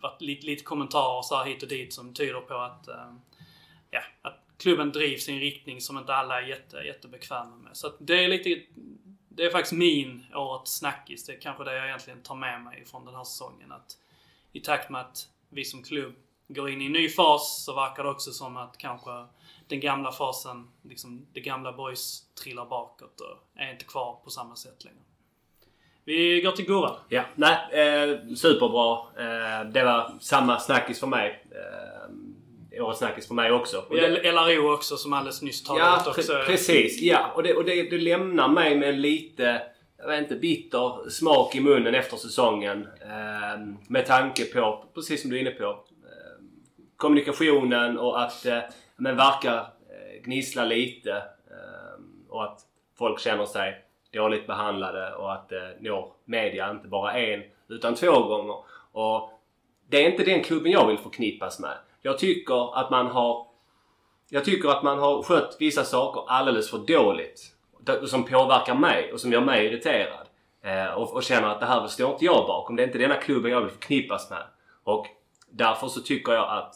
[0.00, 3.20] varit lite, lite kommentarer så här hit och dit som tyder på att, ehm,
[3.90, 7.76] ja, att klubben drivs i en riktning som inte alla är jätte, jättebekväma med.
[7.76, 8.62] Så att det är lite,
[9.28, 11.26] det är faktiskt min årets snackis.
[11.26, 13.72] Det är kanske det jag egentligen tar med mig från den här säsongen.
[13.72, 13.96] Att
[14.52, 16.14] I takt med att vi som klubb
[16.48, 19.10] går in i en ny fas så verkar det också som att kanske
[19.68, 24.56] den gamla fasen, liksom det gamla boys trillar bakåt och är inte kvar på samma
[24.56, 24.98] sätt längre.
[26.04, 26.92] Vi går till Gurra.
[27.08, 28.98] Ja, nej, eh, superbra.
[29.18, 31.44] Eh, det var samma snackis för mig.
[31.50, 33.78] Eh, årets snackis för mig också.
[33.88, 36.32] Och det- LRO också som alldeles nyss talade Ja, också.
[36.32, 37.00] pre- precis.
[37.02, 39.62] Ja, och, det, och det, det lämnar mig med en lite,
[39.98, 42.88] jag vet inte, bitter smak i munnen efter säsongen.
[43.00, 45.84] Eh, med tanke på, precis som du är inne på,
[46.98, 48.58] kommunikationen och att eh,
[48.96, 51.12] men verkar eh, gnissla lite.
[51.50, 52.60] Eh, och att
[52.98, 58.22] folk känner sig dåligt behandlade och att det når media inte bara en utan två
[58.22, 58.56] gånger.
[58.92, 59.30] Och
[59.88, 61.76] det är inte den klubben jag vill förknippas med.
[62.02, 63.48] Jag tycker att man har
[64.30, 67.54] jag tycker att man har skött vissa saker alldeles för dåligt.
[68.06, 70.26] Som påverkar mig och som gör mig irriterad.
[70.62, 72.76] Eh, och, och känner att det här står inte jag bakom.
[72.76, 74.42] Det är inte denna klubben jag vill förknippas med.
[74.84, 75.06] Och
[75.50, 76.74] därför så tycker jag att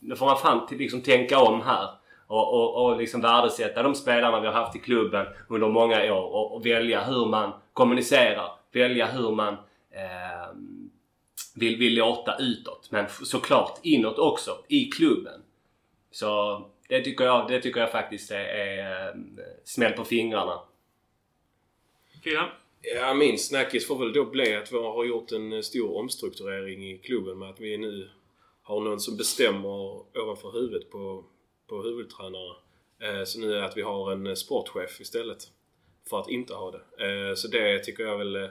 [0.00, 1.88] nu får man fan t- liksom tänka om här.
[2.26, 6.34] Och, och, och liksom värdesätta de spelarna vi har haft i klubben under många år.
[6.34, 8.52] Och, och välja hur man kommunicerar.
[8.72, 9.54] Välja hur man
[9.90, 10.54] eh,
[11.54, 12.88] vill, vill låta utåt.
[12.90, 14.58] Men såklart inåt också.
[14.68, 15.40] I klubben.
[16.10, 19.14] Så det tycker jag, det tycker jag faktiskt är, är eh,
[19.64, 20.60] smäll på fingrarna.
[22.24, 22.48] Fyra.
[22.96, 26.98] Ja, min snackis får väl då bli att vi har gjort en stor omstrukturering i
[26.98, 28.10] klubben med att vi nu
[28.70, 29.68] har någon som bestämmer
[30.18, 31.24] ovanför huvudet på,
[31.66, 32.56] på huvudtränarna.
[33.02, 35.48] Eh, så nu är det att vi har en sportchef istället.
[36.08, 37.06] För att inte ha det.
[37.06, 38.36] Eh, så det tycker jag väl...
[38.36, 38.48] Eh,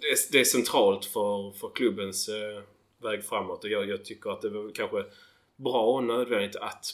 [0.00, 2.30] det är, det är centralt för, för klubbens
[3.02, 5.04] väg framåt och jag, jag tycker att det var kanske
[5.56, 6.86] bra och nödvändigt att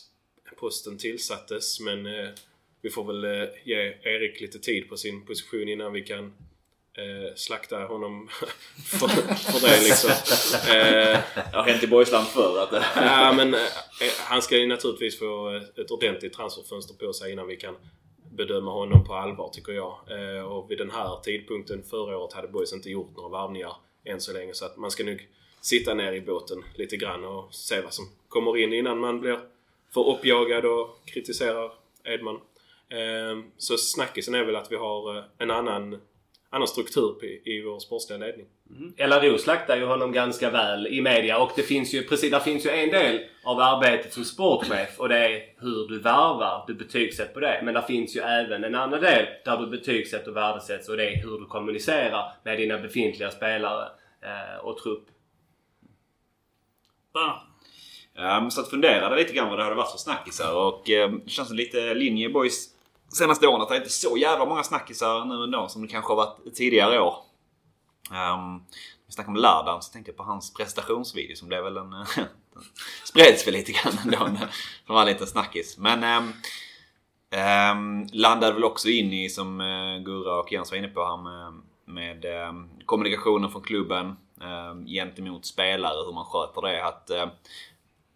[0.56, 2.08] posten tillsattes men
[2.82, 6.32] vi får väl ge Erik lite tid på sin position innan vi kan
[6.98, 8.28] eh, slakta honom
[8.86, 10.10] för, för det liksom.
[10.70, 11.18] Eh,
[11.50, 12.84] Det har hänt i Boysland förr att det...
[12.96, 13.60] ja, men eh,
[14.18, 17.76] han ska ju naturligtvis få ett ordentligt transferfönster på sig innan vi kan
[18.32, 19.98] bedöma honom på allvar tycker jag.
[20.10, 23.72] Eh, och vid den här tidpunkten förra året hade Boys inte gjort några varvningar
[24.04, 25.28] än så länge så att man ska nog
[25.60, 29.38] sitta ner i båten lite grann och se vad som kommer in innan man blir
[29.94, 31.72] för uppjagad och kritiserar
[32.04, 32.40] Edman.
[32.88, 36.00] Eh, så snackisen är väl att vi har eh, en annan,
[36.50, 38.46] annan struktur i, i vår sportsliga ledning.
[38.96, 42.66] LRO slaktar ju honom ganska väl i media och det finns ju precis, där finns
[42.66, 46.64] ju en del av arbetet som sportchef och det är hur du värvar.
[46.66, 47.60] Du betygsätter på det.
[47.64, 51.10] Men där finns ju även en annan del där du betygsätter och värdesätts och det
[51.10, 53.88] är hur du kommunicerar med dina befintliga spelare
[54.22, 55.06] eh, och trupp.
[57.14, 57.40] Sköna.
[58.38, 61.30] Um, så att funderade lite grann vad det hade varit för snackisar och um, det
[61.30, 62.68] känns lite linje boys
[63.16, 66.16] senaste åren att det inte så jävla många snackisar nu ändå som det kanske har
[66.16, 67.14] varit tidigare år.
[68.10, 68.62] Um,
[69.06, 71.90] vi snackade om Lardan så tänkte jag på hans prestationsvideo som blev väl en...
[71.90, 72.04] den
[73.04, 74.18] spreds väl lite grann ändå.
[74.86, 75.78] Som var en liten snackis.
[75.78, 76.32] Men um,
[77.40, 81.16] um, landade väl också in i som uh, Gurra och Jens var inne på här
[81.16, 86.84] med, med um, kommunikationen från klubben um, gentemot spelare, hur man sköter det.
[86.84, 87.32] Att, uh,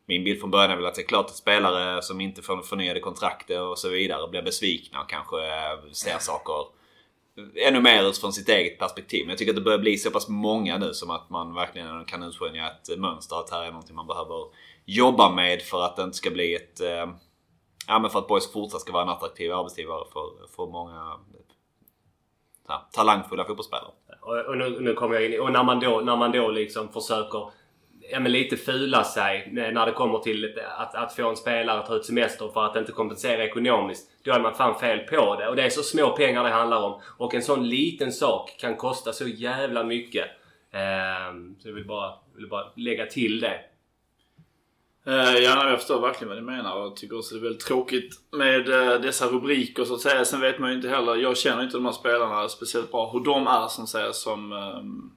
[0.06, 2.62] min bild från början är väl att det är klart att spelare som inte får
[2.62, 6.64] förnyade kontrakt och så vidare blir besvikna och kanske eh, ser saker
[7.54, 9.26] ännu mer utifrån sitt eget perspektiv.
[9.26, 12.04] Men jag tycker att det börjar bli så pass många nu som att man verkligen
[12.04, 13.36] kan utskönja ett mönster.
[13.36, 14.44] Att här är någonting man behöver
[14.84, 16.80] jobba med för att det inte ska bli ett...
[16.80, 17.06] Eh,
[17.86, 21.18] ja men för att Boys fortsatt ska vara en attraktiv arbetsgivare för, för många
[22.68, 23.90] här, talangfulla fotbollsspelare.
[24.20, 26.48] Och, och nu, nu kommer jag in i, och när man då, när man då
[26.48, 27.50] liksom försöker
[28.12, 31.86] ja, men lite fula sig när det kommer till att, att få en spelare att
[31.86, 34.10] ta ut semester för att inte kompensera ekonomiskt.
[34.24, 35.48] Då är man fan fel på det.
[35.48, 37.00] Och det är så små pengar det handlar om.
[37.18, 40.26] Och en sån liten sak kan kosta så jävla mycket.
[40.72, 43.60] Ehm, så jag vill bara, vill bara lägga till det.
[45.06, 48.14] Eh, ja, jag förstår verkligen vad ni menar och tycker också det är väldigt tråkigt
[48.30, 50.24] med eh, dessa rubriker så att säga.
[50.24, 53.20] Sen vet man ju inte heller, jag känner inte de här spelarna speciellt bra, hur
[53.20, 55.10] de är som säger som ehm,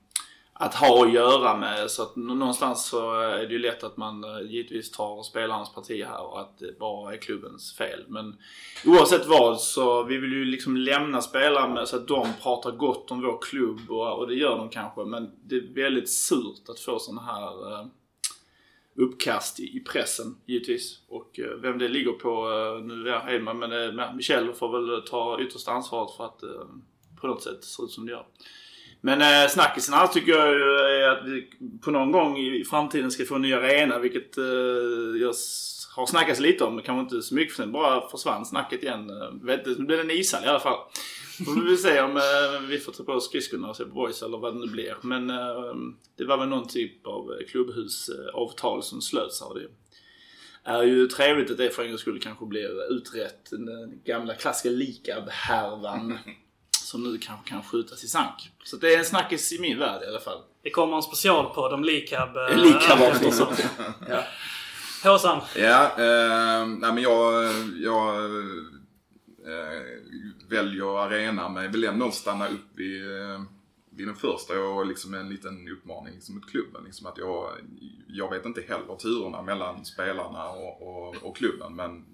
[0.59, 1.91] att ha att göra med.
[1.91, 6.05] Så att någonstans så är det ju lätt att man eh, givetvis tar spelarnas parti
[6.05, 8.05] här och att det bara är klubbens fel.
[8.07, 8.35] Men
[8.85, 13.11] oavsett vad så vi vill ju liksom lämna spelare med så att de pratar gott
[13.11, 15.05] om vår klubb och, och det gör de kanske.
[15.05, 17.85] Men det är väldigt surt att få sådana här eh,
[18.95, 20.99] uppkast i i pressen givetvis.
[21.07, 25.01] Och eh, vem det ligger på eh, nu är Hedman men eh, Michel får väl
[25.01, 26.65] ta yttersta ansvaret för att eh,
[27.21, 28.25] på något sätt se ut som det gör.
[29.05, 30.63] Men eh, snackisen här tycker jag ju
[31.03, 31.49] är att vi
[31.81, 34.43] på någon gång i framtiden ska få en ny arena vilket eh,
[35.21, 35.33] jag
[35.95, 36.81] har snackats lite om.
[36.81, 39.09] Kanske inte så mycket för sen bara försvann snacket igen.
[39.09, 40.77] Eh, vet nu blir det en ishall i alla fall.
[41.45, 44.21] Får vi se om eh, vi får ta på oss skridskorna och se på boys
[44.21, 44.95] eller vad det nu blir.
[45.01, 45.75] Men eh,
[46.17, 49.53] det var väl någon typ av eh, klubbhusavtal som slöts här.
[49.53, 49.67] Det
[50.63, 53.49] är ju trevligt att det för en gångs skull kanske blir utrett.
[53.51, 56.17] Den gamla klassiska Likab-härvan.
[56.85, 58.51] Som nu kanske kan skjutas i sank.
[58.63, 60.41] Så det är en snackis i min värld i alla fall.
[60.61, 62.37] Det kommer en specialpodd om Likab.
[62.37, 63.47] eh, Likab också.
[65.03, 65.41] Håsan.
[65.55, 68.25] Ja, eh, nej men jag, jag
[69.45, 69.81] eh,
[70.49, 73.41] väljer arena men vill ändå stanna upp vid, eh,
[73.89, 76.83] vid den första och liksom en liten uppmaning liksom mot klubben.
[76.83, 77.49] Liksom att jag,
[78.07, 82.05] jag vet inte heller turerna mellan spelarna och, och, och klubben men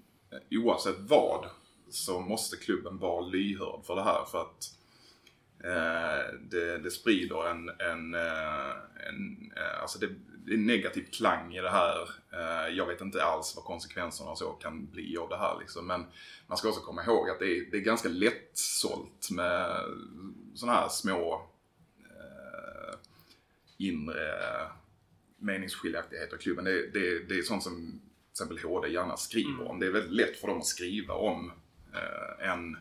[0.50, 1.46] oavsett vad
[1.94, 4.76] så måste klubben vara lyhörd för det här för att
[5.64, 8.70] eh, det, det sprider en, en, eh,
[9.08, 10.08] en eh, alltså det,
[10.46, 12.08] det är en negativ klang i det här.
[12.32, 15.86] Eh, jag vet inte alls vad konsekvenserna och så kan bli av det här liksom.
[15.86, 16.06] Men
[16.46, 19.80] man ska också komma ihåg att det är, det är ganska lättsålt med
[20.54, 21.48] sådana här små
[21.98, 22.98] eh,
[23.78, 24.32] inre
[25.38, 26.64] meningsskiljaktigheter i klubben.
[26.64, 28.00] Det, det, det är sånt som
[28.34, 29.80] till exempel HD gärna skriver om.
[29.80, 31.52] Det är väldigt lätt för dem att skriva om
[31.94, 32.76] Eh, en,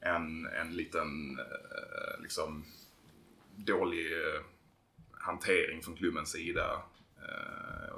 [0.00, 2.64] en, en liten eh, liksom
[3.56, 4.40] dålig eh,
[5.12, 6.82] hantering från klubbens sida.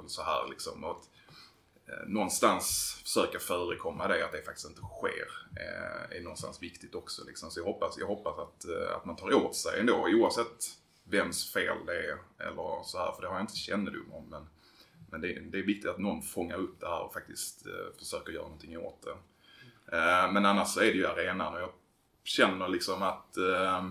[0.03, 0.83] Och så här liksom.
[0.83, 1.09] Och att,
[2.07, 5.27] någonstans försöka förekomma det, att det faktiskt inte sker.
[6.15, 7.25] Är någonstans viktigt också.
[7.25, 7.51] Liksom.
[7.51, 8.65] Så jag hoppas, jag hoppas att,
[8.95, 10.77] att man tar åt sig ändå, oavsett
[11.09, 12.17] vems fel det är.
[12.47, 14.29] Eller så här, för det har jag inte kännedom om.
[14.29, 14.47] Men,
[15.09, 18.31] men det, det är viktigt att någon fångar upp det här och faktiskt eh, försöker
[18.31, 19.17] göra någonting åt det.
[19.91, 21.71] Eh, men annars så är det ju arenan och jag
[22.23, 23.85] känner liksom att, eh,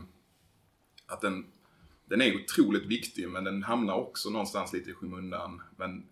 [1.07, 1.47] att den,
[2.05, 5.63] den är otroligt viktig men den hamnar också någonstans lite i skymundan.
[5.77, 6.07] Men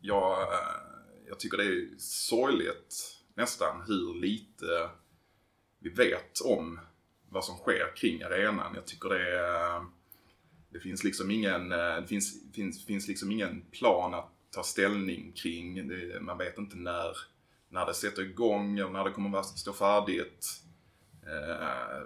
[0.00, 0.58] jag, eh,
[1.28, 4.90] jag tycker det är sorgligt nästan hur lite
[5.78, 6.80] vi vet om
[7.28, 8.74] vad som sker kring arenan.
[8.74, 9.84] Jag tycker det är,
[10.68, 15.88] det finns liksom ingen, det finns, finns, finns liksom ingen plan att ta ställning kring.
[15.88, 17.16] Det, man vet inte när,
[17.74, 20.62] när det sätter igång eller när det kommer att stå färdigt.
[21.22, 22.02] Eh,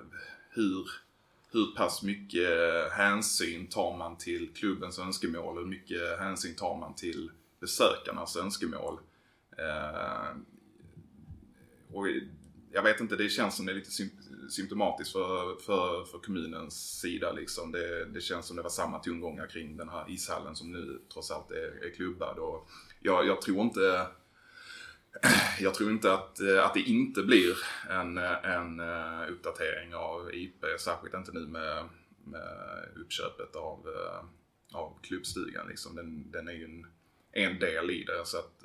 [0.50, 0.90] hur,
[1.52, 2.48] hur pass mycket
[2.92, 7.30] hänsyn tar man till klubbens önskemål hur mycket hänsyn tar man till
[7.60, 8.98] besökarnas önskemål.
[9.58, 10.36] Eh,
[11.92, 12.06] och
[12.72, 13.90] jag vet inte, det känns som det är lite
[14.50, 17.32] symptomatiskt för, för, för kommunens sida.
[17.32, 17.72] Liksom.
[17.72, 21.30] Det, det känns som det var samma tongångar kring den här ishallen som nu trots
[21.30, 22.38] allt är, är klubbad.
[22.38, 22.68] Och
[23.00, 24.06] jag, jag tror inte
[25.60, 27.56] jag tror inte att, eh, att det inte blir
[27.90, 31.88] en, eh, en eh, uppdatering av IP, särskilt inte nu med,
[32.24, 33.86] med uppköpet av,
[34.72, 35.68] av klubbstugan.
[35.68, 35.96] Liksom.
[35.96, 36.86] Den, den är ju en,
[37.32, 38.24] en del i det.
[38.24, 38.62] Så att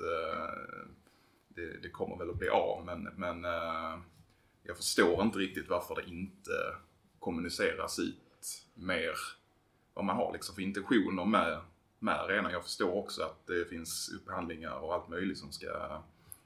[1.48, 2.84] det, det kommer väl att bli av.
[2.84, 3.42] Men, men
[4.62, 6.52] jag förstår inte riktigt varför det inte
[7.18, 8.18] kommuniceras ut
[8.74, 9.14] mer
[9.94, 11.60] vad man har liksom för intentioner med,
[11.98, 12.52] med arenan.
[12.52, 16.02] Jag förstår också att det finns upphandlingar och allt möjligt som ska,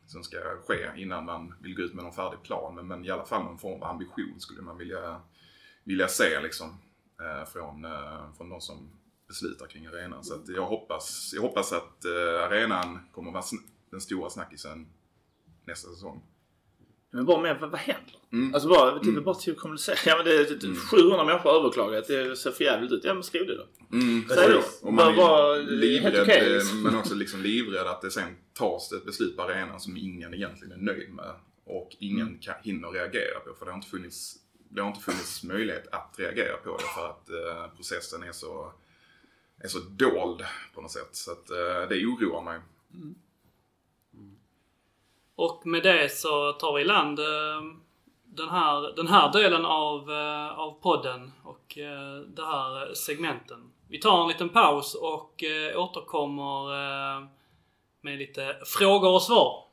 [0.08, 0.36] som ska
[0.66, 2.74] ske innan man vill gå ut med någon färdig plan.
[2.74, 5.20] Men, men i alla fall någon form av ambition skulle man vilja,
[5.84, 6.78] vilja se liksom,
[7.20, 8.90] eh, från, eh, från de som
[9.28, 10.24] beslutar kring arenan.
[10.24, 14.86] Så att jag, hoppas, jag hoppas att eh, arenan kommer vara sn- den stora snackisen
[15.64, 16.22] nästa säsong.
[17.10, 18.14] Men bara med, vad, vad händer?
[18.32, 18.54] Mm.
[18.54, 19.96] Alltså bara, det är bara till att kommunicera.
[20.06, 22.06] Ja men det är typ 700 människor har överklagat.
[22.06, 23.04] Det ser för jävligt ut.
[23.04, 23.66] Ja men skriv det då.
[23.96, 24.62] Mm, Säg då.
[24.88, 26.82] Och man Bara- är det är livrädd, okej, eh, liksom.
[26.82, 30.72] men också liksom livrädd att det sen tas ett beslut på arenan som ingen egentligen
[30.72, 31.34] är nöjd med.
[31.66, 32.38] Och ingen Mm.
[32.40, 33.54] kan, hinner reagera på.
[33.58, 34.34] För det har inte funnits,
[34.70, 38.72] det har inte funnits möjlighet att reagera på det för att eh, processen är så,
[39.64, 40.44] är så dold
[40.74, 41.08] på något sätt.
[41.12, 42.60] Så att, eh, det oroar mig.
[45.38, 47.62] Och med det så tar vi i land eh,
[48.24, 53.72] den här, den här delen av, eh, av podden och eh, det här segmenten.
[53.88, 55.44] Vi tar en liten paus och
[55.74, 56.68] återkommer
[58.00, 59.67] med lite frågor och svar.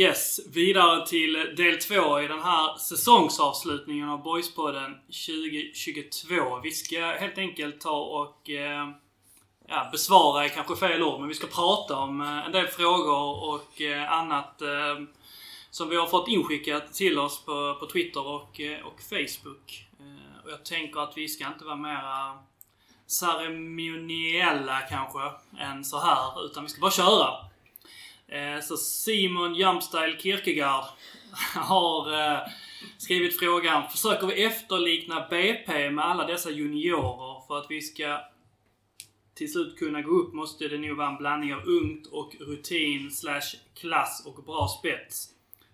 [0.00, 6.60] Yes, vidare till del två i den här säsongsavslutningen av Boyspodden 2022.
[6.62, 8.90] Vi ska helt enkelt ta och eh,
[9.68, 13.54] ja, besvara är kanske fel ord, men vi ska prata om eh, en del frågor
[13.54, 14.96] och eh, annat eh,
[15.70, 19.88] som vi har fått inskickat till oss på, på Twitter och, eh, och Facebook.
[19.98, 22.38] Eh, och jag tänker att vi ska inte vara mera
[23.06, 25.20] ceremoniella kanske
[25.58, 27.49] än så här, utan vi ska bara köra.
[28.30, 30.84] Eh, Så Simon Jumpstyle Kierkegaard
[31.54, 32.38] har eh,
[32.98, 38.20] skrivit frågan Försöker vi efterlikna BP med alla dessa juniorer för att vi ska
[39.34, 43.10] till slut kunna gå upp måste det nog vara en blandning av ungt och rutin
[43.10, 45.28] slash klass och bra spets.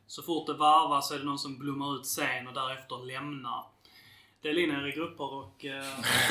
[0.07, 3.65] Så fort det varvas så är det någon som blommar ut sen och därefter lämnar.
[4.43, 5.85] Del in er i grupper och eh,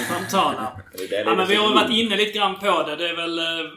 [0.10, 0.81] samtala.
[1.11, 2.95] Ja, men vi har varit inne lite grann på det.
[2.95, 3.39] Det är väl...
[3.39, 3.72] Eh,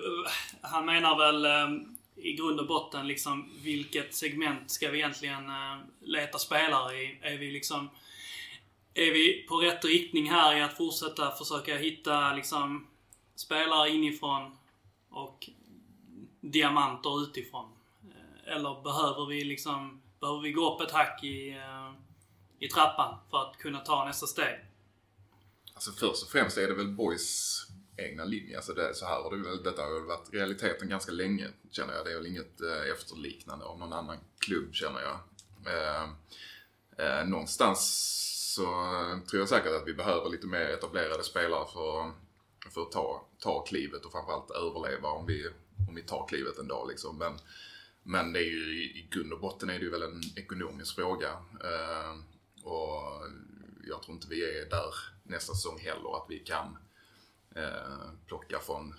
[0.62, 1.80] han menar väl eh,
[2.22, 7.18] i grund och botten liksom vilket segment ska vi egentligen eh, leta spelare i?
[7.22, 7.90] Är vi liksom...
[8.94, 12.86] Är vi på rätt riktning här i att fortsätta försöka hitta liksom
[13.34, 14.56] spelare inifrån
[15.10, 15.50] och
[16.40, 17.70] diamanter utifrån?
[18.02, 20.02] Eh, eller behöver vi liksom...
[20.20, 21.92] Behöver vi gå upp ett hack i, eh,
[22.58, 24.58] i trappan för att kunna ta nästa steg?
[25.74, 27.67] Alltså först och främst är det väl Boys
[27.98, 28.56] egna linje.
[28.56, 32.06] Alltså det, så här har det väl, detta har varit realiteten ganska länge känner jag.
[32.06, 35.18] Det är väl inget eh, efterliknande av någon annan klubb känner jag.
[35.66, 36.08] Eh,
[36.98, 37.80] eh, någonstans
[38.54, 38.64] så
[39.30, 42.12] tror jag säkert att vi behöver lite mer etablerade spelare för,
[42.70, 45.48] för att ta, ta klivet och framförallt överleva om vi,
[45.88, 47.18] om vi tar klivet en dag liksom.
[47.18, 47.32] Men,
[48.02, 50.94] men det är ju i, i grund och botten är det ju väl en ekonomisk
[50.94, 51.28] fråga.
[51.64, 52.14] Eh,
[52.64, 53.02] och
[53.88, 56.16] jag tror inte vi är där nästa säsong heller.
[56.16, 56.76] Att vi kan
[57.58, 58.94] eh, plocka från,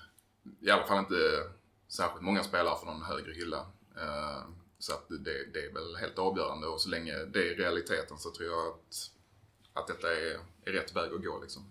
[0.61, 1.44] i alla fall inte
[1.88, 3.65] särskilt många spelare från någon högre hylla.
[3.98, 4.44] Eh,
[4.80, 8.31] så att det, det är väl helt avgörande och så länge det är realiteten så
[8.31, 9.11] tror jag att,
[9.73, 11.64] att detta är, är rätt väg att gå liksom.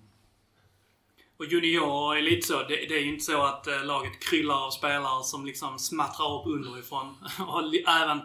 [1.37, 2.63] Och juniorer är lite så.
[2.63, 6.41] Det, det är ju inte så att eh, laget kryllar av spelare som liksom smattrar
[6.41, 7.17] upp underifrån.
[7.49, 8.21] och li- även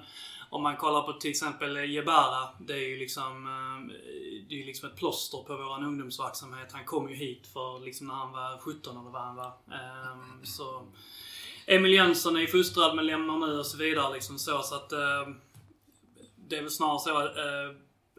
[0.53, 2.49] om man kollar på till exempel eh, Jebara.
[2.59, 3.95] Det är ju liksom, eh,
[4.49, 6.71] det är liksom ett plåster på vår ungdomsverksamhet.
[6.71, 9.53] Han kom ju hit för liksom när han var 17 eller vad han var.
[9.71, 10.88] Ehm, så
[11.65, 14.61] Emil Jönsson är ju fostrad men lämnar nu och så vidare liksom så.
[14.61, 15.27] så att eh,
[16.35, 17.38] det är väl snarare så att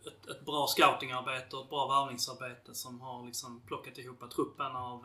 [0.06, 5.02] ett, ett bra scoutingarbete och ett bra värvningsarbete som har liksom plockat ihop truppen av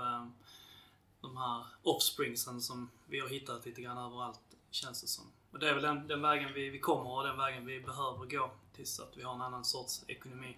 [1.22, 4.40] de här offspringsen som vi har hittat lite grann överallt,
[4.72, 5.26] känns det som.
[5.52, 8.26] Och det är väl den, den vägen vi, vi kommer och den vägen vi behöver
[8.26, 10.58] gå tills att vi har en annan sorts ekonomi.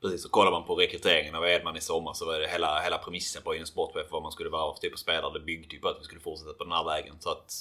[0.00, 2.98] Precis, och kollar man på rekryteringen av Edman i sommar så var det hela, hela
[2.98, 5.32] premissen på en sportchef vad man skulle vara för typ av spelare.
[5.32, 7.16] Det byggde ju på att vi skulle fortsätta på den här vägen.
[7.20, 7.52] Så att,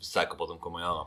[0.00, 1.06] säker på att de kommer att göra.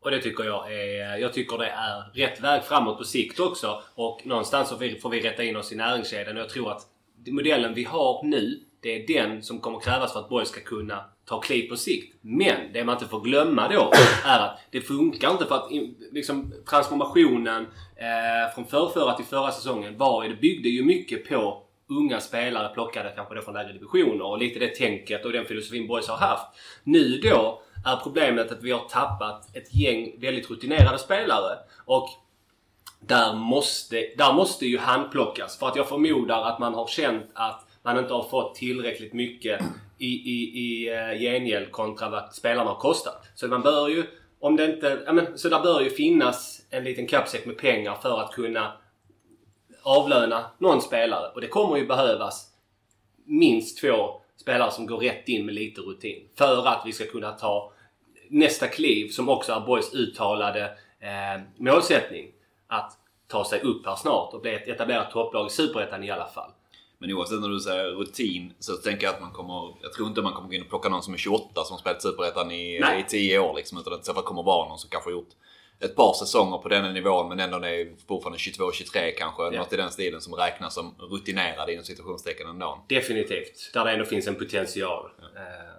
[0.00, 1.16] Och det tycker jag är...
[1.16, 3.82] Jag tycker det är rätt väg framåt på sikt också.
[3.94, 6.36] Och någonstans så får vi rätta in oss i näringskedjan.
[6.36, 6.86] Och jag tror att
[7.26, 11.04] modellen vi har nu, det är den som kommer krävas för att Borg ska kunna
[11.30, 12.16] ta kliv på sikt.
[12.20, 13.92] Men det man inte får glömma då
[14.24, 15.70] är att det funkar inte för att
[16.12, 17.66] liksom, transformationen
[17.96, 23.12] eh, från förrförra till förra säsongen var det byggde ju mycket på unga spelare plockade
[23.16, 26.46] kanske då från lägre divisioner och lite det tänket och den filosofin Boys har haft.
[26.84, 31.58] Nu då är problemet att vi har tappat ett gäng väldigt rutinerade spelare.
[31.84, 32.08] Och
[33.00, 35.58] där måste, där måste ju handplockas.
[35.58, 39.60] För att jag förmodar att man har känt att man inte har fått tillräckligt mycket
[39.98, 43.28] i, i, i eh, gengäld kontra vad spelarna har kostat.
[43.34, 44.04] Så man bör ju,
[44.40, 47.94] om det inte, ja men, så där bör ju finnas en liten kappsäck med pengar
[47.94, 48.72] för att kunna
[49.82, 51.30] avlöna någon spelare.
[51.34, 52.46] Och det kommer ju behövas
[53.24, 56.28] minst två spelare som går rätt in med lite rutin.
[56.38, 57.72] För att vi ska kunna ta
[58.28, 60.64] nästa kliv som också är Boys uttalade
[61.00, 62.30] eh, målsättning.
[62.66, 62.92] Att
[63.26, 66.50] ta sig upp här snart och bli ett etablerat topplag i Superettan i alla fall.
[67.00, 69.76] Men oavsett när du säger rutin så tänker jag att man kommer...
[69.82, 72.02] Jag tror inte man kommer gå in och plocka någon som är 28 som spelat
[72.02, 73.00] Superettan i, Nej.
[73.00, 73.78] i 10 år liksom.
[73.78, 75.28] Utan att det kommer vara någon som kanske gjort
[75.80, 79.42] ett par säsonger på den nivån men ändå är fortfarande 22-23 kanske.
[79.42, 79.50] Ja.
[79.50, 82.84] Något i den stilen som räknas som rutinerad inom situationstecken ändå.
[82.88, 83.70] Definitivt.
[83.74, 85.10] Där det ändå finns en potential.
[85.36, 85.69] Eh,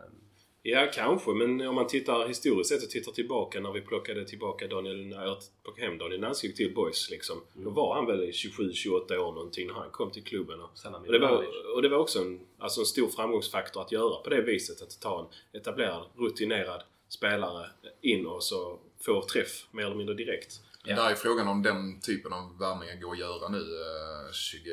[0.63, 1.31] Ja, kanske.
[1.31, 5.15] Men om man tittar historiskt sett och tittar tillbaka när vi plockade tillbaka Daniel,
[5.63, 7.41] plockade hem Daniel Nanskog till Boys liksom.
[7.53, 10.59] Då var han väl 27-28 år någonting när han kom till klubben.
[10.59, 10.69] Och,
[11.05, 14.29] och, det, var, och det var också en, alltså en stor framgångsfaktor att göra på
[14.29, 14.81] det viset.
[14.81, 17.69] Att ta en etablerad, rutinerad spelare
[18.01, 20.61] in och så få träff mer eller mindre direkt.
[20.85, 24.69] Där är frågan om den typen av värvningar går att göra nu eh, 20,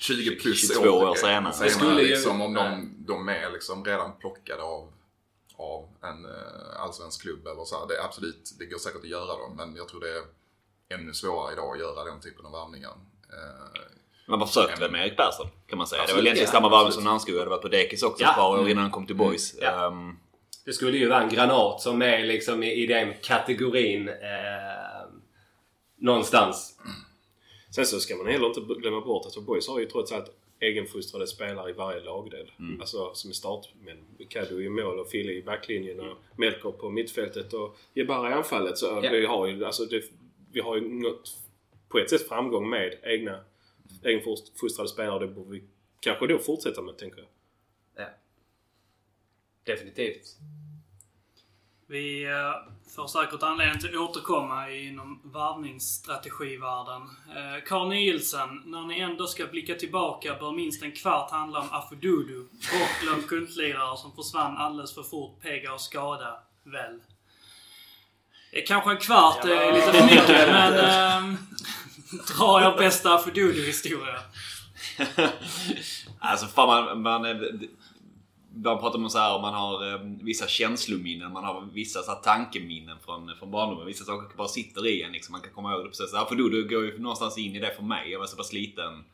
[0.00, 1.52] 20 plus 22 år senare.
[1.52, 4.92] senare skulle ju- liksom, om de, de är liksom redan plockade av,
[5.56, 7.78] av en eh, allsvensk klubb eller så.
[7.80, 7.86] här.
[7.88, 10.22] Det är absolut, det går säkert att göra dem men jag tror det är
[10.98, 12.90] ännu svårare idag att göra den typen av värvningar.
[13.32, 13.80] Eh,
[14.28, 15.96] Man försökte väl med Erik Persson kan man säga.
[15.98, 16.94] det var Absolut, egentligen ja, samma varv absolut.
[16.94, 18.30] som Nanskog hade varit på dekis också Ja.
[18.30, 19.54] ett par år innan han kom till Boys.
[19.60, 19.86] Ja.
[19.86, 20.16] Ehm,
[20.64, 24.14] Det skulle ju vara en granat som är liksom i, i den kategorin eh,
[26.00, 26.74] någonstans.
[27.78, 30.30] Sen så ska man heller inte glömma bort att Boys har ju trots allt
[30.60, 32.50] egenfostrade spelare i varje lagdel.
[32.80, 33.98] Alltså som är startmän.
[34.28, 38.78] Kadu i mål och Fille i backlinjen och Melker på mittfältet och Jebara i anfallet.
[38.78, 39.10] Så Ja.
[39.10, 40.04] vi har ju alltså det,
[40.52, 41.36] vi har ju nått
[41.88, 43.44] på ett sätt framgång med egna
[44.02, 45.18] egenfostrade spelare.
[45.18, 45.62] Det borde vi
[46.00, 47.28] kanske då fortsätta med tänker jag.
[48.04, 48.08] Ja.
[49.64, 50.36] Definitivt.
[51.90, 52.54] Vi eh,
[52.96, 57.02] får säkert anledning till att återkomma inom varvningsstrategivärlden.
[57.36, 61.68] Eh, Carl Nielsen, när ni ändå ska blicka tillbaka bör minst en kvart handla om
[61.70, 62.48] Afududu.
[62.50, 66.40] Bortglömd kultlirare som försvann alldeles för fort, pega och skada.
[66.62, 67.00] Väl?
[68.52, 71.36] Eh, Kanske en kvart är lite för mycket, men...
[72.36, 74.20] Dra er bästa Afududu-historia.
[76.20, 77.02] Alltså fan man...
[77.02, 77.26] man
[78.64, 82.10] man pratar om så här om man har eh, vissa känslominnen, man har vissa så
[82.10, 83.86] här, tankeminnen från, från barndomen.
[83.86, 85.32] Vissa saker bara sitter i en liksom.
[85.32, 86.10] Man kan komma ihåg det precis.
[86.10, 88.10] För då, då går ju någonstans in i det för mig.
[88.10, 89.04] Jag var så pass liten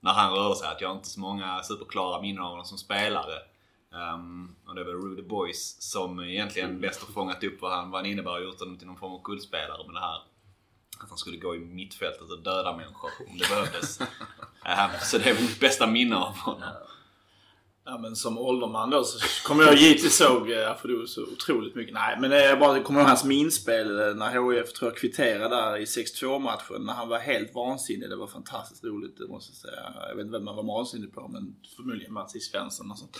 [0.00, 2.78] när han rörde sig att jag har inte så många superklara minnen av honom som
[2.78, 3.34] spelare.
[4.14, 8.00] Um, och det var Rudy Boys som egentligen bäst har fångat upp vad han, vad
[8.00, 10.20] han innebär och gjort honom till någon form av kultspelare med det här.
[11.00, 14.00] Att han skulle gå i mittfältet och döda människor om det behövdes.
[14.64, 16.62] Ehm, så det är väl mitt bästa minne av honom.
[17.90, 21.94] Ja men som ålderman då så kommer jag givetvis ihåg eh, Afodo så otroligt mycket.
[21.94, 25.48] Nej men eh, jag bara kommer ihåg hans minspel eh, när HIF tror jag kvitterade
[25.48, 26.82] där i 6-2 matchen.
[26.84, 28.10] När han var helt vansinnig.
[28.10, 29.92] Det var fantastiskt roligt det måste jag säga.
[30.08, 32.40] Jag vet inte vem man var vansinnig på men förmodligen Mats I.
[32.40, 33.16] Svensson och sånt.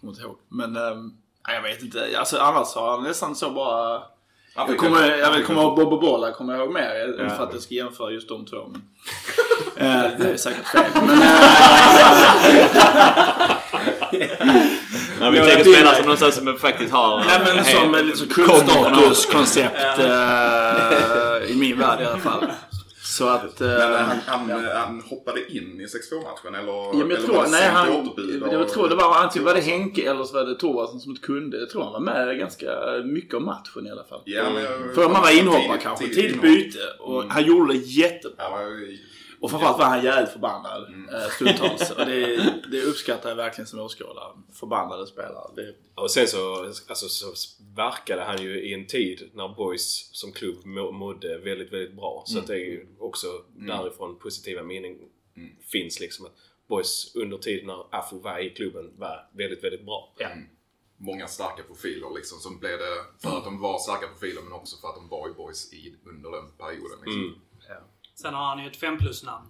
[0.00, 0.38] Kommer inte ihåg.
[0.48, 2.18] Men nej, jag vet inte.
[2.18, 4.02] Alltså annars har han nästan så bara...
[4.54, 7.08] Jag kommer, jag vet, kommer ihåg Bobo Bolla, kommer jag ihåg mer.
[7.08, 8.82] Inte för att jag ska jämföra just de två men...
[10.18, 10.90] det är säkert fel.
[11.06, 11.18] Men,
[15.20, 17.16] Nej, vi Ja, tänker spela som någon sån som faktiskt har...
[17.26, 22.46] Nej men som ett liksom kultstatuskoncept eh, i min värld i alla fall.
[23.02, 23.60] Så att...
[23.60, 26.72] eh, Men han, han, han hoppade in i 6-2-matchen eller?
[26.72, 28.10] Ja, jag eller tror, nej, han,
[28.52, 31.22] jag tror det var antingen var det Henke eller så var det Thorwaldsson som inte
[31.26, 31.58] kunde.
[31.58, 32.66] Jag tror han var med ganska
[33.04, 34.20] mycket av matchen i alla fall.
[34.24, 36.78] Ja, men För man var inhoppare kanske, tidigt byte.
[36.98, 38.44] Och han gjorde det jättebra.
[38.62, 38.98] Ju-
[39.40, 40.82] Och framförallt var han jävligt förbannad
[41.12, 41.90] eh, stundtals.
[41.90, 42.36] Och det,
[42.70, 44.32] det uppskattar jag verkligen som åskådare.
[44.52, 45.50] Förbannade spelare.
[45.56, 47.26] Det, Och sen så, alltså, så
[47.76, 52.22] verkade han ju i en tid när Boys som klubb må- mådde väldigt, väldigt bra.
[52.26, 54.96] Så att det är ju också därifrån positiva minnen
[55.72, 56.26] finns liksom.
[56.26, 56.32] Att
[56.68, 60.14] Boys under tiden när Afo var i klubben var väldigt, väldigt bra.
[60.18, 60.28] Ja.
[60.96, 62.38] många starka profiler liksom.
[62.38, 65.28] Som blev det för att de var starka profiler men också för att de var
[65.28, 66.98] i boys i, under den perioden.
[67.04, 67.34] Liksom.
[68.20, 69.46] Sen har han ju ett 5 plus-namn.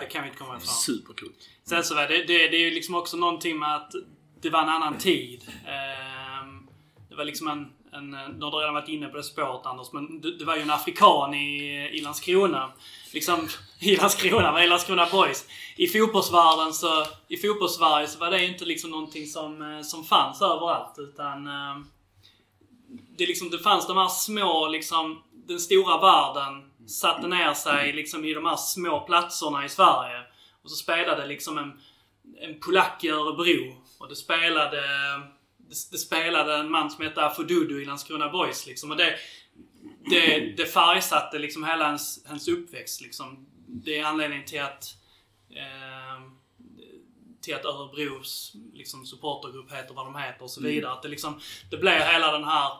[0.00, 0.74] Det kan vi inte komma ifrån.
[0.74, 1.48] supercoolt.
[1.64, 3.92] Sen så var det, det, det är ju liksom också någonting med att
[4.40, 5.42] det var en annan tid.
[5.66, 6.68] Ehm,
[7.08, 8.38] det var liksom en, en...
[8.38, 10.70] Du har redan varit inne på det spåret Anders, men det, det var ju en
[10.70, 12.72] afrikan i, i Landskrona.
[13.12, 13.48] Liksom,
[13.80, 15.46] i Landskrona, vad är Landskrona Boys?
[15.76, 17.06] I fotbollsvärlden så...
[17.28, 21.46] I fotbollssverige så var det inte liksom någonting som, eh, som fanns överallt, utan...
[21.46, 21.86] ehm,
[23.16, 28.24] det, liksom, det fanns de här små, liksom, den stora världen satte ner sig liksom
[28.24, 30.22] i de här små platserna i Sverige.
[30.62, 31.80] Och så spelade liksom en,
[32.40, 33.76] en polack i Örebro.
[33.98, 34.80] Och det spelade,
[35.58, 38.90] det, det spelade en man som hette Afodudu i Landskrona Boys liksom.
[38.90, 39.16] Och det,
[40.10, 43.46] det, det färgsatte liksom hela hans, hans uppväxt liksom.
[43.66, 44.84] Det är anledningen till att
[45.50, 46.22] eh,
[47.42, 50.92] till att Örebros liksom, supportergrupp heter vad de heter och så vidare.
[50.92, 51.40] Att det liksom,
[51.70, 52.70] det blir hela den här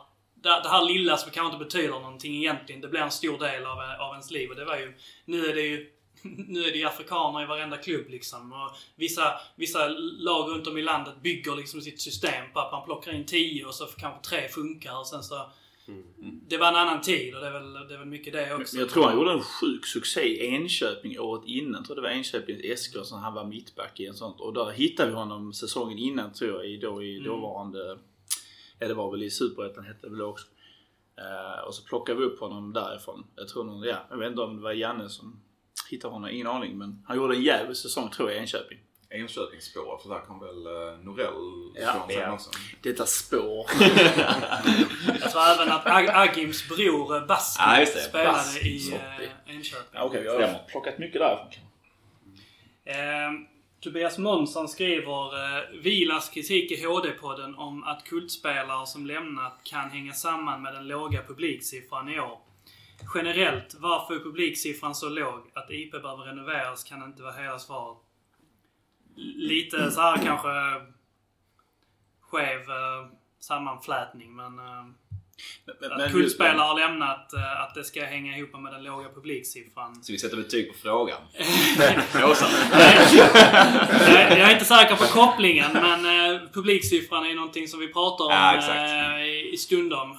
[0.43, 3.65] det, det här lilla som kanske inte betyder någonting egentligen, det blir en stor del
[3.65, 4.49] av, av ens liv.
[4.49, 4.93] Och det var ju,
[5.25, 5.89] nu är det ju
[6.47, 8.53] nu är det ju afrikaner i varenda klubb liksom.
[8.53, 9.87] Och vissa, vissa
[10.19, 13.65] lag runt om i landet bygger liksom sitt system på att man plockar in tio
[13.65, 15.51] och så kanske tre funkar och sen så...
[16.47, 18.75] Det var en annan tid och det är väl, det är väl mycket det också.
[18.75, 21.73] Men jag tror han gjorde en sjuk succé i Enköping året innan.
[21.73, 24.39] Jag tror det var Enköpings Eskilsson han var mittback i en sånt.
[24.39, 27.29] Och där hittade vi honom säsongen innan tror jag i, då, i Mm.
[27.29, 27.79] dåvarande...
[27.79, 27.95] Ja
[28.87, 30.47] det var väl i Superettan hette det väl också.
[31.17, 33.25] Eh, och så plockade vi upp honom därifrån.
[33.35, 35.41] Jag tror nog, ja, jag vet inte om det var Janne som
[35.89, 36.77] hittade honom, ingen aning.
[36.77, 38.77] Men han gjorde en jävlig säsong tror jag i Enköping.
[39.09, 41.33] Enköpingsspår, för där kom väl uh, Norell
[41.81, 42.33] Ja, ja.
[42.33, 42.49] också.
[42.81, 43.65] Detta spår.
[45.21, 47.85] Jag tror även att Ag- Agims bror eh, Baski det.
[47.85, 49.87] spelade Bas- i eh, Enköping.
[49.93, 51.47] Ja, Okej, vi har plockat mycket därifrån.
[52.85, 53.52] Eh,
[53.83, 60.13] Tobias Månsson skriver eh, Vilas kritik i HD-podden om att kultspelare som lämnat kan hänga
[60.13, 62.39] samman med den låga publiksiffran i år.
[63.15, 65.51] Generellt, varför är publiksiffran så låg?
[65.53, 67.97] Att IP behöver renoveras kan inte vara hela svaret.
[69.35, 70.49] Lite så här kanske
[72.19, 73.07] skev eh,
[73.39, 74.59] sammanflätning men...
[74.59, 74.85] Eh,
[75.81, 80.03] men, att kultspelare har lämnat, eh, att det ska hänga ihop med den låga publiksiffran.
[80.03, 81.21] Så vi sätter betyg på frågan.
[82.13, 82.31] jag,
[84.39, 88.31] jag är inte säker på kopplingen men eh, publiksiffran är någonting som vi pratar om
[88.31, 88.53] Ja.
[88.53, 89.15] Mm.
[89.15, 90.11] eh, i, stundom.
[90.11, 90.17] Eh,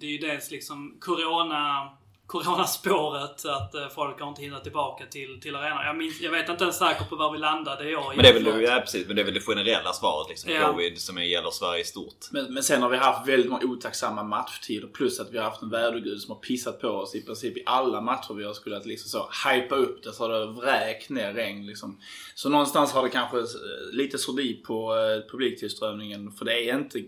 [0.00, 1.90] det är ju dels liksom corona
[2.26, 5.86] Coronaspåret, att eh, folk har inte hittat tillbaka till, till arenan.
[5.86, 8.12] Jag, minns, jag vet inte ens säkert på var vi landade i år.
[8.16, 10.52] Men det är väl, ja, precis, men det är väl det generella svaret liksom.
[10.52, 10.72] Ja.
[10.72, 12.28] Covid som gäller Sverige i stort.
[12.30, 15.62] Men, men sen har vi haft väldigt många otacksamma matchtider plus att vi har haft
[15.62, 18.80] en vädergud som har pissat på oss i princip i alla matcher vi har skulle
[18.84, 22.00] liksom så hypa upp det så har det vräkt ner regn liksom.
[22.34, 23.44] Så någonstans har det kanske eh,
[23.92, 27.02] lite sordi på eh, publiktillströmningen för det är inte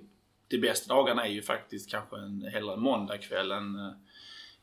[0.49, 3.77] de bästa dagarna är ju faktiskt kanske en, hellre en måndagkväll än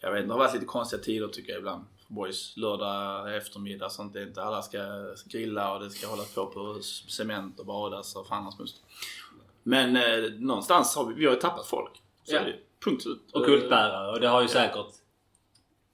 [0.01, 1.85] jag vet inte, det har varit lite konstiga tider tycker jag ibland.
[2.07, 3.89] Boys, lördag eftermiddag.
[4.13, 4.77] Det är inte alla ska
[5.25, 8.81] grilla och det ska hållas på på cement och badas och fan hans.
[9.63, 11.91] Men eh, någonstans har vi, vi har ju tappat folk.
[12.23, 12.43] Så Ja.
[12.43, 12.55] det.
[12.85, 13.31] Punkt slut.
[13.33, 14.11] Och kultbärare.
[14.11, 14.87] Och det har ju säkert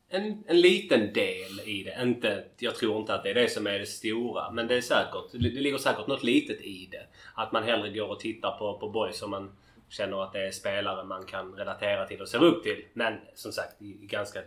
[0.10, 2.02] en, en liten del i det.
[2.04, 4.52] Inte, jag tror inte att det är det som är det stora.
[4.52, 7.08] Men det är säkert, det ligger säkert något litet i det.
[7.36, 9.52] Att man hellre går och tittar på, på boys som man
[9.90, 12.86] känner att det är spelare man kan relatera till och ser upp till.
[12.94, 14.42] Men som sagt i, ganska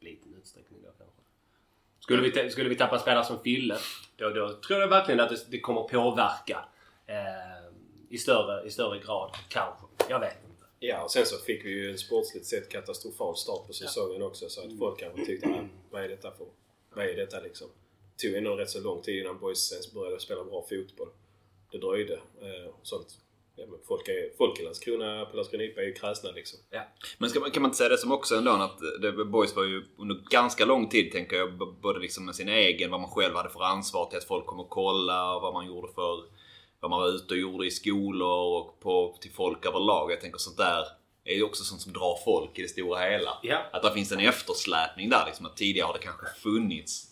[0.00, 1.22] liten utsträckning då kanske.
[2.00, 3.76] Skulle vi, skulle vi tappa spelare som Fille,
[4.16, 6.64] då, då tror jag verkligen att det, det kommer påverka
[7.06, 7.16] eh,
[8.08, 9.30] i, större, i större grad.
[9.48, 9.86] Kanske.
[10.08, 10.64] Jag vet inte.
[10.78, 14.48] Ja, och sen så fick vi ju en sportsligt sett katastrofal start på säsongen också.
[14.48, 16.46] Så att folk kanske tyckte, ah, vad är detta för...
[16.94, 17.68] Vad är detta liksom?
[18.16, 21.08] Det tog ändå rätt så lång tid innan boys började spela bra fotboll.
[21.70, 22.14] Det dröjde.
[22.14, 23.18] Eh, och sånt.
[23.58, 26.58] Ja, men folk, är, folk i Landskrona, på Landskrona IP är ju kräsna liksom.
[27.18, 29.84] Men ska kan man inte säga det som också ändå att det, Boys var ju
[29.98, 33.50] under ganska lång tid tänker jag, både liksom med sin egen, vad man själv hade
[33.50, 36.24] för ansvar till att folk kom och kolla och vad man gjorde för,
[36.80, 40.12] vad man var ute och gjorde i skolor och på, till folk överlag.
[40.12, 40.84] Jag tänker sånt där
[41.24, 43.38] är ju också sånt som drar folk i det stora hela.
[43.42, 43.58] Ja.
[43.72, 45.46] Att det finns en eftersläpning där liksom.
[45.46, 47.06] Att tidigare har det kanske funnits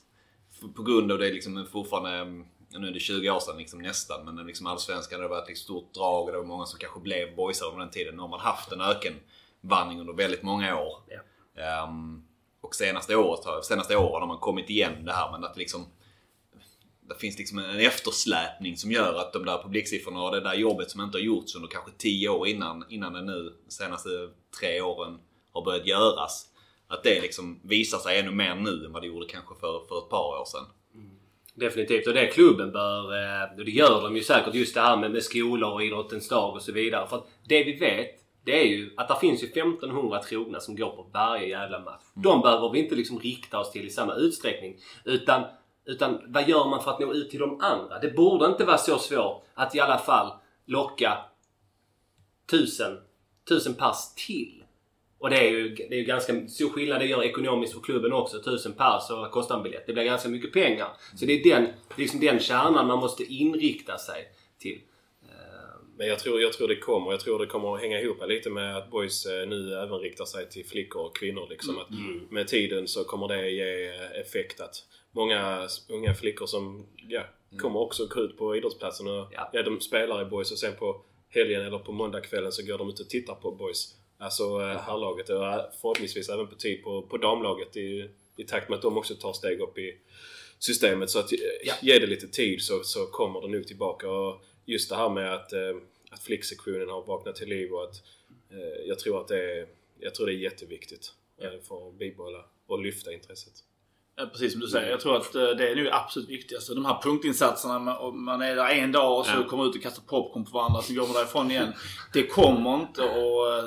[0.76, 2.46] på grund av det liksom fortfarande, mm,
[2.80, 5.94] nu är det 20 år sedan liksom nästan, men liksom allsvenskan har varit ett stort
[5.94, 8.14] drag och det var många som kanske blev boysar under den tiden.
[8.14, 10.98] Nu har man haft en ökenvandring under väldigt många år.
[11.08, 11.20] Ja.
[11.62, 12.24] Ehm,
[12.60, 15.86] och senaste, året, senaste åren har man kommit igen det här men att liksom
[17.08, 20.90] det finns liksom en eftersläpning som gör att de där publiksiffrorna och det där jobbet
[20.90, 24.08] som inte har gjorts under kanske 10 år innan, innan det nu de senaste
[24.60, 25.18] tre åren
[25.52, 26.46] har börjat göras.
[26.86, 29.98] Att det liksom visar sig ännu mer nu än vad det gjorde kanske för, för
[29.98, 30.64] ett par år sedan.
[31.54, 32.06] Definitivt.
[32.06, 35.10] Och det klubben bör, eh, och det gör de ju säkert, just det här med,
[35.10, 37.06] med skolor och idrottens dag och så vidare.
[37.08, 40.76] För att det vi vet, det är ju att det finns ju 1500 trogna som
[40.76, 42.02] går på varje jävla match.
[42.14, 44.76] De behöver vi inte liksom rikta oss till i samma utsträckning.
[45.04, 45.44] Utan,
[45.84, 47.98] utan vad gör man för att nå ut till de andra?
[47.98, 50.32] Det borde inte vara så svårt att i alla fall
[50.66, 51.18] locka
[52.50, 52.98] tusen,
[53.48, 54.53] tusen pass till.
[55.24, 58.12] Och det är ju, det är ju ganska stor skillnad det gör ekonomiskt för klubben
[58.12, 58.42] också.
[58.42, 59.86] Tusen och vad kostar en biljett?
[59.86, 60.88] Det blir ganska mycket pengar.
[61.16, 64.28] Så det är den, det är liksom den kärnan man måste inrikta sig
[64.58, 64.80] till.
[65.96, 67.10] Men jag tror, jag tror det kommer.
[67.10, 70.24] Jag tror det kommer att hänga ihop lite med att boys eh, nu även riktar
[70.24, 71.46] sig till flickor och kvinnor.
[71.50, 71.78] Liksom.
[71.78, 71.88] Att
[72.30, 73.86] med tiden så kommer det ge
[74.20, 77.22] effekt att många unga flickor som ja,
[77.58, 79.50] kommer också gå ut på idrottsplatsen och Ja.
[79.52, 79.62] ja.
[79.62, 83.00] de spelar i boys och sen på helgen eller på måndagskvällen så går de ut
[83.00, 84.03] och tittar på boys.
[84.24, 88.68] Alltså eh, herrlaget och eh, förhoppningsvis även på tid på, på damlaget i, i takt
[88.68, 89.98] med att de också tar steg upp i
[90.58, 91.10] systemet.
[91.10, 91.74] Så att eh, Ja.
[91.82, 94.10] ge det lite tid så, så kommer det nog tillbaka.
[94.10, 95.76] Och just det här med att, eh,
[96.10, 98.02] att flicksektionen har vaknat till liv och att
[98.50, 99.66] eh, jag tror att det är,
[100.00, 103.52] jag tror det är jätteviktigt eh, för att bibehålla och lyfta intresset.
[104.16, 104.90] Ja, precis som du säger.
[104.90, 106.74] Jag tror att eh, det är nu absolut viktigaste.
[106.74, 107.78] De här punktinsatserna,
[108.12, 109.48] man- är där en dag och så Ja.
[109.48, 111.72] kommer ut och kastar popcorn på varandra, så går man därifrån igen.
[112.12, 113.64] Det kommer inte eh,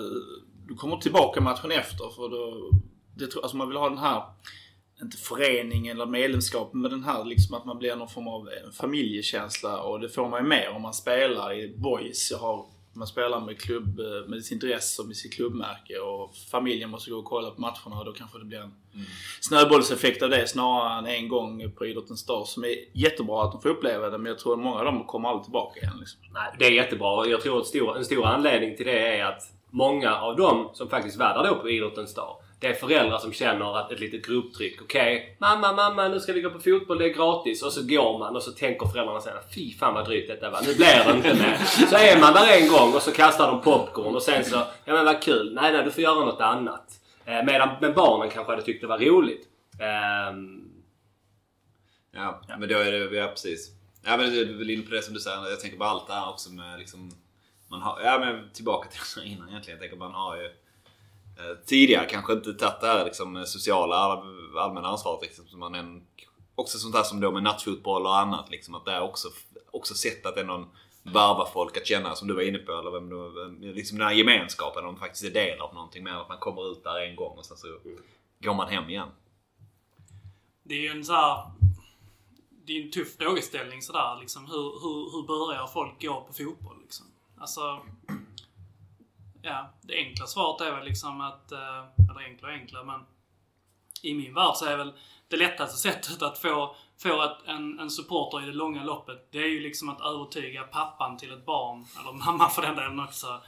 [0.68, 2.10] du kommer tillbaka matchen efter.
[2.16, 2.72] För då,
[3.16, 4.24] det, alltså man vill ha den här,
[5.02, 8.72] inte föreningen eller medlemskap, men den här liksom att man blir någon form av eh,
[8.72, 9.82] familjekänsla.
[9.82, 12.32] Och det får man ju mer om man spelar i boys.
[12.32, 16.36] Jag har, man spelar med, klubb, eh, med sin dress och med sitt klubbmärke och
[16.52, 18.74] familjen måste gå och kolla på matcherna och då kanske det blir en
[19.42, 22.48] snöbollseffekt av det snarare än en gång på idrottens dag.
[22.48, 25.04] Som är jättebra att de får uppleva det men jag tror att många av dem
[25.04, 25.98] kommer aldrig tillbaka igen.
[26.00, 26.20] Liksom.
[26.34, 29.26] Nej, det är jättebra och jag tror att stor, en stor anledning till det är
[29.26, 32.38] att många av dem som faktiskt var där då på idrottens dag.
[32.60, 34.82] Det är föräldrar som känner att ett litet grupptryck.
[34.82, 37.64] Okej, mamma, mamma, nu ska vi gå på fotboll, det är gratis.
[37.64, 39.34] Och så går man och så tänker föräldrarna sen.
[39.56, 40.62] fy fan vad drygt detta var.
[40.62, 41.58] Nu blir det inte mer.
[41.90, 44.56] Så är man där en gång och så kastar de popcorn och sen så,
[44.86, 45.54] ja men vad kul.
[45.54, 47.00] Nej, nej, du får göra något annat.
[47.26, 49.48] Eh, medan men barnen kanske hade tyckt det var roligt.
[49.82, 50.64] Ehm,
[52.12, 53.72] Ja, men då är det, ja precis.
[54.06, 56.08] Ja men du är väl inne på det som du säger, jag tänker på allt
[56.08, 57.12] det här också med liksom...
[57.68, 59.80] Man har, ja men tillbaka till det som innan egentligen.
[59.80, 64.58] Jag tänker man har ju eh, tidigare kanske inte tagit det här liksom sociala all-
[64.58, 65.48] allmänna ansvaret liksom.
[65.48, 66.08] Så man en,
[66.56, 68.76] också sånt här som då med nattfotboll och annat liksom.
[68.76, 69.28] Att det är också,
[69.72, 70.68] också sett att det är någon
[71.04, 72.72] varva folk att känna som du var inne på.
[72.72, 74.86] Eller vem du, liksom den här gemenskapen.
[74.86, 76.12] Om de faktiskt är del av någonting mer.
[76.12, 77.68] Att man kommer ut där en gång och sen så
[78.44, 79.10] går man hem igen.
[80.64, 81.52] Det är ju en så här...
[82.66, 84.46] Det är en tuff frågeställning sådär liksom.
[84.46, 86.77] Hur, hur, hur börjar folk gå på fotboll?
[87.40, 87.80] Alltså...
[89.42, 91.52] Ja, det enkla svaret är väl liksom att...
[91.52, 93.00] Eh, eller enkla och enkla, men...
[94.02, 94.94] I min värld så är väl
[95.28, 99.38] det lättaste sättet att få, få ett, en, en supporter i det långa loppet, det
[99.38, 103.42] är ju liksom att övertyga pappan till ett barn, eller mamma för den delen också,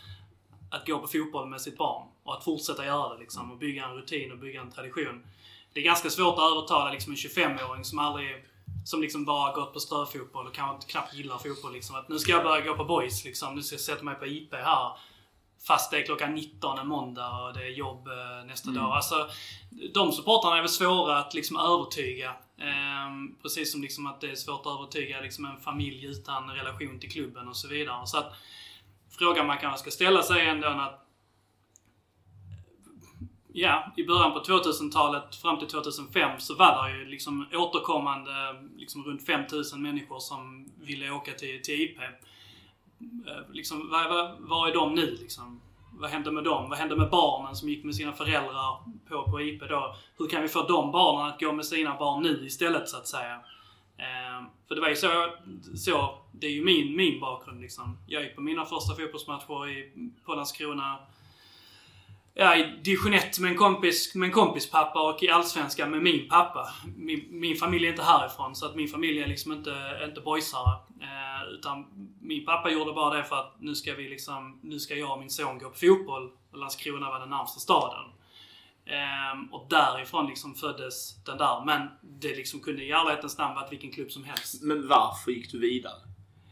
[0.72, 2.08] att gå på fotboll med sitt barn.
[2.24, 3.52] Och att fortsätta göra det liksom.
[3.52, 5.26] Och bygga en rutin och bygga en tradition.
[5.74, 8.46] Det är ganska svårt att övertala liksom en 25-åring som aldrig
[8.86, 11.74] som liksom bara gått på ströfotboll och kanske knappt gillar fotboll.
[11.74, 11.96] Liksom.
[11.96, 13.26] Att nu ska jag börja gå på boys.
[13.26, 13.56] Liksom.
[13.56, 14.98] Nu ska jag sätta mig på IP här.
[15.68, 18.92] Fast det är klockan 19 en måndag och det är jobb eh, nästa dag.
[18.92, 19.30] Alltså,
[19.94, 22.36] de supportrarna är väl svåra att liksom övertyga.
[22.58, 27.00] Ehm, precis som liksom att det är svårt att övertyga liksom en familj utan relation
[27.00, 28.08] till klubben och så vidare.
[28.08, 28.34] Så att
[29.20, 31.09] frågan man kanske ska ställa sig är ändå att
[33.54, 38.32] Ja, i början på 2000-talet fram till 2005 så var det ju liksom återkommande
[38.78, 41.98] liksom runt 5000 människor som ville åka till, till IP.
[42.00, 45.62] Eh, liksom, var, var, var är de nu liksom?
[45.94, 46.70] Vad hände med dem?
[46.70, 49.96] Vad hände med barnen som gick med sina föräldrar på, på IP då?
[50.18, 53.08] Hur kan vi få de barnen att gå med sina barn nu istället så att
[53.08, 53.34] säga?
[53.98, 55.30] Eh, för det var ju så,
[55.76, 57.98] så, det är ju min, min bakgrund liksom.
[58.08, 59.92] Jag gick på mina första fotbollsmatcher i,
[60.26, 60.98] på Landskrona
[62.42, 66.02] Ja, i division 1 med en kompis, med en kompis pappa och i Allsvenskan med
[66.02, 66.70] min pappa.
[66.96, 70.74] Min, min familj är inte härifrån, så att min familj är liksom inte, inte boysare.
[71.02, 71.86] Eh, utan
[72.22, 75.20] min pappa gjorde bara det för att nu ska vi liksom, nu ska jag och
[75.20, 76.32] min son gå på fotboll.
[76.52, 78.06] Och Landskrona var den närmsta staden.
[78.86, 81.66] Eh, och därifrån liksom föddes den där.
[81.66, 84.64] Men det liksom kunde i ärlighetens namn varit vilken klubb som helst.
[84.64, 86.02] Men varför gick du vidare?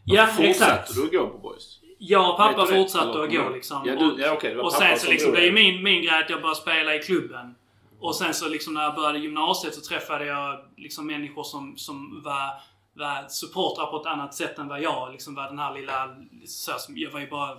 [0.04, 0.88] Ja, Varför exakt.
[0.88, 1.80] Fortsatte du att gå på boys?
[1.98, 3.82] Jag och pappa fortsatte att gå liksom.
[3.86, 6.30] Ja, du- ja, var och sen så som liksom, det är min, min grej att
[6.30, 7.54] jag började spela i klubben.
[8.00, 12.22] Och sen så liksom när jag började gymnasiet så träffade jag liksom människor som, som
[12.24, 12.50] var,
[12.94, 16.16] var supportrar på ett annat sätt än vad jag liksom var den här lilla...
[16.46, 17.56] Så här, jag var ju bara...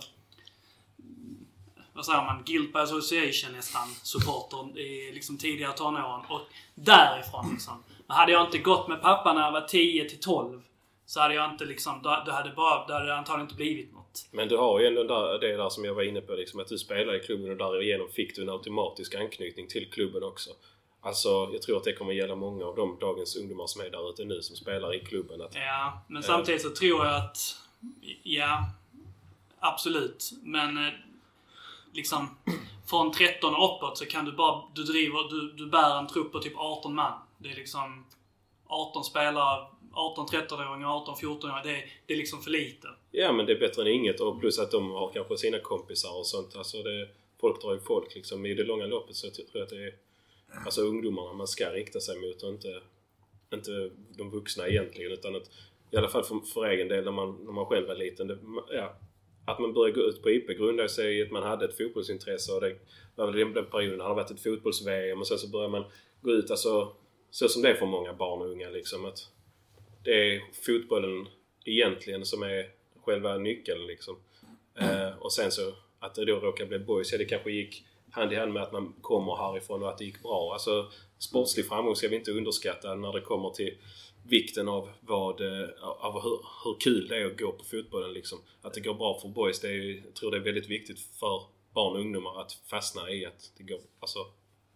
[1.92, 2.42] Vad säger man?
[2.44, 3.88] Guilt by association nästan.
[4.02, 6.20] Supporter i liksom tidiga tonåren.
[6.28, 6.40] Och
[6.74, 7.82] därifrån liksom.
[8.06, 10.62] Men hade jag inte gått med pappa när jag var 10 till 12
[11.06, 12.02] så hade jag inte liksom...
[12.02, 13.99] Då, då hade, bara, då hade det antagligen inte blivit något.
[14.30, 16.68] Men du har ju ändå där, det där som jag var inne på, liksom, att
[16.68, 20.50] du spelar i klubben och därigenom fick du en automatisk anknytning till klubben också.
[21.00, 24.10] Alltså, jag tror att det kommer gälla många av de dagens ungdomar som är där
[24.10, 25.42] ute nu som spelar i klubben.
[25.42, 27.56] Att, Ja, men samtidigt så tror jag att...
[28.22, 28.70] Ja,
[29.58, 30.30] absolut.
[30.42, 30.92] Men eh,
[31.92, 32.36] liksom
[32.86, 34.62] från 13 och uppåt så kan du bara...
[34.74, 35.28] Du driver...
[35.30, 37.12] Du, du bär en trupp på typ 18 man.
[37.38, 38.06] Det är liksom
[38.66, 41.62] 18 spelare 18-13-åringar, 18-14-åringar.
[41.62, 42.88] Det, det är liksom för lite.
[43.10, 46.18] Ja men det är bättre än inget och plus att de har kanske sina kompisar
[46.18, 46.56] och sånt.
[46.56, 47.08] Alltså det,
[47.40, 48.46] folk drar ju folk liksom.
[48.46, 49.94] I det långa loppet så tror jag att det är
[50.64, 52.80] alltså ungdomarna man ska rikta sig mot och inte,
[53.54, 55.12] inte de vuxna egentligen.
[55.12, 55.50] Utan att,
[55.90, 58.26] i alla fall för, för egen del när man, när man själv var liten.
[58.26, 58.38] Det,
[58.70, 58.96] ja,
[59.46, 62.52] att man började gå ut på IP grundade sig i att man hade ett fotbollsintresse
[62.52, 62.76] och det
[63.14, 65.84] var väl den, perioden det hade varit ett fotbolls-VM och sen så började man
[66.20, 66.92] gå ut alltså
[67.30, 69.04] så som det är för många barn och unga liksom.
[69.04, 69.28] Att
[70.04, 71.28] det är fotbollen
[71.64, 74.16] egentligen som är själva nyckeln liksom.
[74.74, 78.32] Eh, och sen så att det då råkar bli boys, ja det kanske gick hand
[78.32, 80.52] i hand med att man kommer härifrån och att det gick bra.
[80.52, 83.74] Alltså sportslig framgång ska vi inte underskatta när det kommer till
[84.28, 88.38] vikten av, vad, eh, av hur, hur kul det är att gå på fotbollen liksom.
[88.62, 91.00] Att det går bra för boys, det är, ju- jag tror det är väldigt viktigt
[91.00, 91.42] för
[91.74, 94.18] barn och ungdomar att fastna i att det går, alltså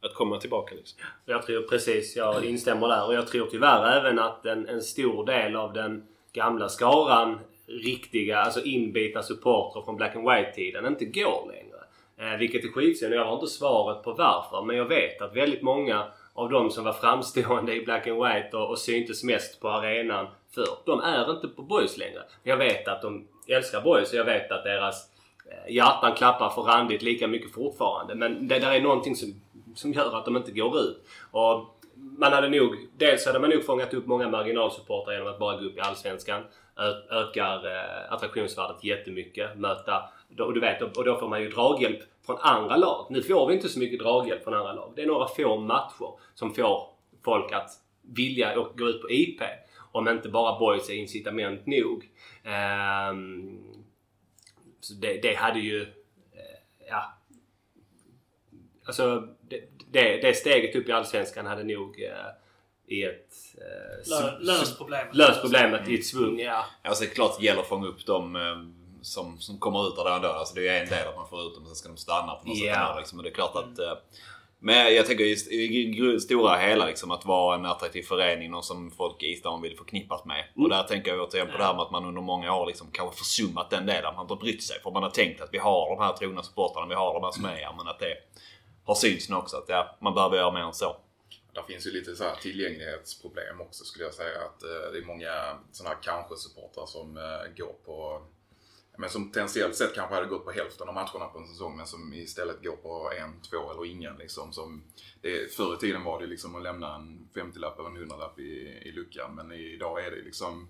[0.00, 1.00] att komma tillbaka liksom.
[1.26, 3.06] Jag tror precis, jag instämmer där.
[3.06, 8.38] Och jag tror tyvärr även att en, en stor del av den gamla skaran riktiga,
[8.38, 11.74] alltså inbitna supportrar från Black and White-tiden inte går längre.
[12.16, 13.14] Eh, vilket är skitsynd.
[13.14, 14.62] Jag har inte svaret på varför.
[14.62, 16.04] Men jag vet att väldigt många
[16.34, 20.26] av de som var framstående i Black and White och, och syntes mest på arenan
[20.54, 22.22] för de är inte på Boys längre.
[22.42, 25.08] Jag vet att de älskar Boys och jag vet att deras
[25.50, 28.14] eh, hjärtan klappar för randigt lika mycket fortfarande.
[28.14, 29.34] Men det där är någonting som,
[29.74, 31.04] som gör att de inte går ut.
[31.30, 31.74] Och
[32.18, 35.64] man hade nog, dels hade man nog fångat upp många marginalsupportrar genom att bara gå
[35.64, 36.42] upp i Allsvenskan.
[37.10, 39.58] Ökar eh, attraktionsvärdet jättemycket.
[39.58, 43.06] Möta, då, och du vet, och då får man ju draghjälp från andra lag.
[43.10, 44.92] Nu får vi inte så mycket draghjälp från andra lag.
[44.96, 46.88] Det är några få matcher som får
[47.24, 47.70] folk att
[48.02, 49.40] vilja och gå ut på IP.
[49.92, 52.08] Om inte bara boys är incitament nog.
[52.44, 53.60] Ehm,
[54.80, 55.82] så det, det hade ju...
[55.82, 55.88] eh,
[56.88, 57.18] Ja.
[58.86, 59.60] Alltså det,
[59.90, 62.10] det, det steget upp i Allsvenskan hade nog eh,
[62.86, 63.30] i ett...
[63.58, 65.14] Eh, Lö, s- löst problemet.
[65.14, 66.64] löst problemet i ett svung, ja.
[66.82, 68.42] Alltså det är klart det gäller att fånga upp dem eh,
[69.02, 70.28] som, som kommer ut av det ändå.
[70.28, 72.34] Alltså det är en del att man får ut dem och sen ska de stanna
[72.34, 72.74] på något Ja.
[72.74, 72.96] sätt.
[72.98, 73.16] Liksom.
[73.16, 73.78] Men det är klart att...
[73.78, 73.92] eh,
[74.58, 78.90] Men jag tänker just i stora hela liksom att vara en attraktiv förening, någon som
[78.90, 80.44] folk i stan vill förknippas med.
[80.56, 82.86] Och där tänker jag återigen på det här med att man under många år liksom
[82.92, 84.04] kanske försummat den delen.
[84.04, 86.42] Man har inte brytt sig för man har tänkt att vi har de här trogna
[86.42, 87.74] supportrarna, vi har de här som är här.
[87.76, 88.14] Men att det
[88.84, 90.96] har synts nu också att ja, man behöver göra mer än så.
[91.54, 94.40] Där finns ju lite så här tillgänglighetsproblem också skulle jag säga.
[94.40, 98.22] Att eh, det är många sådana här kanske-supportrar som eh, går på
[98.98, 101.86] men som potentiellt sett kanske hade gått på hälften av matcherna på en säsong men
[101.86, 104.16] som istället går på en, två eller ingen.
[104.16, 104.84] Liksom, som
[105.20, 108.80] det, förr i tiden var det liksom att lämna en 50-lapp eller en 100-lapp i,
[108.84, 110.68] i luckan men idag är det liksom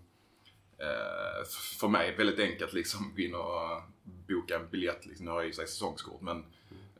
[0.78, 1.48] eh,
[1.80, 3.82] för mig väldigt enkelt liksom gå in och
[4.28, 5.06] boka en biljett.
[5.06, 6.44] Liksom, nu har jag ju säsongskort men,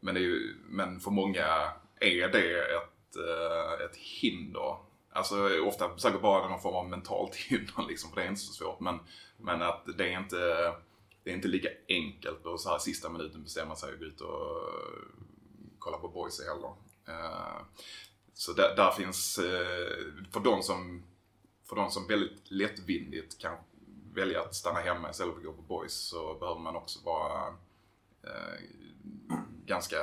[0.01, 4.77] men, det är ju, men för många är det ett, Eh, ett hinder.
[5.13, 8.53] Alltså ofta säkert bara någon form av mentalt hinder liksom, för det är inte så
[8.53, 8.81] svårt.
[8.81, 8.99] Men,
[9.37, 10.37] men att det är inte,
[11.23, 14.21] det är inte lika enkelt att så här sista minuten bestämma sig och gå ut
[14.21, 15.03] och eh,
[15.79, 16.73] kolla på boys heller.
[17.09, 17.63] Eh,
[18.35, 19.35] så där, där finns,
[20.33, 21.03] för de som,
[21.69, 23.57] för de som väldigt lättvindigt kan
[24.15, 27.55] välja att stanna hemma istället för att gå på boys så behöver man också vara
[29.67, 29.97] ganska,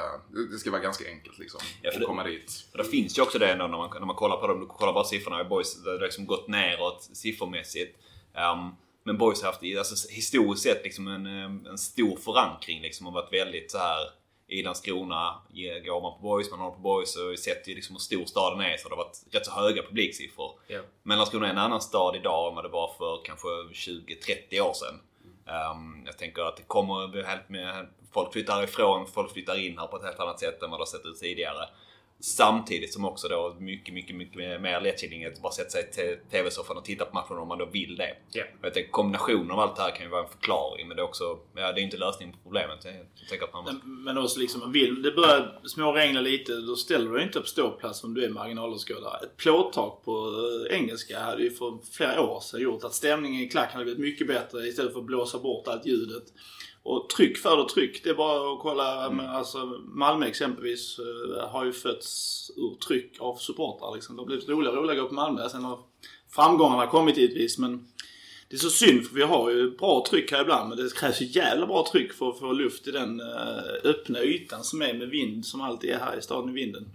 [0.51, 1.59] det ska vara ganska enkelt liksom.
[1.81, 2.67] Ja, för att det- komma dit.
[2.71, 4.59] Och det finns ju också det ändå när man, när man kollar på dem.
[4.59, 5.83] Du kollar bara siffrorna i Boys.
[5.83, 7.97] Det har liksom gått neråt siffermässigt.
[8.53, 12.81] Um, men Boys har haft alltså, historiskt sett liksom en, em, en stor förankring.
[12.81, 14.09] Liksom, och varit väldigt så här
[14.47, 15.41] i Landskrona
[15.85, 18.61] går man på Boys, man håller på Boys och sett ju liksom hur stor staden
[18.61, 20.59] är så det har varit rätt så höga publiksiffror.
[20.67, 20.79] Ja.
[21.03, 24.73] Men Landskrona är en annan stad idag än vad det var för kanske 20-30 år
[24.73, 24.99] sedan.
[25.45, 29.77] Um, jag tänker att det kommer bli helt med, folk flyttar ifrån, folk flyttar in
[29.77, 31.67] här på ett helt annat sätt än vad det har sett ut tidigare.
[32.23, 36.77] Samtidigt som också då mycket, mycket, mycket mer lättillgängligt att bara sätta sig i TV-soffan
[36.77, 38.15] och titta på matchen om man då vill det.
[38.59, 41.01] Och Jag tänker kombinationen av allt det här kan ju vara en förklaring men det
[41.01, 42.79] är också, ja det är inte lösningen på problemet.
[42.83, 43.87] Jag tänker att man måste...
[43.87, 48.03] Men också liksom, vill det börjar småregna lite, då ställer du dig inte på ståplats
[48.03, 49.17] om du är marginalåskådare.
[49.23, 50.11] Ett plåttak på
[50.69, 54.01] eh, engelska hade ju för flera år sedan gjort att stämningen i klacken hade blivit
[54.01, 56.23] mycket bättre istället för att blåsa bort allt ljudet.
[56.83, 58.03] Och tryck föder tryck.
[58.03, 59.09] Det är bara att kolla.
[59.11, 63.95] Men alltså, Malmö exempelvis eh, har ju fötts ur tryck av supportrar.
[63.95, 64.15] Liksom.
[64.15, 65.49] Det har blivit roligare och roligare att gå på Malmö.
[65.49, 65.79] Sen har
[66.35, 67.87] framgångarna kommit givetvis men
[68.49, 71.21] det är så synd för vi har ju bra tryck här ibland men det krävs
[71.21, 74.93] ju jävla bra tryck för att få luft i den eh, öppna ytan som är
[74.93, 76.89] med vind som alltid är här i staden i vinden.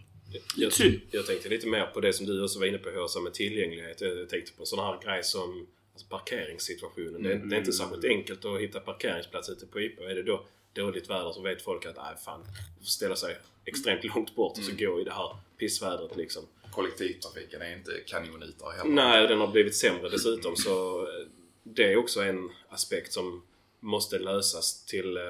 [0.57, 1.01] Jag, Synd.
[1.11, 4.01] jag tänkte lite mer på det som du också var inne på Håsa med tillgänglighet.
[4.01, 7.23] Jag tänkte på sån här grej som alltså parkeringssituationen.
[7.23, 10.01] Det, är, det är inte särskilt enkelt att hitta parkeringsplats ute på IP.
[10.01, 12.45] Är det då dåligt väder så vet folk att nej fan,
[12.79, 16.43] får ställa sig extremt långt bort och så gå i det här pissvädret liksom.
[16.71, 18.95] kollektivtrafiken är inte kanonytor heller.
[18.95, 21.27] Nej, den har blivit sämre dessutom så eh,
[21.63, 23.43] det är också en aspekt som
[23.81, 25.23] måste lösas till eh,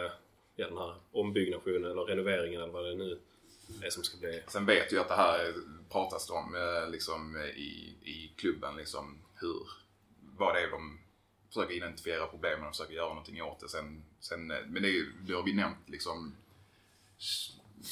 [0.57, 3.19] ja, den här ombyggnationen eller renoveringen eller vad det nu
[3.83, 4.43] är som ska bli.
[4.49, 5.55] Sen vet jag att det här
[5.91, 8.77] pratas det om eh, liksom, i, i klubben.
[8.77, 9.69] Liksom, hur,
[10.39, 10.99] vad det är de
[11.49, 13.69] försöker identifiera problemen och försöker göra någonting åt det.
[13.69, 16.37] Sen, sen, eh, men det, är ju- nu har vi nämnt liksom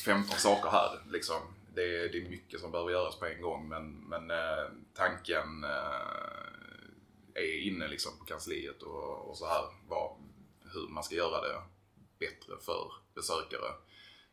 [0.05, 1.03] 15 saker här.
[1.13, 1.41] Liksom.
[1.75, 4.65] Det, är, det är mycket som behöver göras på en gång men, men eh,
[4.95, 9.65] tanken eh, är inne liksom på kansliet och, och så här.
[9.89, 10.17] Vad,
[10.73, 11.63] hur man ska göra det
[12.19, 13.69] bättre för besökare.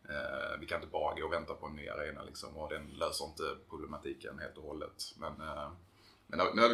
[0.09, 2.87] Eh, vi kan inte bara gå och vänta på en ny arena liksom, och den
[2.87, 5.03] löser inte problematiken helt och hållet.
[5.17, 5.71] Men, eh,
[6.31, 6.69] men där,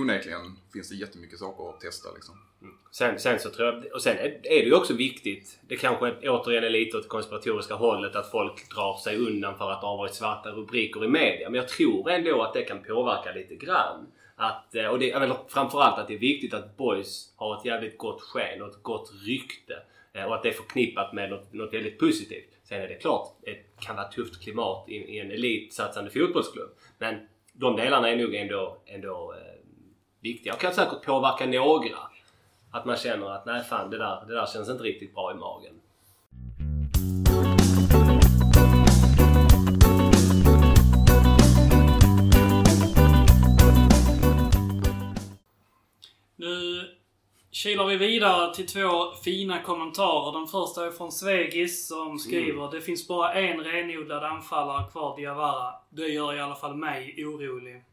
[0.00, 2.08] onekligen finns det jättemycket saker att testa.
[2.14, 2.34] Liksom.
[2.62, 2.74] Mm.
[2.90, 5.58] Sen, sen så tror jag, och sen är, det ju också viktigt.
[5.68, 9.70] Det kanske återigen är lite åt det konspiratoriska hållet att folk drar sig undan för
[9.70, 11.50] att det har varit svarta rubriker i media.
[11.50, 14.06] Men jag tror ändå att det kan påverka lite grann.
[14.36, 17.98] Att, eh, och det, eller framförallt att det är viktigt att boys har ett jävligt
[17.98, 19.82] gott sken och ett gott rykte.
[20.12, 22.48] Eh, och att det är förknippat med något, något väldigt positivt.
[22.64, 26.70] Sen är det klart, det kan vara tufft klimat i, i en elitsatsande fotbollsklubb.
[26.98, 27.14] Men
[27.52, 29.64] de delarna är nog ändå, ändå eh,
[30.20, 31.98] viktiga och kan säkert påverka några.
[32.70, 35.34] Att man känner att nej fan det där, det där känns inte riktigt bra i
[35.34, 35.74] magen.
[46.36, 47.01] Nu
[47.52, 50.32] kilar vi vidare till två fina kommentarer.
[50.32, 55.74] Den första är från Svegis som skriver Det finns bara en renodlad anfallare kvar, Diawara.
[55.90, 57.84] Det gör i alla fall mig orolig.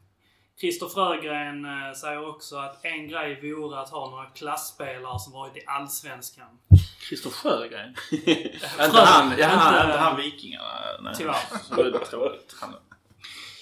[0.60, 5.56] Christer Frögren eh, säger också att en grej vore att ha några klassspelare som varit
[5.56, 6.58] i Allsvenskan.
[7.08, 7.94] Christer Sjögren?
[8.10, 10.64] inte han, ja, han, inte han Vikingarna?
[11.00, 11.14] Nej.
[11.16, 11.36] Tyvärr.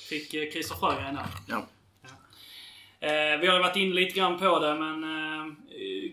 [0.09, 1.27] Fick eh, Christer Frögren där.
[1.47, 1.63] Ja.
[3.01, 5.47] Eh, vi har ju varit inne lite grann på det men eh,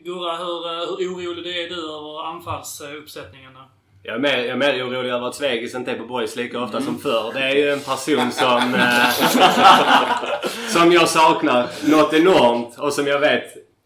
[0.03, 3.53] Gurra, hur, eh, hur orolig är du över anfallsuppsättningen?
[3.53, 3.63] där?
[4.03, 6.59] Jag är mer, jag är mer orolig över att Svegis inte är på boys lika
[6.59, 7.31] ofta som förr.
[7.33, 8.61] Det är ju en person som...
[10.69, 13.43] Som jag saknar något enormt och som jag vet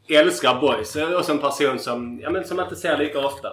[0.09, 0.95] älskar boys.
[0.95, 3.49] Och som en person som, ja, men som man inte ser lika ofta.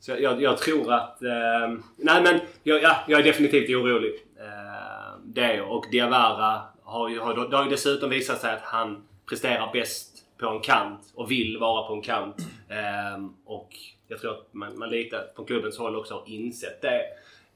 [0.00, 1.22] Så jag, jag tror att...
[1.22, 4.12] Eh, nej men jag, ja, jag är definitivt orolig.
[4.38, 5.70] Eh, det är jag.
[5.70, 6.60] Och Diawara
[6.90, 10.60] har ju, har, det har ju dessutom visat sig att han presterar bäst på en
[10.60, 12.36] kant och vill vara på en kant.
[12.68, 13.76] Ehm, och
[14.08, 17.02] jag tror att man, man lite från klubbens håll också har insett det.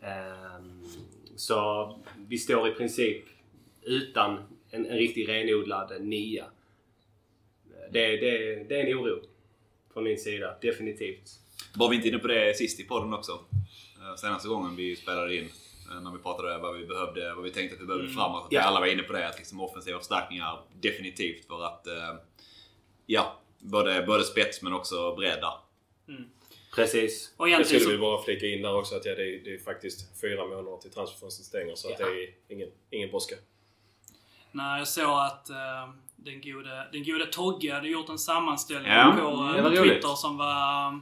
[0.03, 0.83] Ehm,
[1.37, 1.99] så
[2.29, 3.25] vi står i princip
[3.83, 4.39] utan
[4.71, 6.45] en, en riktig renodlad nia.
[7.91, 9.21] Det, det, det är en oro
[9.93, 11.31] från min sida, definitivt.
[11.75, 13.33] Var vi inte inne på det sist i podden också?
[13.33, 15.49] Eh, senaste gången vi spelade in
[15.91, 18.45] eh, När vi pratade vad vi behövde, vad vi tänkte att vi behövde framåt.
[18.47, 18.63] Att Ja.
[18.63, 19.29] alla var inne på det.
[19.29, 21.87] Att liksom offensiva förstärkningar definitivt för att...
[21.87, 22.15] eh,
[23.07, 25.53] Ja, både, både spets men också bredda.
[26.75, 27.35] Precis.
[27.37, 29.59] Och Jag skulle så, bara flika in där också att ja, det, är, det är
[29.59, 32.07] faktiskt fyra månader till transferfönstret stänger så att Ja.
[32.07, 33.37] det är ingen, ingen brådska.
[34.53, 39.17] när jag såg att eh, den, gode, den gode Togge hade gjort en sammanställning Ja,
[39.21, 40.19] på eh, var Twitter roligt.
[40.19, 41.01] som var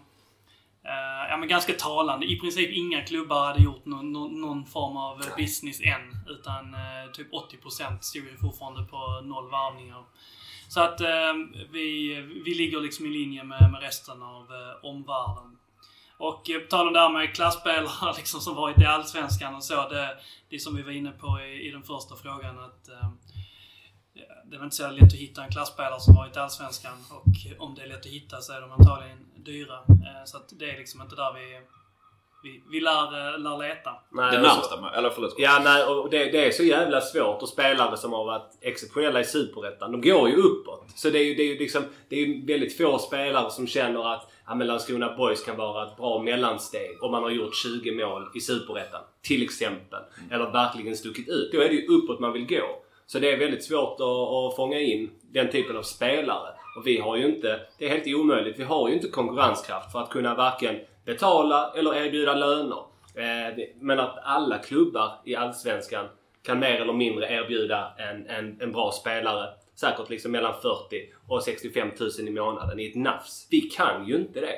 [0.85, 2.27] eh, ja, men ganska talande.
[2.27, 6.17] I princip inga klubbar hade gjort någon, någon, någon form av eh, business än.
[6.27, 10.05] Utan eh, typ 80% stod ju fortfarande på noll varvningar.
[10.69, 11.35] Så att eh,
[11.71, 12.15] vi,
[12.45, 14.47] vi ligger liksom i linje med, med resten av
[14.83, 15.59] omvärlden.
[16.19, 19.89] Och på tal om det här med klasspelare liksom, som varit i Allsvenskan och så.
[19.89, 20.17] Det,
[20.51, 22.89] det som vi var inne på i, i den första frågan att
[24.45, 27.75] det väl inte så lätt att hitta en klasspelare som varit i Allsvenskan och om
[27.75, 29.75] det är lätt att hitta så är de antagligen dyra.
[29.75, 31.61] Eh, Så att det är liksom inte där vi,
[32.43, 33.05] vi, vi lär,
[33.35, 33.91] eh, lär leta.
[34.13, 35.35] Nej, Det närmsta, med- eller förlåt.
[35.39, 37.43] Ja, nej, och det, det är så jävla svårt.
[37.43, 40.85] Och spelare som har varit exceptionella i Superettan, de går ju uppåt.
[40.95, 44.13] Så det är ju, det är ju liksom, det är väldigt få spelare som känner
[44.15, 47.93] att ja, men Landskrona Boys kan vara ett bra mellansteg om man har gjort 20
[48.07, 49.01] mål i Superettan.
[49.23, 50.01] Till exempel.
[50.31, 51.53] Eller verkligen stuckit ut.
[51.53, 52.79] Då är det ju uppåt man vill gå.
[53.07, 56.49] Så det är väldigt svårt att, att fånga in den typen av spelare.
[56.77, 59.99] Och vi har ju inte, det är helt omöjligt, vi har ju inte konkurrenskraft för
[59.99, 62.85] att kunna varken betala eller erbjuda löner.
[63.15, 66.07] Eh, men att alla klubbar i Allsvenskan
[66.43, 69.49] kan mer eller mindre erbjuda en, en, en bra spelare.
[69.75, 73.49] Säkert liksom mellan 40 och 65 000 i månaden i ett nafs.
[73.51, 74.57] Vi kan ju inte det.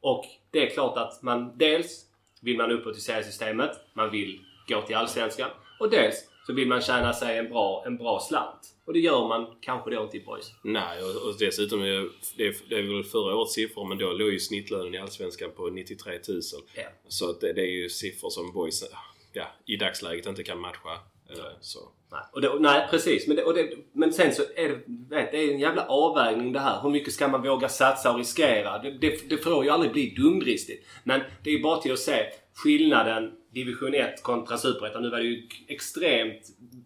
[0.00, 2.06] Och det är klart att man dels
[2.42, 5.50] vill man uppåt i seriesystemet, man vill gå till Allsvenskan
[5.80, 8.74] och dels så vill man tjäna sig en bra, en bra slant.
[8.90, 10.52] Och det gör man kanske då inte i boys.
[10.62, 14.12] Nej, och, och dessutom är det, är, det är väl förra årets siffror men då
[14.12, 16.40] låg ju snittlönen i Allsvenskan på 93 000.
[16.76, 16.82] Ja.
[17.08, 18.84] Så det, det är ju siffror som boys
[19.32, 20.92] ja, i dagsläget inte kan matcha.
[21.30, 21.78] Eh, Så.
[22.12, 23.26] Nej, och det, nej precis.
[23.26, 24.80] Men, det, och det, men sen så är det,
[25.16, 26.82] vet, det är en jävla avvägning det här.
[26.82, 28.78] Hur mycket ska man våga satsa och riskera?
[28.78, 30.86] Det, det, det får ju aldrig bli dumdristigt.
[31.04, 35.02] Men det är ju bara till att se skillnaden division 1 kontra superettan.
[35.02, 36.42] Nu var det ju extremt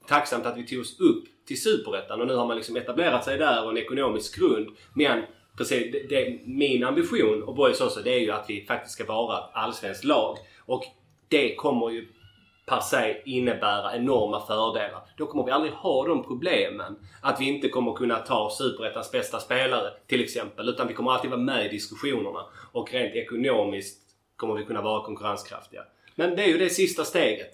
[0.09, 3.39] tacksamt att vi tog oss upp till superettan och nu har man liksom etablerat sig
[3.39, 4.69] där och en ekonomisk grund.
[4.95, 5.23] Men
[5.57, 9.05] precis, det, det, min ambition och Boys också det är ju att vi faktiskt ska
[9.05, 10.39] vara ett allsvenskt lag.
[10.67, 10.85] Och
[11.29, 12.09] det kommer ju
[12.67, 15.01] per se innebära enorma fördelar.
[15.17, 16.97] Då kommer vi aldrig ha de problemen.
[17.23, 20.69] Att vi inte kommer kunna ta Superettans bästa spelare till exempel.
[20.69, 22.41] Utan vi kommer alltid vara med i diskussionerna.
[22.73, 24.01] Och rent ekonomiskt
[24.37, 25.83] kommer vi kunna vara konkurrenskraftiga.
[26.15, 27.53] Men det är ju det sista steget.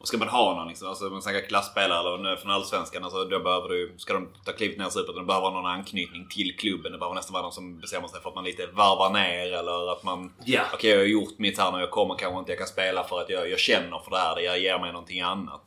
[0.00, 3.04] Och ska man ha någon liksom, alltså man snackar klassspelare eller någon från Allsvenskan.
[3.04, 5.66] Alltså då behöver du, ska de ta klivet ner i Superettan, då behöver ha någon
[5.70, 6.92] anknytning till klubben.
[6.92, 9.92] Det behöver nästan vara någon som bestämmer sig för att man lite varvar ner eller
[9.92, 10.32] att man...
[10.44, 10.60] Ja.
[10.74, 11.78] Okej, jag har gjort mitt här nu.
[11.78, 14.34] Jag kommer kanske inte, jag kan spela för att jag, jag känner för det här.
[14.34, 15.62] Det ger mig någonting annat.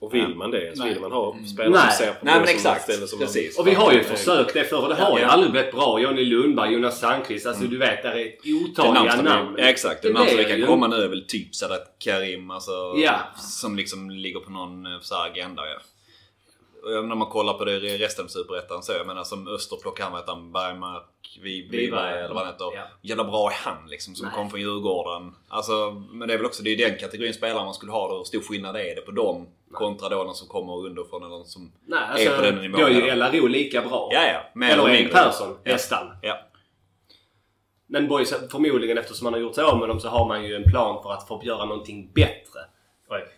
[0.00, 1.80] Och vill man det så vill man ha spelare Nej.
[1.96, 2.82] som ser på Nej, men som exakt.
[2.82, 3.58] ställe som Precis.
[3.58, 4.04] Och vi har ju Ja.
[4.04, 4.88] försökt det förr.
[4.88, 5.28] Det har ju Ja.
[5.30, 6.00] aldrig blivit bra.
[6.00, 7.46] Johnny Lundberg, Jonas Sandqvist.
[7.46, 9.54] Alltså du vet, där är Det otaliga namn.
[9.58, 10.02] ja, exakt.
[10.02, 12.50] Det Det närmsta vi kan ju- komma nu är väl typ Sadat Karim.
[12.50, 13.14] Alltså, Ja.
[13.36, 15.62] Som liksom ligger på någon eh, så här agenda.
[15.68, 15.76] Ja.
[16.98, 19.76] Och när man kollar på det i resten av Superettan så jag menar som Öster
[19.76, 22.64] plockar han, heter han, Bergmark, Vi- Viberg eller vad han heter.
[22.74, 22.82] Ja.
[23.02, 24.34] Jävla bra är han liksom som Nej.
[24.36, 25.34] kom från Djurgården.
[25.48, 28.16] Alltså, men det är väl också det är den kategorin spelare man skulle ha då.
[28.16, 31.46] Hur stor skillnad är det på dem kontra då någon som kommer underifrån eller någon
[31.46, 32.80] som Nej, är alltså, på den nivån.
[32.80, 34.08] då är ju LRO lika bra.
[34.12, 34.40] Ja, ja.
[34.54, 35.12] Mer Eller Erik.
[35.12, 35.72] Persson, Ja.
[35.72, 36.06] nästan.
[36.22, 36.38] Ja.
[37.86, 40.54] Men boys, förmodligen eftersom man har gjort sig av med dem så har man ju
[40.56, 42.60] en plan för att få göra någonting bättre.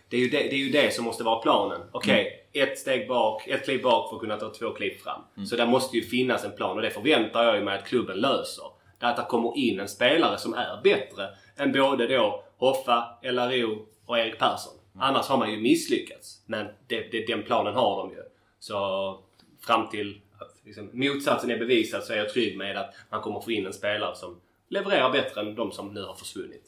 [0.09, 1.81] Det är ju det, det, är ju det som måste vara planen.
[1.91, 5.45] Okej, ett steg bak, ett kliv bak för att kunna ta två kliv fram.
[5.45, 8.63] Så där måste ju finnas en plan och det förväntar jag mig att klubben löser.
[8.99, 13.17] Det är att det kommer in en spelare som är bättre än både då Hoffa,
[13.23, 14.73] LRO och Erik Persson.
[14.99, 16.41] Annars har man ju misslyckats.
[16.45, 18.23] Men det, det, den planen har de ju.
[18.59, 19.19] Så
[19.61, 23.39] fram till att liksom, motsatsen är bevisad så är jag trygg med att man kommer
[23.39, 26.63] få in en spelare som levererar bättre än de som nu har försvunnit.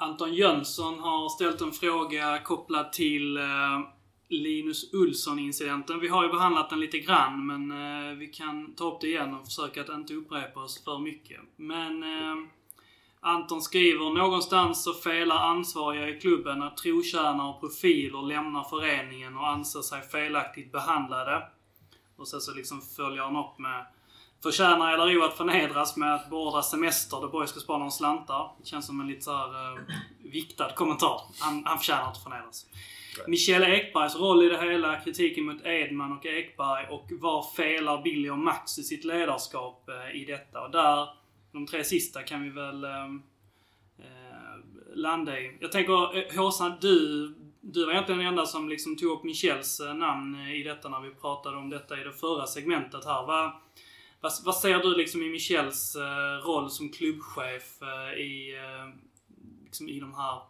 [0.00, 3.80] Anton Jönsson har ställt en fråga kopplad till eh,
[4.28, 6.00] Linus Ulsson-incidenten.
[6.00, 9.34] Vi har ju behandlat den lite grann, men eh, vi kan ta upp det igen
[9.34, 11.40] och försöka att inte upprepa oss för mycket.
[11.56, 12.36] Men eh,
[13.20, 19.48] Anton skriver någonstans så felar ansvariga i klubben att trotjänare och profiler lämnar föreningen och
[19.48, 21.42] anser sig felaktigt behandlade.
[22.16, 23.86] Och sen så liksom följer han upp med
[24.42, 28.50] Förtjänar LRO att förnedras med att beordra semester där Borg ska spara någon slantar?
[28.64, 29.80] Känns som en lite så här eh,
[30.32, 31.20] viktad kommentar.
[31.40, 32.66] Han, han förtjänar inte förnedras.
[33.26, 38.30] Michel Ekbergs roll i det hela, kritiken mot Edman och Ekberg och var felar Billy
[38.30, 40.60] och Max i sitt ledarskap eh, i detta?
[40.60, 41.08] Och där,
[41.52, 43.04] de tre sista kan vi väl eh,
[43.98, 44.58] eh,
[44.94, 45.58] landa i.
[45.60, 49.80] Jag tänker, eh, Håsan, du, du var egentligen den enda som liksom tog upp Michels
[49.80, 53.26] eh, namn i detta när vi pratade om detta i det förra segmentet här.
[53.26, 53.52] Vad,
[54.20, 59.00] vad, vad ser du liksom i Michels eh, roll som klubbchef eh, i, eh,
[59.64, 60.42] liksom i de här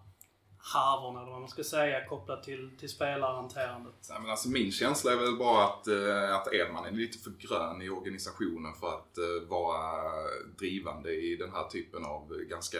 [0.59, 3.95] harvorna, eller vad man ska säga, kopplat till, till spelarhanterandet?
[4.11, 5.89] Nej, men alltså min känsla är väl bara att,
[6.33, 9.19] att Edman är lite för grön i organisationen för att
[9.49, 10.13] vara
[10.59, 12.79] drivande i den här typen av ganska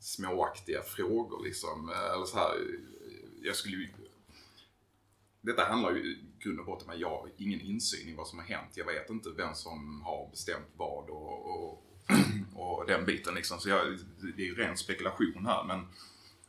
[0.00, 1.88] småaktiga frågor liksom.
[2.14, 2.54] Eller så här,
[3.42, 3.88] jag skulle ju...
[5.40, 8.46] Detta handlar ju grund och botten men jag har ingen insyn i vad som har
[8.46, 8.72] hänt.
[8.74, 11.84] Jag vet inte vem som har bestämt vad och, och,
[12.54, 13.60] och den biten liksom.
[13.60, 13.98] Så jag,
[14.36, 15.86] det är ju ren spekulation här men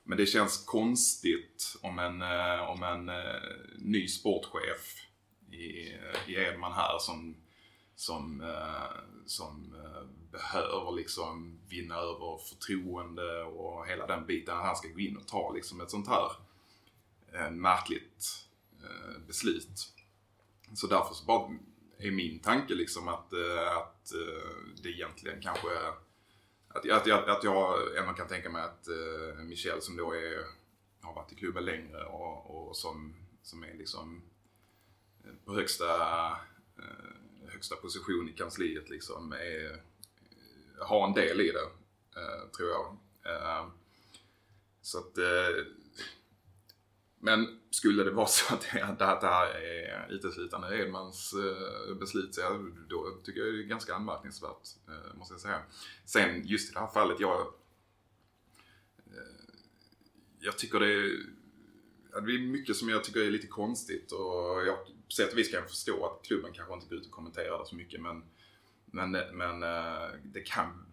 [0.04, 3.42] men det känns konstigt om en, eh, om en eh,
[3.78, 5.08] ny sportchef
[5.52, 5.58] i,
[6.28, 7.36] i Edman här som,
[7.96, 9.76] som, eh, som
[10.32, 14.58] behöver liksom vinna över förtroende och hela den biten.
[14.58, 16.32] Han ska gå in och ta liksom ett sånt här
[17.52, 18.48] märkligt
[18.84, 19.94] Eh, beslut.
[20.76, 21.58] Så därför så bara
[21.98, 25.70] är min tanke liksom att, eh, att eh, det egentligen kanske
[26.74, 30.46] att, att, jag, att jag ändå kan tänka mig att uh, Michel som då är,
[31.02, 34.22] har varit i klubben längre och, och som, som är liksom
[35.46, 36.32] på högsta,
[36.80, 39.82] uh, högsta position i kansliet liksom är,
[40.80, 41.66] har en del i det,
[42.22, 42.98] uh, tror jag.
[43.26, 43.70] Uh,
[44.82, 45.18] så att,
[47.24, 52.36] men skulle det vara så att det, att det här är uteslutande Edmans eh, beslut
[52.36, 55.62] så då tycker jag det är ganska anmärkningsvärt, eh, måste jag säga.
[56.06, 57.40] Sen just i det här fallet, jag,
[59.06, 59.54] eh,
[60.40, 61.26] jag tycker det är,
[62.22, 65.52] det är mycket som jag tycker är lite konstigt och jag på sätt och vis
[65.52, 68.24] kan jag förstå att klubben kanske inte går ut och kommenterar det så mycket men,
[68.86, 69.60] men, men
[70.24, 70.86] det kan,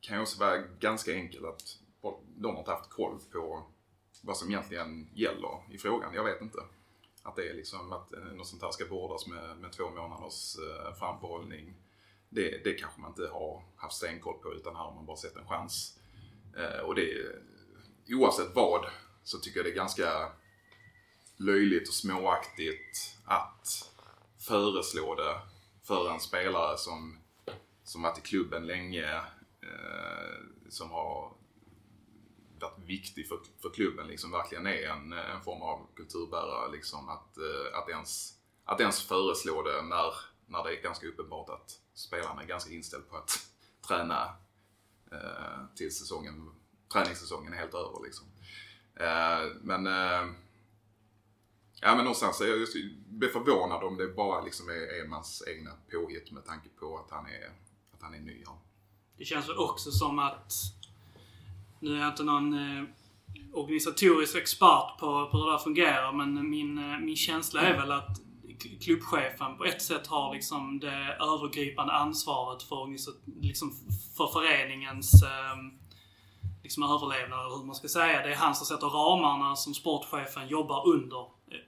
[0.00, 1.78] kan ju också vara ganska enkelt att
[2.36, 3.66] de har inte haft koll på
[4.22, 6.14] vad som egentligen gäller i frågan.
[6.14, 6.58] Jag vet inte.
[7.22, 10.56] Att det är liksom att eh, något sånt här ska vårdas med, med två månaders
[10.58, 11.74] eh, framförhållning.
[12.28, 15.36] Det, det kanske man inte har haft stenkoll på utan här har man bara sett
[15.36, 15.98] en chans.
[16.56, 17.06] Eh, och det,
[18.08, 18.86] oavsett vad
[19.24, 20.32] så tycker jag det är ganska
[21.36, 23.90] löjligt och småaktigt att
[24.38, 25.40] föreslå det
[25.82, 27.18] för en spelare som,
[27.84, 29.16] som varit i klubben länge,
[29.62, 30.38] eh,
[30.68, 31.32] som har
[32.62, 36.72] varit viktig för, för klubben, liksom verkligen är en, en form av kulturbärare.
[36.72, 38.32] Liksom, att, eh, att, ens,
[38.64, 40.14] att ens föreslå det när,
[40.46, 43.30] när det är ganska uppenbart att spelarna är ganska inställda på att
[43.88, 44.36] träna
[45.12, 46.50] eh, tills säsongen,
[46.92, 48.02] träningssäsongen är helt över.
[48.04, 48.26] Liksom.
[48.94, 50.34] Eh, men eh,
[51.84, 52.76] Ja men någonstans är jag just,
[53.06, 57.26] blir förvånad om det bara liksom är Emans egna påhitt med tanke på att han
[57.26, 57.52] är,
[57.92, 58.44] att han är ny.
[58.46, 58.56] här.
[59.16, 60.52] Det känns väl också som att,
[61.82, 62.84] nu är jag inte någon eh,
[63.52, 67.92] organisatorisk expert på, på hur det där fungerar, men min, eh, min känsla är väl
[67.92, 68.18] att
[68.80, 72.88] klubbchefen på ett sätt har liksom det övergripande ansvaret för,
[73.42, 73.72] liksom
[74.16, 75.56] för föreningens eh,
[76.62, 78.22] liksom överlevnad, eller hur man ska säga.
[78.22, 81.26] Det är han som sätter ramarna som sportchefen jobbar under.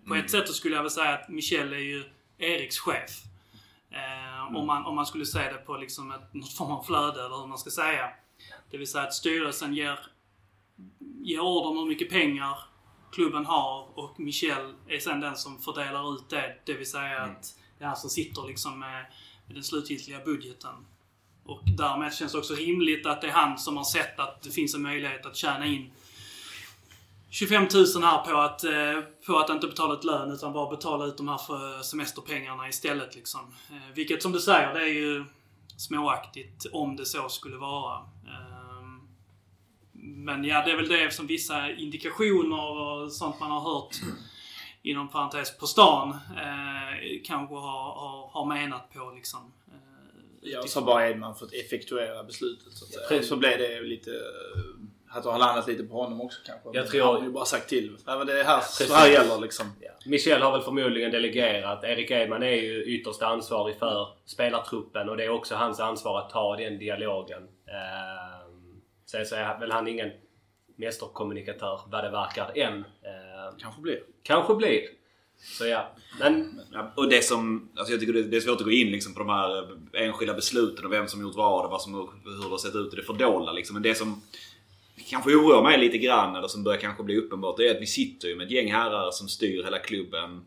[0.08, 2.04] På ett sätt så skulle jag väl säga att Michel är ju
[2.38, 3.10] Eriks chef.
[3.90, 7.24] Eh, om, man, om man skulle säga det på liksom ett, något form av flöde,
[7.24, 8.10] eller hur man ska säga.
[8.70, 9.98] Det vill säga att styrelsen ger,
[11.22, 12.58] ger order om hur mycket pengar
[13.12, 16.56] klubben har och Michel är sen den som fördelar ut det.
[16.64, 19.06] Det vill säga att det är han som sitter liksom med,
[19.46, 20.74] med den slutgiltiga budgeten.
[21.44, 24.50] Och därmed känns det också rimligt att det är han som har sett att det
[24.50, 25.90] finns en möjlighet att tjäna in
[27.30, 31.04] 25 000 här på att, eh, på att inte betala ut lön utan bara betala
[31.04, 33.14] ut de här för semesterpengarna istället.
[33.14, 33.40] Liksom.
[33.70, 35.24] Eh, vilket som du säger, det är ju
[35.76, 37.98] småaktigt om det så skulle vara.
[38.26, 39.08] Ehm,
[39.92, 43.96] men ja, det är väl det som vissa indikationer och sånt man har hört
[44.82, 49.52] inom parentes på stan eh, kanske har, har, har menat på liksom.
[49.68, 49.74] Eh,
[50.46, 53.22] Ja, och så bara Edman fått effektuera beslutet så att säga.
[53.22, 54.10] Så blev det lite...
[55.14, 56.68] Att det har landat lite på honom också kanske.
[56.72, 57.96] Jag tror- Han har ju bara sagt till.
[58.06, 58.94] Nej men det är här, så Precis.
[58.96, 59.66] här gäller liksom.
[60.06, 61.84] Michel har väl förmodligen delegerat.
[61.84, 66.30] Erik Edman är ju ytterst ansvarig för spelartruppen och det är också hans ansvar att
[66.30, 67.42] ta den dialogen.
[67.42, 70.10] Ehm, Sen så är väl han ingen
[70.76, 72.72] mästerkommunikatör vad det verkar än.
[72.74, 73.98] Ehm, Kanske blir.
[74.22, 74.80] Kanske blir.
[75.58, 75.88] Så ja.
[76.20, 79.12] Men Ja, och det som, alltså jag tycker det är svårt att gå in liksom
[79.14, 82.42] på de här eh, enskilda besluten och vem som gjort vad och vad som, hur
[82.44, 83.52] det har sett ut i det fördolda.
[83.52, 83.74] Liksom.
[83.74, 84.22] Men det som
[85.10, 87.86] kanske oroar mig lite grann, eller som börjar kanske bli uppenbart, det är att vi
[87.86, 90.44] sitter ju med ett gäng herrar som styr hela klubben.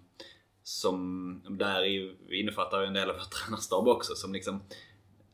[0.63, 1.83] Som, där
[2.33, 4.61] innefattar en del av vår tränarstab också, som liksom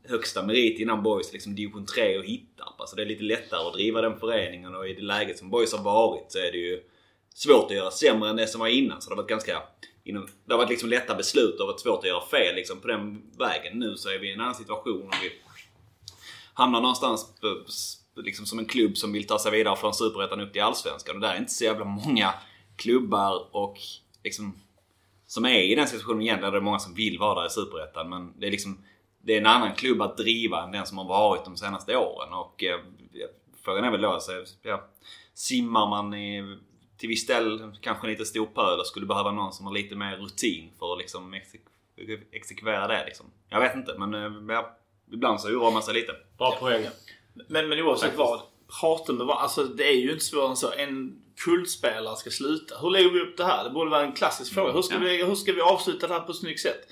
[0.04, 2.80] högsta merit innan Boys liksom division 3 och Hittarp.
[2.82, 5.74] Alltså det är lite lättare att driva den föreningen och i det läget som Boys
[5.74, 6.84] har varit så är det ju
[7.34, 9.02] svårt att göra sämre än det som var innan.
[9.02, 9.62] Så det har varit ganska...
[10.46, 13.22] Det har varit liksom lätta beslut och varit svårt att göra fel liksom på den
[13.38, 13.80] vägen.
[13.80, 15.32] Nu så är vi i en annan situation och vi
[16.54, 17.64] hamnar någonstans på,
[18.16, 21.16] liksom som en klubb som vill ta sig vidare från Superettan upp till Allsvenskan.
[21.16, 22.34] Och där är inte så jävla många
[22.76, 23.78] klubbar och
[24.24, 24.60] liksom
[25.28, 26.54] som är i den situationen egentligen.
[26.54, 28.78] Det är många som vill vara där i Superettan men det är liksom
[29.26, 32.34] det är en annan klubb att driva än den som har varit de senaste åren.
[32.34, 32.80] Och eh,
[33.64, 34.88] frågan är väl då, så, ja,
[35.34, 36.58] simmar man i,
[36.98, 39.96] till viss del kanske en lite stor pöl och skulle behöva någon som har lite
[39.96, 43.26] mer rutin för att liksom exek- exekvera det liksom.
[43.50, 44.78] Jag vet inte men eh, ja,
[45.12, 46.14] ibland så oroar man sig lite.
[46.38, 46.86] bra poäng.
[47.48, 48.42] Men, men oavsett vad.
[48.82, 49.38] Prata med vad.
[49.38, 50.72] Alltså det är ju inte svårare än så.
[50.72, 52.78] En kullspelare ska sluta.
[52.82, 53.64] Hur lägger vi upp det här?
[53.64, 54.72] Det borde vara en klassisk fråga.
[54.72, 56.88] Hur ska, vi, hur ska vi avsluta det här på ett snyggt sätt?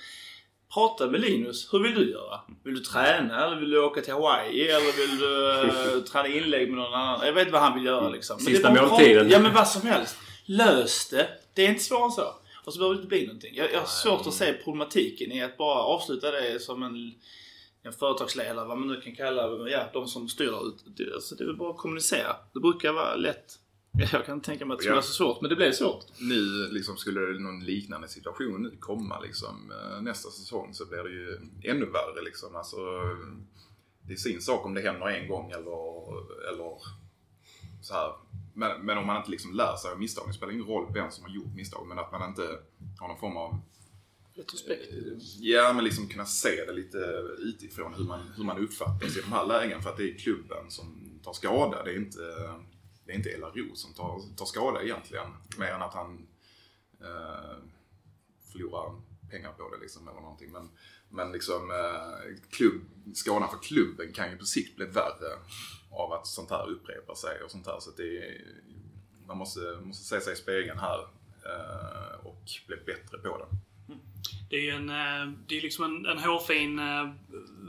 [0.74, 1.74] Prata med Linus.
[1.74, 2.40] Hur vill du göra?
[2.64, 4.68] Vill du träna eller vill du åka till Hawaii?
[4.68, 5.52] Eller vill du
[5.98, 7.26] eh, träna inlägg med någon annan?
[7.26, 8.38] Jag vet inte vad han vill göra liksom.
[8.40, 9.30] Men Sista måltiden.
[9.30, 10.18] Ja men vad som helst.
[10.46, 11.28] Lös det.
[11.54, 12.34] Det är inte svårare än så.
[12.66, 13.56] Och så behöver det inte bli någonting.
[13.56, 17.14] Jag, jag har svårt att se problematiken i att bara avsluta det som en
[17.84, 20.52] en företagsledare, vad man nu kan kalla ja, de som styr.
[20.86, 22.36] Det, alltså, det är väl bara att kommunicera.
[22.54, 23.60] Det brukar vara lätt.
[23.92, 26.06] Ja, Jag kan tänka mig att det skulle vara så svårt, men det blev svårt.
[26.20, 31.10] Nu liksom skulle någon liknande situation nu komma liksom eh, nästa säsong så blir det
[31.10, 32.56] ju ännu värre liksom.
[32.56, 32.78] Alltså,
[34.02, 36.04] det är sin sak om det händer en gång eller,
[36.50, 36.78] eller
[37.82, 38.14] så här.
[38.54, 41.12] Men, men om man inte liksom lär sig av misstagen, det spelar ingen roll vem
[41.12, 42.60] som har gjort misstag, men att man inte
[43.00, 43.62] har någon form av
[44.34, 44.94] Retrospekt.
[44.94, 44.98] Eh,
[45.40, 46.98] ja, men liksom kunna se det lite
[47.40, 49.82] utifrån hur man, hur man uppfattas i de här lägen.
[49.82, 51.84] För att det är klubben som tar skada.
[51.84, 52.20] Det är inte,
[53.06, 55.28] det är inte Ella Ro som tar, tar skada egentligen.
[55.58, 56.28] Mer än att han
[57.02, 57.58] eh,
[58.52, 60.52] förlorar pengar på det liksom, eller någonting.
[60.52, 60.70] Men,
[61.10, 62.82] men liksom eh, klubb,
[63.14, 65.32] skadan för klubben kan ju på sikt bli värre
[65.92, 67.80] av att sånt här upprepar sig och sånt här.
[67.80, 68.42] Så att det är,
[69.28, 71.00] man måste, måste se sig i spegeln här
[71.46, 73.58] eh, och bli bättre på det.
[74.50, 77.10] Det är ju en, eh, det är liksom en, en hårfin eh,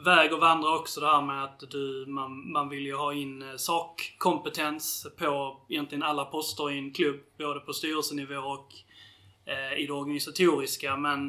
[0.04, 3.42] väg att vandra också det här med att du, man, man vill ju ha in
[3.42, 7.20] eh, sakkompetens på egentligen alla poster i en klubb.
[7.38, 8.72] Både på styrelsenivå och
[9.44, 10.96] eh, i det organisatoriska.
[10.96, 11.26] Men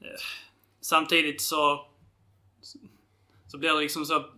[0.00, 0.20] eh,
[0.80, 1.86] samtidigt så
[3.52, 4.30] så blir det liksom så att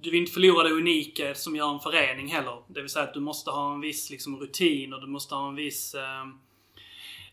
[0.00, 2.62] du vill inte förlora det unika som gör en förening heller.
[2.68, 5.48] Det vill säga att du måste ha en viss liksom, rutin och du måste ha
[5.48, 6.26] en viss eh,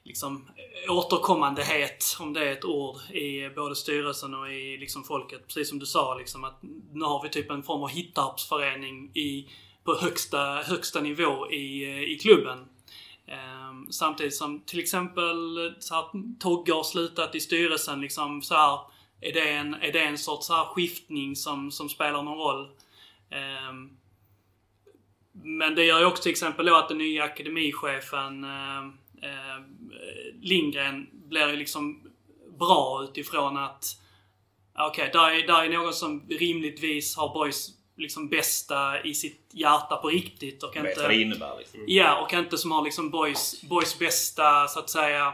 [0.06, 5.48] liksom, eh, återkommandehet, om det är ett ord, i både styrelsen och i liksom, folket.
[5.48, 6.60] Precis som du sa, liksom, att
[6.94, 9.48] nu har vi typ en form av hittarpsförening i,
[9.84, 12.66] på högsta, högsta nivå i, eh, i klubben.
[13.28, 15.36] Eh, samtidigt som till exempel
[15.80, 16.06] så här,
[16.40, 18.80] Togge har slutat i styrelsen liksom så här
[19.22, 22.70] är det en, är det en sorts så här skiftning som, som spelar någon roll?
[23.70, 23.98] Um,
[25.32, 29.66] men det gör ju också till exempel då att den nya akademichefen uh, uh,
[30.42, 32.02] Lindgren blir ju liksom
[32.60, 33.86] bra utifrån att
[34.78, 39.50] okej, okay, där, är, där är någon som rimligtvis har boys liksom bästa i sitt
[39.54, 40.64] hjärta på riktigt.
[40.64, 41.80] Och Vet inte, vad det innebär liksom.
[41.88, 45.34] Ja, och inte som har liksom boys, boys bästa så att säga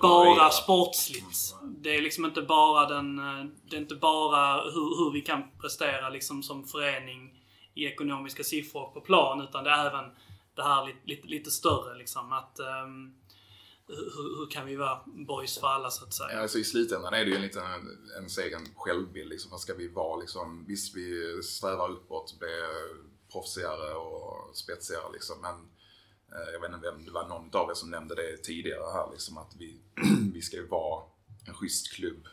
[0.00, 1.54] bara sportsligt.
[1.62, 3.18] Det är liksom inte bara den...
[3.18, 7.34] eh, Det är inte bara hur, hur vi kan prestera liksom som förening
[7.74, 9.40] i ekonomiska siffror på plan.
[9.40, 10.04] Utan det är även
[10.54, 12.32] det här lite, lite, lite större liksom.
[12.32, 13.14] Att, ehm, um,
[13.86, 16.32] hur, hur kan vi vara boys för alla så att säga?
[16.32, 17.62] Ja, alltså I slutändan är det ju en liten
[18.16, 19.28] ens egen självbild.
[19.28, 19.50] Liksom.
[19.50, 20.20] Vad ska vi vara?
[20.20, 22.48] Liksom, visst, vi strävar uppåt, bli
[23.32, 25.12] proffsigare och spetsigare.
[25.12, 25.40] Liksom.
[25.40, 25.54] Men
[26.38, 29.10] eh, jag vet inte vem, det var någon av er som nämnde det tidigare här.
[29.12, 29.80] Liksom, att vi,
[30.34, 31.04] vi ska ju vara
[31.46, 32.26] en schysst klubb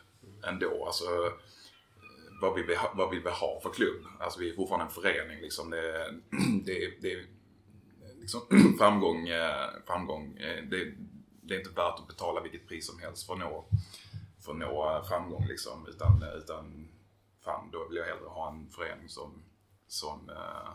[0.46, 0.86] ändå.
[0.86, 1.04] Alltså,
[2.40, 4.04] vad vill, vi ha, vad vill vi ha för klubb?
[4.20, 5.40] Alltså vi är fortfarande en förening.
[5.40, 5.70] Liksom.
[5.70, 6.14] Det,
[6.64, 7.26] det, det,
[8.22, 8.40] liksom,
[8.78, 10.94] framgång, eh, framgång eh, det,
[11.42, 13.64] det är inte värt att betala vilket pris som helst för att nå,
[14.44, 15.46] för att nå eh, framgång.
[15.46, 15.86] Liksom.
[15.88, 16.88] Utan, eh, utan
[17.44, 19.42] fan, då vill jag hellre ha en förening som,
[19.88, 20.72] som, eh,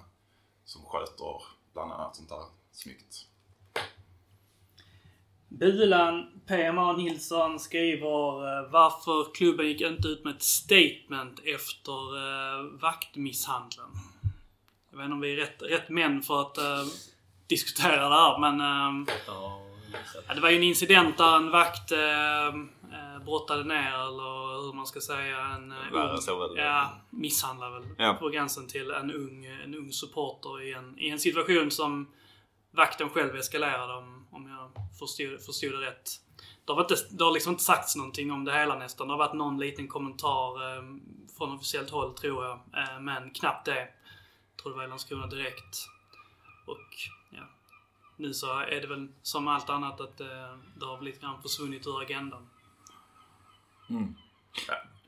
[0.65, 1.41] som sköter
[1.73, 3.25] bland annat sånt där snyggt.
[5.49, 12.63] Bulan PMA Nilsson skriver eh, varför klubben gick inte ut med ett statement efter eh,
[12.81, 13.89] vaktmisshandeln.
[14.91, 16.85] Jag vet inte om vi är rätt, rätt män för att eh,
[17.47, 19.59] diskutera det här men eh, ja,
[20.35, 24.87] det var ju en incident där en vakt eh, eh, brottade ner eller hur man
[24.87, 26.57] ska säga en eh, Värre så väl.
[26.57, 28.13] Ja, misshandlar väl Ja.
[28.19, 32.07] på gränsen till en ung, en ung supporter i en, i en situation som
[32.71, 36.09] vakten själv eskalerade om, om jag förstod, förstod det rätt.
[36.65, 39.07] Det har, inte, det har liksom inte sagts någonting om det hela nästan.
[39.07, 40.83] Det har varit någon liten kommentar eh,
[41.37, 42.53] från officiellt håll tror jag.
[42.53, 43.79] Eh, men knappt det.
[43.79, 45.77] Jag tror det var i Landskrona direkt.
[46.65, 46.87] Och
[48.17, 51.87] nu så är det väl som allt annat att eh, det har lite grann försvunnit
[51.87, 52.49] ur agendan.
[53.89, 54.13] Mm.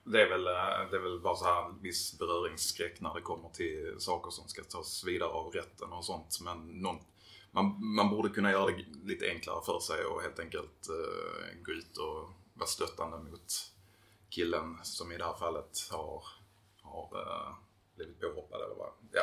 [0.03, 3.49] Det är, väl, eh, det är väl bara så här viss beröringsskräck när det kommer
[3.49, 6.39] till saker som ska tas vidare av rätten och sånt.
[6.41, 6.97] Men någon,
[7.51, 11.71] man, man borde kunna göra det lite enklare för sig och helt enkelt eh, gå
[11.71, 13.71] ut och vara stöttande mot
[14.29, 16.23] killen som i det här fallet har,
[16.81, 17.53] har eh,
[17.95, 18.91] blivit påhoppad eller vad.
[19.11, 19.21] Ja.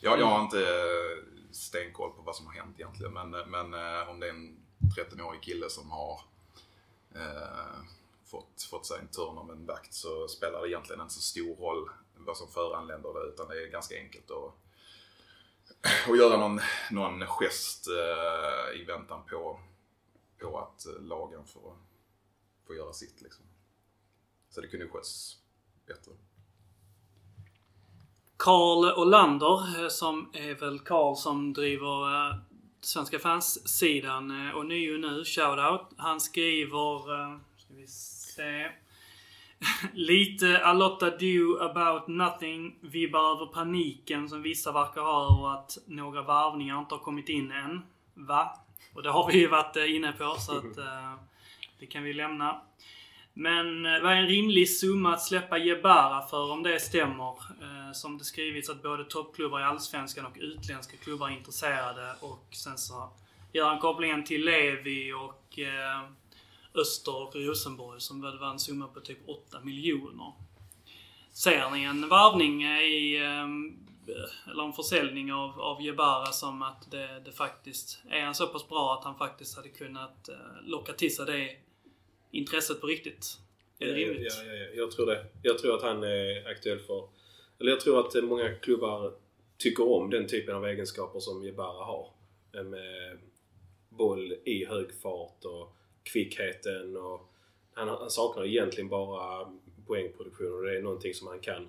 [0.00, 3.74] Jag, jag har inte eh, stenkoll på vad som har hänt egentligen men, eh, men
[3.74, 4.56] eh, om det är en
[4.96, 6.20] 13-årig kille som har
[7.14, 7.80] eh,
[8.24, 11.56] fått, fått sig en törn av en vakt så spelar det egentligen inte så stor
[11.56, 11.90] roll
[12.26, 14.54] vad som föranleder det utan det är ganska enkelt att,
[16.10, 16.60] att göra någon,
[16.90, 19.60] någon gest eh, i väntan på,
[20.38, 21.76] på att eh, lagen får,
[22.66, 23.20] får göra sitt.
[23.20, 23.44] Liksom.
[24.50, 25.38] Så det kunde sköts
[25.86, 26.12] bättre.
[28.36, 32.36] Karl Olander, eh, som är väl Karl som driver eh,
[32.80, 35.80] Svenska fans-sidan eh, och nio nu, shoutout.
[35.96, 38.70] Han skriver, eh, ska vi se.
[39.92, 42.78] Lite a lot do about nothing.
[42.80, 47.52] Vibbar över paniken som vissa verkar ha över att några varvningar inte har kommit in
[47.52, 47.82] än.
[48.14, 48.58] Va?
[48.94, 50.76] Och det har vi ju varit inne på så att
[51.80, 52.60] det kan vi lämna.
[53.38, 57.32] Men eh, vad är en rimlig summa att släppa Jebara för om det stämmer?
[57.62, 62.14] Eh, som det skrivits att både toppklubbar i Allsvenskan och utländska klubbar är intresserade.
[62.20, 63.10] Och sen så
[63.52, 66.02] gör han kopplingen till Levi och eh,
[66.74, 70.32] Öster och Rosenborg som väl var en summa på typ 8 miljoner.
[71.32, 73.16] Ser ni en varvning i,
[74.46, 78.68] eller en försäljning av, av Jebara som att det, det faktiskt är han så pass
[78.68, 80.28] bra att han faktiskt hade kunnat
[80.64, 81.65] locka till sig det
[82.30, 83.38] intresset på riktigt?
[83.78, 84.34] Är det rimligt?
[84.38, 84.66] Ja, ja, ja.
[84.74, 85.26] Jag tror det.
[85.42, 87.08] Jag tror att han är aktuell för...
[87.58, 89.12] Eller jag tror att många klubbar
[89.58, 92.10] tycker om den typen av egenskaper som Jebara har.
[92.54, 93.18] eh, med
[93.88, 97.32] boll i hög fart och kvickheten och
[97.72, 99.52] han, han saknar egentligen bara
[99.86, 101.68] poängproduktion och det är någonting som han kan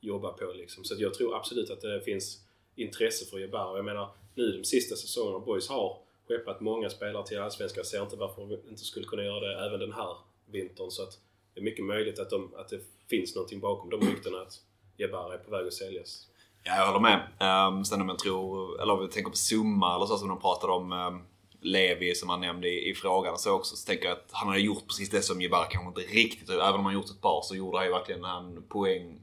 [0.00, 0.84] jobba på liksom.
[0.84, 2.44] Så jag tror absolut att det finns
[2.76, 3.76] intresse för Jebbar.
[3.76, 5.98] Jag menar nu de sista säsongerna Boys har
[6.30, 7.84] skeppat många spelare till Allsvenskan.
[7.84, 10.16] Ser inte varför de inte skulle kunna göra det även den här
[10.46, 10.90] vintern.
[10.90, 11.18] Så att
[11.54, 12.80] det är mycket möjligt att, de, att det
[13.10, 14.60] finns någonting bakom de ryktena att
[14.96, 16.26] Jebara är på väg att säljas.
[16.62, 17.20] Ja, jag håller med.
[17.68, 20.40] Um, sen om jag tror, eller om vi tänker på summa eller så som de
[20.40, 21.22] pratade om um,
[21.60, 23.76] Levi som han nämnde i, i frågan och så också.
[23.76, 26.74] Så tänker jag att han har gjort precis det som Jebara kanske inte riktigt, även
[26.74, 29.20] om han gjort ett par så gjorde han ju verkligen han poäng,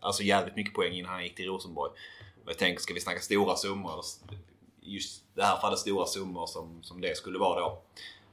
[0.00, 1.92] alltså jävligt mycket poäng innan han gick till Rosenborg.
[2.36, 4.04] Men jag tänker, ska vi snacka stora summor,
[4.82, 7.82] just det här fallet stora summor som, som det skulle vara då.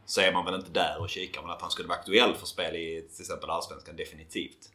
[0.06, 2.46] Så är man väl inte där och kikar, men att han skulle vara aktuell för
[2.46, 4.72] spel i till exempel Allsvenskan, definitivt.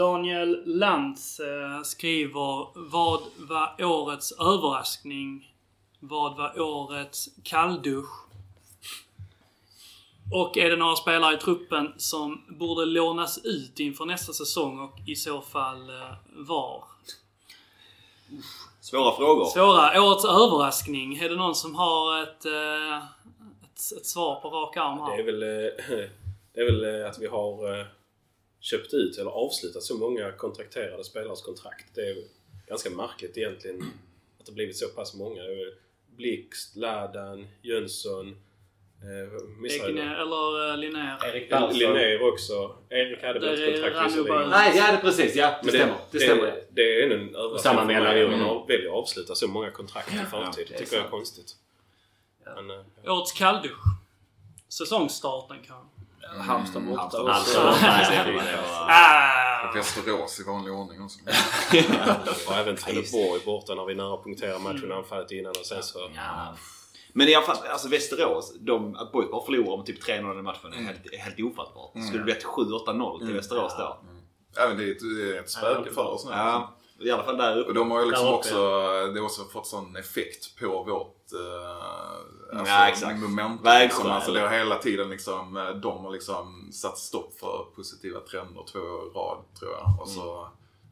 [0.00, 5.54] Daniel Lantz eh, skriver Vad var årets överraskning?
[6.00, 8.29] Vad var årets kalldusch?
[10.32, 14.98] Och är det några spelare i truppen som borde lånas ut inför nästa säsong och
[15.06, 16.84] i så fall eh, var?
[18.80, 19.44] Svåra frågor.
[19.44, 20.02] Svåra.
[20.02, 21.16] Årets överraskning.
[21.16, 22.96] Är det någon som har ett, eh,
[23.64, 25.16] ett, ett svar på rak arm här?
[25.16, 26.08] Det är väl, eh,
[26.52, 27.86] det är väl att vi har
[28.60, 31.94] köpt ut eller avslutat så många kontrakterade spelares kontrakt.
[31.94, 32.16] Det är
[32.66, 33.82] ganska märkligt egentligen
[34.40, 35.42] att det blivit så pass många.
[36.16, 38.36] Blixt, Ladan, Jönsson,
[39.02, 40.12] Egne, någon?
[40.12, 41.18] eller uh, Linnér.
[41.24, 41.70] Erik Ja.
[41.72, 42.76] Linnér också.
[42.90, 44.50] Erik hade väl ett är kontrakt visserligen.
[44.50, 45.36] Nej, ja det är precis.
[45.36, 45.94] Ja, det, Men stämmer.
[46.10, 46.42] Det, det, stämmer.
[46.42, 48.66] det, det är en överraskning Samma för mig att man mm.
[48.68, 50.52] väljer att avsluta så många kontrakt i förtid.
[50.56, 51.52] det är Det tycker jag är konstigt.
[52.44, 53.84] Men, eh, Årets kalldusch.
[54.68, 56.42] Säsongstarten kanske.
[56.42, 57.00] Halmstad borta.
[57.00, 57.28] Halmstad.
[57.28, 58.12] och så- Alltså,
[58.88, 59.72] Ah!
[59.74, 61.18] Västerås i vanlig ordning också.
[62.50, 65.98] och även Trelleborg borta när vi nära punkterar matchen anfallet innan och sen så...
[67.12, 70.42] Men i alla fall, alltså Västerås, de, att Boys bara förlorar med typ 3-0 i
[70.42, 71.90] matchen är helt, helt ofattbart.
[72.06, 73.98] Skulle det blivit 7-8-0 till Västerås då?
[74.62, 76.30] Även det är ett, det är ett spöke för oss nu.
[76.30, 77.72] Ja, i alla fall där Och uppe.
[77.72, 78.56] de har ju liksom också,
[79.14, 83.20] det har också fått sån effekt på vårt eh, alltså, Ja, exakt.
[83.20, 83.72] momentum.
[83.80, 84.10] Liksom.
[84.10, 88.64] Alltså, det har hela tiden liksom, eh, de har liksom satt stopp för positiva trender
[88.72, 90.00] två år i rad tror jag.
[90.00, 90.48] Och så,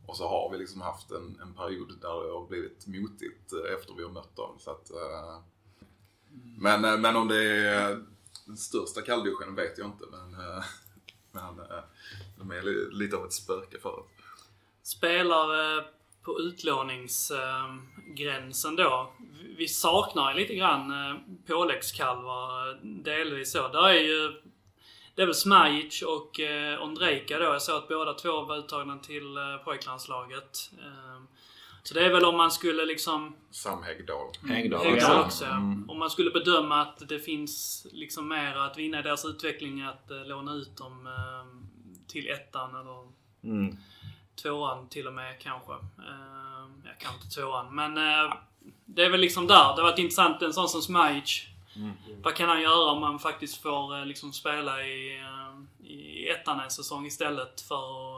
[0.07, 3.75] och så har vi liksom haft en, en period där det har blivit motigt eh,
[3.79, 4.51] efter vi har mött dem.
[4.59, 5.39] Så att, eh,
[6.59, 8.05] men, eh, men om det är
[8.47, 10.05] den största kallduschen vet jag inte.
[10.11, 10.65] Men, eh,
[11.33, 11.83] men eh,
[12.39, 14.03] de är lite av ett spöke för det.
[14.83, 15.85] Spelare
[16.23, 19.13] på utlåningsgränsen då.
[19.57, 20.93] Vi saknar lite grann
[21.47, 23.69] påläggskalvar, delvis så.
[23.69, 24.43] Där är ju...
[25.15, 27.45] Det är väl Smajic och eh, Ondrejka då.
[27.45, 30.71] Jag såg att båda två var uttagna till eh, pojklandslaget.
[30.79, 31.23] Eh,
[31.89, 33.37] så det är väl om man skulle liksom...
[33.51, 34.33] Sam Häggdahl.
[34.49, 35.45] Häggdahl Högdal också.
[35.45, 35.91] Mm.
[35.91, 40.11] Om man skulle bedöma att det finns liksom mer att vinna i deras utveckling att
[40.11, 41.67] eh, låna ut dem eh,
[42.07, 43.09] till ettan eller
[43.45, 43.77] Mm.
[44.43, 45.73] tvåan till och med kanske.
[45.73, 47.75] Eh, ja, kanske inte tvåan.
[47.75, 48.35] Men eh,
[48.85, 49.55] det är väl liksom där.
[49.77, 50.43] Det har varit intressant.
[50.43, 51.47] En sån som Smajic.
[52.23, 56.61] Vad kan han göra om man faktiskt får eh, liksom spela i, eh, i ettan
[56.61, 58.18] en säsong istället för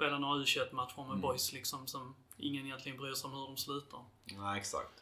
[0.00, 3.56] spela några u matcher med boys liksom som ingen egentligen bryr sig om hur de
[3.56, 4.00] slutar.
[4.24, 4.94] Nej, exakt.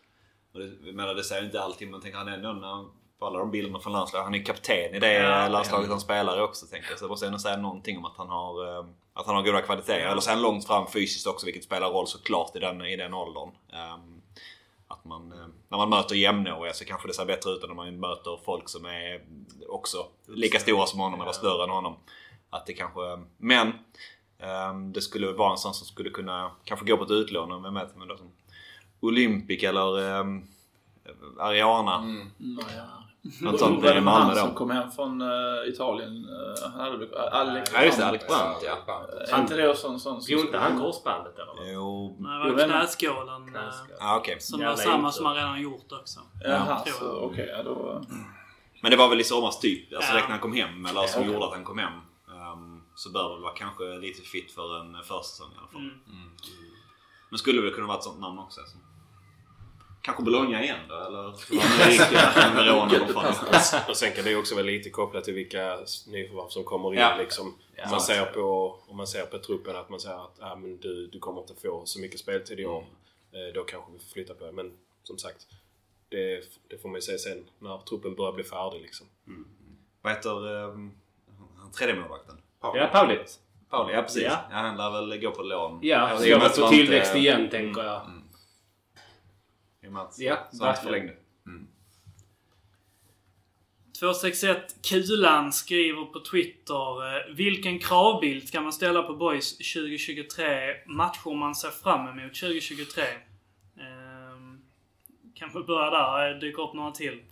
[0.52, 2.86] Och det, menar, det säger inte alltid, men tänk han ändå när,
[3.18, 4.24] på alla de bilderna från landslaget.
[4.24, 5.48] Han är kapten i det Ja.
[5.48, 6.98] landslaget han spelar i också tänker jag.
[6.98, 9.62] Så det måste ändå säga någonting om att han har, eh, att han har goda
[9.62, 10.06] kvaliteter.
[10.06, 13.50] Eller han långt fram fysiskt också, vilket spelar roll såklart i den, i den åldern.
[13.72, 14.22] Ehm,
[14.88, 17.76] att man, eh, när man möter jämnåriga så kanske det ser bättre ut än när
[17.76, 19.24] man möter folk som är
[19.68, 21.96] också lika stora som honom eller större än honom.
[22.50, 23.00] Att det kanske,
[23.36, 23.72] men
[24.92, 27.62] det skulle vara en sån som skulle kunna kanske gå på ett utlån.
[27.62, 28.30] Vem vet, men då som
[29.00, 30.44] Olympic eller um,
[31.38, 32.04] Ariana.
[33.40, 34.54] Något sånt i Malmö han som då.
[34.54, 36.10] kom hem från eh, Italien?
[36.24, 39.02] Uh, han hade väl- Alex Ja just det, Alex Brandt ja.
[39.28, 41.72] Är inte det sån, sån Drog inte han korsbandet eller?
[41.72, 43.42] Jo, Nej, det var knäskålen.
[43.42, 43.96] eh, Knäskål.
[44.00, 44.40] ja, okej.
[44.40, 46.20] Som Jävla var samma som han redan gjort också.
[46.44, 47.48] Jaha, okej.
[47.56, 48.02] ja, då...
[48.82, 50.14] Men det var väl i somras typ, alltså Ja.
[50.14, 51.92] direkt när han kom hem, eller som gjorde att han kom hem.
[52.98, 55.80] Så bör väl vara kanske lite fit för en försäsong i alla fall.
[55.80, 56.30] Mm.
[57.30, 58.60] Men skulle väl kunna vara ett sånt namn också.
[58.60, 58.76] Alltså.
[60.02, 61.34] Kanske Bologna igen då, eller?
[62.54, 63.84] Verona.
[63.88, 66.98] Och sen kan det ju också vara lite kopplat till vilka nyförvärv som kommer in.
[67.00, 67.16] Ja.
[67.16, 67.46] Liksom.
[67.46, 67.90] Om, Ja.
[67.90, 71.06] man ser på, om man ser på truppen att man säger att ah, men du,
[71.06, 72.86] du kommer inte få så mycket speltid i år.
[73.32, 74.52] Eh, Då kanske vi får flytta på det.
[74.52, 74.72] Men
[75.02, 75.46] som sagt,
[76.08, 78.80] det, det får man ju se sen när truppen börjar bli färdig.
[78.80, 79.06] Liksom.
[80.02, 80.92] Vad heter ehm,
[81.78, 82.40] tredje målvakten.
[82.60, 83.18] Ja, Pauli.
[83.70, 84.22] Pauli, ja precis.
[84.22, 84.38] Ja.
[84.50, 84.56] Ja.
[84.56, 85.78] han lär väl gå på lån.
[85.82, 88.02] Ja, så jag Svante- tillväxt igen tänker jag.
[89.82, 90.74] I och med att Ja, verkligen.
[90.84, 91.14] förlängde.
[93.98, 97.16] 261 Kulan skriver på Twitter.
[97.16, 100.74] eh, Vilken kravbild ska man ställa på Boys 2023?
[100.86, 103.02] Matcher man ser fram emot 2023?
[103.80, 104.60] Ehm,
[105.34, 106.34] kan vi börja där?
[106.40, 107.22] Dyker upp några till.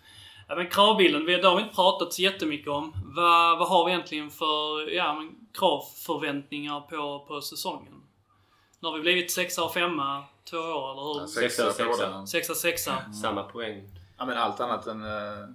[0.49, 2.93] Ja, men kravbilden, vi- det har vi inte pratat så jättemycket om.
[3.17, 7.93] Vad, vad har vi egentligen för ja, men kravförväntningar på, på säsongen?
[8.81, 11.27] Nu har vi blivit sexa och femma två år, eller hur?
[11.27, 11.87] Sexa, sexa.
[11.87, 12.27] båda.
[12.27, 13.13] Sexa, sexa.
[13.23, 13.89] Samma poäng.
[14.19, 15.49] Ja men allt annat än uh,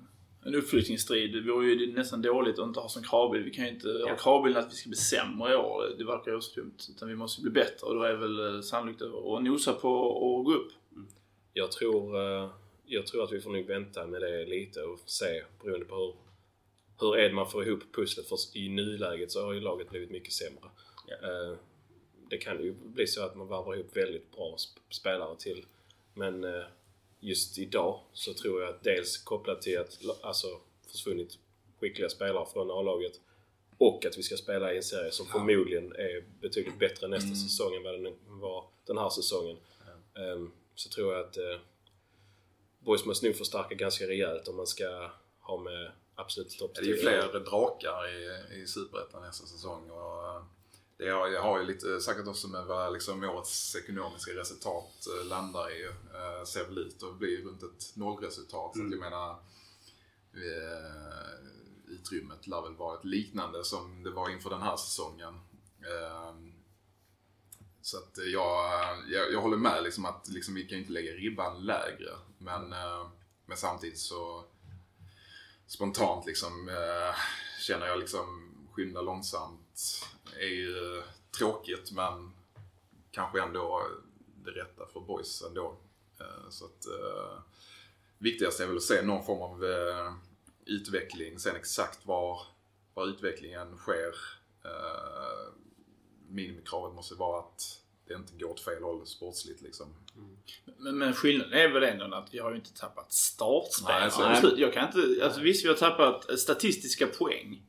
[0.46, 1.34] en uppflyttningsstrid.
[1.34, 3.46] Det vore ju nästan dåligt att inte ha som kravbild.
[3.46, 5.84] Vi kan ju inte ha kravbilden att vi ska bli sämre i år.
[5.98, 6.78] Det verkar ju så dumt.
[6.96, 10.46] Utan vi måste bli bättre och då är väl eh, sannolikt att nosa på och
[10.46, 10.72] gå upp.
[11.54, 12.50] Jag tror, eh,
[12.94, 16.14] jag tror att vi får nog vänta med det lite och se beroende på hur,
[17.00, 18.28] hur Edman får ihop pusslet.
[18.28, 20.70] För i nuläget så har ju laget blivit mycket sämre.
[21.08, 21.56] Eh,
[22.30, 25.66] Det kan ju bli så att man varvar ihop väldigt bra sp- spelare till.
[26.14, 26.64] Men eh,
[27.20, 30.48] just idag så tror jag att dels kopplat till att alltså
[30.88, 31.38] försvunnit
[31.80, 33.20] skickliga spelare från A-laget
[33.78, 37.76] och att vi ska spela i en serie som förmodligen är betydligt bättre nästa säsong
[37.76, 39.58] än vad den var den här säsongen.
[40.16, 41.60] Ehm, så tror jag att eh,
[42.86, 46.86] Boys måste nog förstärka ganska rejält om man ska ha med absolut topp Det är
[46.86, 49.90] ju fler drakar i, i Superettan nästa säsong.
[49.90, 50.44] Och eh,
[50.98, 55.28] det har, jag har ju lite säkert också med vad liksom årets ekonomiska resultat eh,
[55.28, 55.86] landar i.
[55.86, 58.76] Eh, ser väl ut att bli runt ett nollresultat.
[58.78, 59.30] Så att jag menar,
[60.34, 61.32] eh,
[61.88, 65.34] utrymmet lär väl vara ett liknande som det var inför den här säsongen.
[65.80, 66.36] Eh,
[67.82, 68.72] så att jag,
[69.08, 72.10] jag, jag håller med liksom att liksom, vi kan inte lägga ribban lägre.
[72.38, 73.08] Men, eh,
[73.46, 74.44] men samtidigt så
[75.68, 77.16] spontant liksom eh,
[77.62, 80.06] känner jag liksom skynda långsamt
[80.40, 81.04] är ju
[81.38, 82.32] tråkigt men
[83.12, 83.88] kanske ändå
[84.36, 85.78] det rätta för boys ändå.
[86.20, 86.86] Eh, så att
[88.18, 89.64] viktigast är väl att se någon form av
[90.66, 91.40] utveckling.
[91.40, 92.42] Sen exakt var,
[92.94, 94.16] var utvecklingen sker.
[96.32, 99.88] Minimikravet måste vara att det inte går åt fel håll sportsligt liksom.
[100.78, 104.54] Men, men skillnaden är väl ändå att vi har ju inte tappat startspelare.
[104.58, 107.62] Jag kan inte, alltså visst vi har tappat statistiska poäng.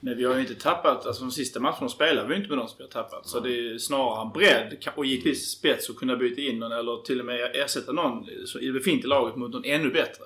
[0.00, 2.68] Men vi har ju inte tappat, alltså de sista matcherna spelar vi inte med de
[2.68, 3.28] som vi har tappat.
[3.28, 7.02] Så det är snarare en bredd och givetvis spets att kunna byta in någon eller
[7.02, 8.28] till och med ersätta någon
[8.60, 10.24] i det befintliga laget mot någon ännu bättre.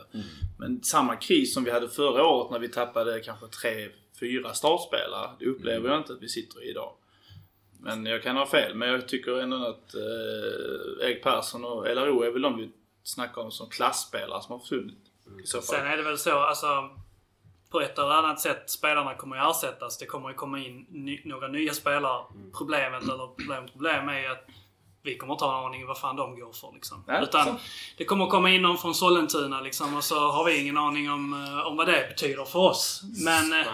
[0.58, 3.88] Men samma kris som vi hade förra året när vi tappade kanske tre,
[4.20, 5.30] fyra startspelare.
[5.38, 6.92] Det upplever jag inte att vi sitter i idag.
[7.80, 8.74] Men jag kan ha fel.
[8.74, 12.70] Men jag tycker ändå att eh, Erik Persson och LRO är väl de vi
[13.02, 14.98] snackar om som klassspelare som har försvunnit.
[15.52, 15.62] Fall.
[15.62, 16.90] Sen är det väl så, alltså
[17.70, 19.98] på ett eller annat sätt, spelarna kommer ju ersättas.
[19.98, 22.24] Det kommer ju komma in ny, några nya spelare.
[22.58, 24.48] Problemet, eller problem, problem är ju att
[25.02, 27.04] vi kommer inte ha en aning vad fan de går för liksom.
[27.06, 27.56] Nej, Utan så.
[27.96, 31.32] det kommer komma in någon från Sollentuna liksom och så har vi ingen aning om,
[31.32, 33.02] eh, om vad det betyder för oss.
[33.24, 33.66] Men, eh,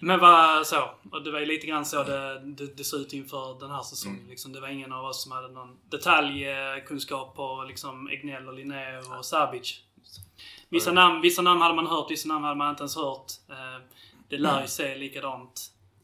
[0.00, 0.90] men vad så.
[1.12, 3.82] Och det var ju lite grann så det, det, det såg ut inför den här
[3.82, 4.26] säsongen.
[4.28, 4.52] Liksom.
[4.52, 9.24] Det var ingen av oss som hade någon detaljkunskap på liksom Egnell och Linnér och
[9.24, 9.80] Sabic.
[10.68, 13.32] Vissa namn, vissa namn hade man hört, vissa namn hade man inte ens hört.
[13.50, 13.82] Eh,
[14.28, 15.60] Det lär ju se likadant,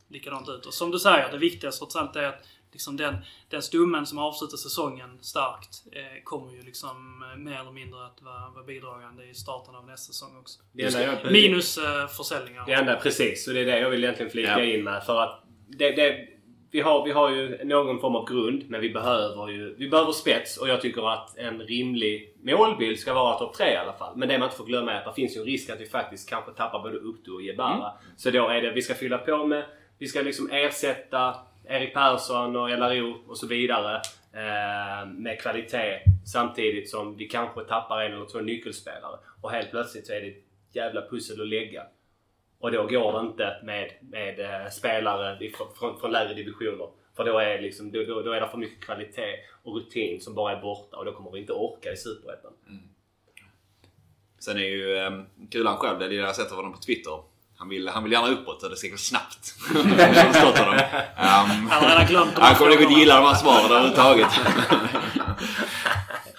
[0.09, 0.67] likadant ut.
[0.67, 3.17] Och som du säger, det viktigaste trots allt är att liksom den,
[3.51, 8.23] den stummen som avslutar säsongen starkt eh, kommer ju liksom eh, mer eller mindre att
[8.23, 10.61] vara, vara bidragande i starten av nästa säsong också.
[10.73, 12.65] Det enda jag- Minus eh, försäljningar.
[12.67, 13.49] Det enda, precis.
[13.49, 14.65] Och det är det jag vill egentligen flika Ja.
[14.65, 15.03] in med.
[15.05, 16.29] För att det, det,
[16.71, 20.13] vi, har, vi har ju någon form av grund, men vi behöver ju vi behöver
[20.13, 20.57] spets.
[20.57, 24.17] Och jag tycker att en rimlig målbild ska vara topp tre i alla fall.
[24.17, 25.87] Men det man inte får glömma är att det finns ju en risk att vi
[25.87, 27.93] faktiskt kanske tappar både Uttu och Jebara.
[28.17, 29.65] Så då är det vi ska fylla på med,
[29.99, 31.35] vi ska liksom ersätta
[31.69, 33.97] Erik Persson och LRO och så vidare
[34.33, 39.19] eh, med kvalitet samtidigt som vi kanske tappar en eller två nyckelspelare.
[39.41, 41.83] Och helt plötsligt så är det ett jävla pussel att lägga.
[42.59, 46.89] Och då går det inte med, med eh, spelare ifrån- från, från lägre divisioner.
[47.17, 50.35] För då är, liksom, då, då, då är det för mycket kvalitet och rutin som
[50.35, 52.53] bara är borta och då kommer vi inte orka i Superettan.
[52.69, 52.83] Mm.
[54.39, 55.11] Sen är ju eh,
[55.51, 57.19] Kulan själv, det är det jag sett av honom på Twitter.
[57.59, 59.55] Han vill, han vill gärna uppåt och det ska gå snabbt.
[59.75, 60.75] Har honom.
[60.75, 64.29] Um, Han har redan glömt han kommer nog inte gilla de här svaren överhuvudtaget.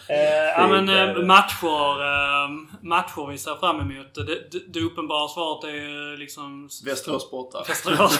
[0.07, 0.17] Eh,
[0.61, 1.25] ja men eh, det.
[1.25, 2.49] matcher, eh,
[2.81, 4.15] matcher vi ser fram emot.
[4.15, 6.69] Det, det, det uppenbara svaret är ju liksom...
[6.85, 7.63] Västerås borta.
[7.67, 8.19] Västerås.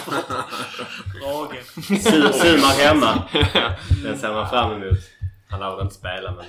[1.88, 3.22] Su- Sumar hemma.
[4.04, 4.98] Den ser man fram emot.
[5.50, 6.46] Han lär väl inte spela men...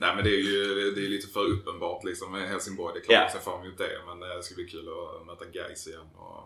[0.00, 2.94] Nej men det är ju det är lite för uppenbart liksom Helsingborg.
[2.94, 3.20] Det är Ja.
[3.20, 4.02] man ser fram emot det.
[4.06, 6.44] Men eh, det ska bli kul att möta Gais igen och,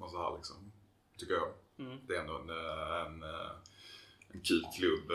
[0.00, 0.72] och så här liksom.
[1.18, 1.48] Tycker jag.
[1.78, 1.98] Mm.
[2.06, 3.50] Det är ändå en, eh, en, eh,
[4.28, 5.10] en kul klubb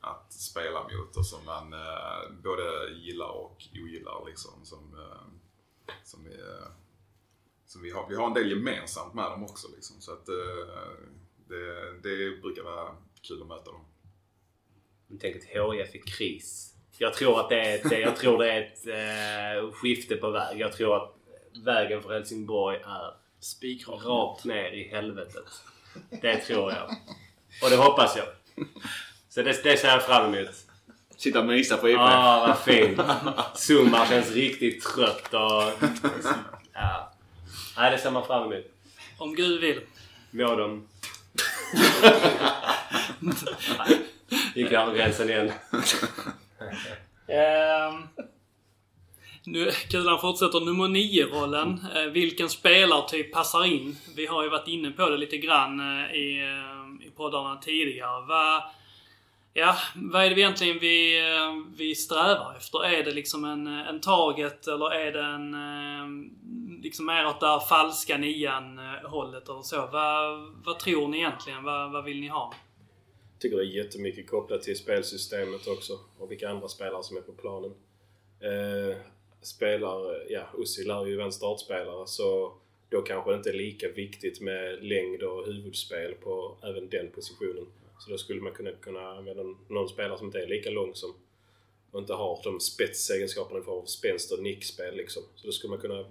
[0.00, 1.74] att spela mot och som man
[2.42, 4.64] både gillar och ogillar liksom.
[4.64, 4.96] Som,
[6.04, 6.36] som vi,
[7.66, 10.00] som vi, har, vi har en del gemensamt med dem också liksom.
[10.00, 10.26] Så att
[11.48, 13.84] det, det brukar vara kul att möta dem.
[15.20, 16.71] Tänk ett HIF i kris.
[17.02, 20.60] Jag tror att det är ett, jag tror det är ett eh, skifte på väg.
[20.60, 21.14] Jag tror att
[21.64, 24.04] vägen för Helsingborg är Spikrak.
[24.04, 25.44] rakt ner i helvetet.
[26.22, 26.96] Det tror jag.
[27.62, 28.26] Och det hoppas jag.
[29.28, 30.50] Så det, det ser jag fram emot.
[31.16, 31.98] Sitta och mysa på IP.
[31.98, 33.00] Ah, vad fint.
[33.54, 35.72] Zuma känns riktigt trött och...
[36.72, 37.12] Ja.
[37.76, 38.64] Nej, det ser man fram emot.
[39.18, 39.80] Om Gud vill.
[40.30, 40.88] Må de...
[44.54, 45.52] Gick jag över gränsen igen.
[47.28, 48.08] Ehm,
[49.44, 51.80] nu, kulan fortsätter nummer 9-rollen.
[51.94, 53.96] Eh, vilken spelartyp passar in?
[54.16, 58.26] Vi har ju varit inne på det lite grann eh, i, eh, i poddarna tidigare.
[58.26, 58.62] Vad,
[59.52, 62.84] ja, vad är det egentligen vi, eh, vi strävar efter?
[62.84, 66.32] Är det liksom en, eh, en target eller är det en eh,
[66.82, 69.88] liksom mer åt där falska nian hållet eller så?
[69.92, 71.64] Vad, vad tror ni egentligen?
[71.64, 72.54] Vad, vad vill ni ha?
[73.42, 77.32] Tycker det är jättemycket kopplat till spelsystemet också och vilka andra spelare som är på
[77.32, 77.74] planen.
[78.40, 78.96] Eh,
[79.40, 82.54] spelar, ja, Ussil är ju en startspelare så
[82.88, 87.66] då kanske det inte är lika viktigt med längd och huvudspel på även den positionen.
[87.98, 91.14] Så då skulle man kunna, kunna använda någon spelare som inte är lika lång som
[91.90, 95.22] och inte har de spetsegenskaperna i form av spänst och nickspel liksom.
[95.34, 96.04] Så då skulle man kunna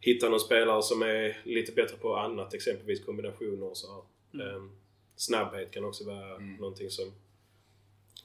[0.00, 4.02] hitta någon spelare som är lite bättre på annat, exempelvis kombinationer och så här.
[4.42, 4.70] Ehm,
[5.16, 7.12] snabbhet kan också vara någonting som,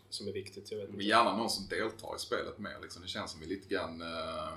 [0.09, 0.71] som är viktigt.
[0.71, 1.05] Jag vet Men inte.
[1.07, 2.79] gärna någon som deltar i spelet mer.
[2.81, 3.01] Liksom.
[3.01, 4.01] Det känns som vi lite grann...
[4.01, 4.49] Eh,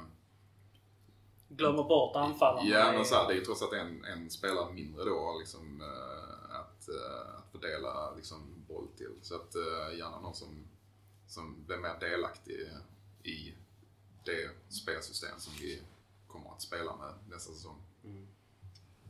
[1.48, 2.68] Glömmer bort anfallarna.
[2.70, 5.80] ja, men så här, det är ju trots allt en, en spelare mindre då liksom,
[5.80, 9.12] eh, att, eh, att fördela liksom, boll till.
[9.22, 10.64] Så att eh, gärna någon som,
[11.28, 12.68] som blir mer delaktig
[13.22, 13.54] i
[14.24, 15.80] det spelsystem som vi
[16.26, 17.82] kommer att spela med nästa säsong.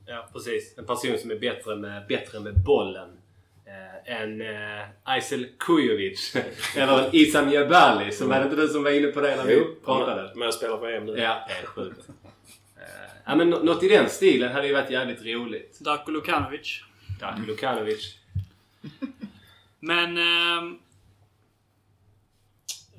[0.07, 0.79] Ja, precis.
[0.79, 3.09] En person som är bättre med, bättre med bollen
[3.67, 6.37] eh, än eh, Aysel Kujovic.
[6.77, 8.13] Eller en Isam Jabali.
[8.13, 10.31] Som var det inte du som var inne på det när vi pratade?
[10.35, 11.19] Men jag spelar på EM nu.
[11.19, 12.09] Ja, helt sjukt.
[12.77, 12.85] Eh,
[13.25, 15.79] ja, men nå- något i den stilen hade ju varit jävligt roligt.
[15.81, 16.81] Darko Lukanovic.
[17.21, 18.19] Darko Lukanovic.
[19.81, 20.19] Men...
[20.19, 20.75] eh,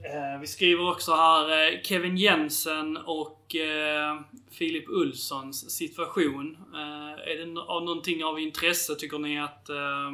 [0.06, 6.58] Eh, vi skriver också här eh, Kevin Jensen och eh, Filip Ulssons situation.
[6.74, 10.11] Eh, är det av någonting av intresse tycker ni att eh,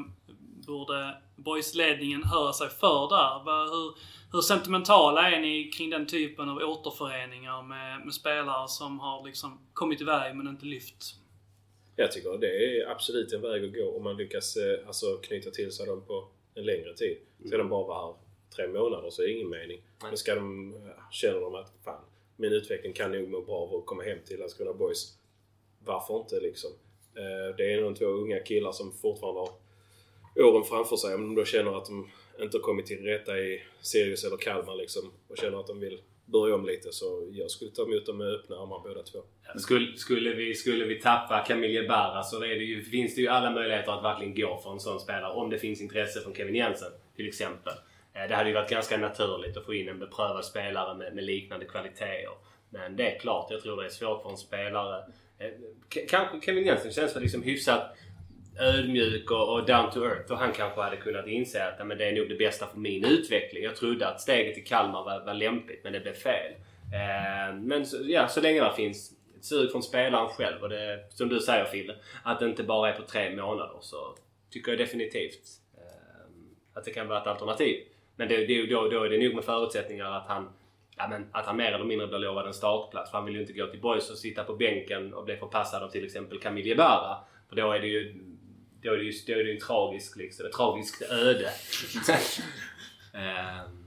[0.68, 3.70] borde boysledningen höra sig för där?
[3.70, 3.94] Hur,
[4.32, 9.60] hur sentimentala är ni kring den typen av återföreningar med, med spelare som har liksom
[9.74, 11.16] kommit iväg men inte lyft?
[11.96, 15.52] Jag tycker det är absolut en väg att gå om man lyckas eh, alltså, knyta
[15.52, 17.18] till sig dem på en längre tid.
[17.48, 18.16] Ska de bara vara här
[18.56, 19.82] tre månader så är det ingen mening.
[20.04, 22.02] Men ska de, eh, känner de att fan,
[22.36, 25.18] min utveckling kan nog må bra av att komma hem till Landskrona Boys.
[25.86, 26.72] Varför inte liksom?
[27.16, 29.52] Eh, Det är nog två unga killar som fortfarande har
[30.36, 31.16] åren framför sig.
[31.16, 32.10] Om de då känner att de
[32.42, 36.02] inte har kommit till rätta i Sirius eller Kalmar liksom och känner att de vill
[36.26, 39.20] börja om lite så jag skulle ta emot dem med öppna armar båda två.
[39.58, 43.52] Skulle, skulle, vi, skulle vi tappa Camille Barra så det ju, finns det ju alla
[43.52, 45.34] möjligheter att verkligen gå för en sån spelare.
[45.34, 47.74] Om det finns intresse från Kevin Jensen till exempel.
[48.14, 51.24] Eh, det hade ju varit ganska naturligt att få in en beprövad spelare med, med
[51.24, 52.34] liknande kvaliteter.
[52.70, 55.04] Men det är klart, jag tror det är svårt för en spelare.
[55.38, 55.52] Eh,
[56.10, 57.96] kanske Kevin Jensen känns väl liksom hyfsat
[58.60, 62.06] ödmjuk och, och down to earth och han kanske hade kunnat inse att men det
[62.06, 63.64] är nog det bästa för min utveckling.
[63.64, 66.52] Jag trodde att steget till Kalmar var, var lämpligt men det blev fel.
[66.94, 71.00] Eh, men så, ja, så länge det finns ett sug från spelaren själv och det,
[71.10, 74.16] som du säger Fille, att det inte bara är på tre månader så
[74.50, 76.24] tycker jag definitivt eh,
[76.74, 77.84] att det kan vara ett alternativ.
[78.22, 80.50] Men det, det, då, då är det nog med förutsättningar att han
[80.98, 83.12] Ja, men att han mer eller mindre blir lovad en startplats.
[83.12, 85.84] För han vill ju inte gå till Boys och sitta på bänken och bli förpassad
[85.84, 87.18] av till exempel Camille Barra.
[87.50, 88.16] För då är det ju
[88.82, 91.50] då är det ju, då är det ju en tragisk, liksom, ett tragiskt öde.
[93.14, 93.82] Ehm,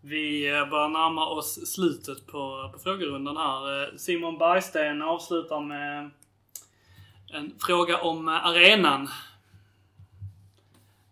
[0.00, 3.82] Vi eh, börjar närma oss slutet på, på frågerundan här.
[3.82, 6.10] Eh, Simon Bergsten avslutar med
[7.32, 9.08] en fråga om eh, arenan.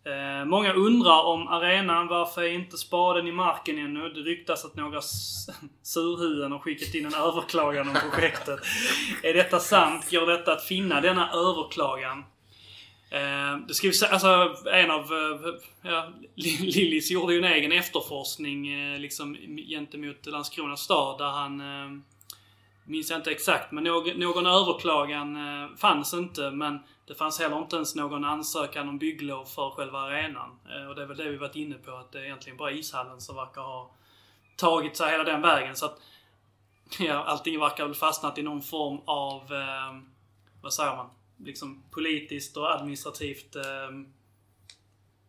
[0.07, 2.07] Eh, många undrar om arenan.
[2.07, 4.09] Varför är inte spaden i marken ännu?
[4.09, 5.01] Det ryktas att några
[5.83, 8.61] surhuvuden har skickat in en överklagan om projektet.
[9.23, 10.11] är detta sant?
[10.11, 12.25] Går detta att finna denna överklagan?
[13.11, 15.01] Eh, det ska vi säga, alltså en av...
[15.03, 19.37] Eh, ja, Lillis gjorde ju en egen efterforskning eh, liksom
[19.69, 21.61] gentemot Landskrona stad där han...
[21.61, 22.01] Eh,
[22.89, 26.51] minns jag inte exakt, men någon, någon överklagan eh, fanns inte.
[26.51, 30.59] Men det fanns heller inte ens någon ansökan om bygglov för själva arenan.
[30.71, 32.71] Eh, och det är väl det vi varit inne på, att det är egentligen bara
[32.71, 33.91] ishallen som verkar ha
[34.57, 35.77] tagit sig hela den vägen.
[35.77, 36.01] Så att
[36.99, 40.01] ja, allting verkar väl fastnat i någon form av, eh,
[40.63, 43.63] vad säger man, liksom politiskt och administrativt eh,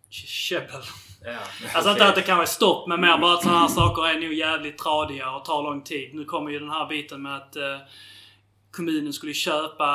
[0.10, 0.82] käbbel.
[1.22, 1.40] Ja.
[1.74, 4.20] Alltså inte att det kan vara stopp, men mer bara att sådana här saker är
[4.20, 6.16] nog jävligt tradiga och tar lång tid.
[6.16, 7.78] Nu kommer ju den här biten med att eh,
[8.72, 9.88] kommunen skulle köpa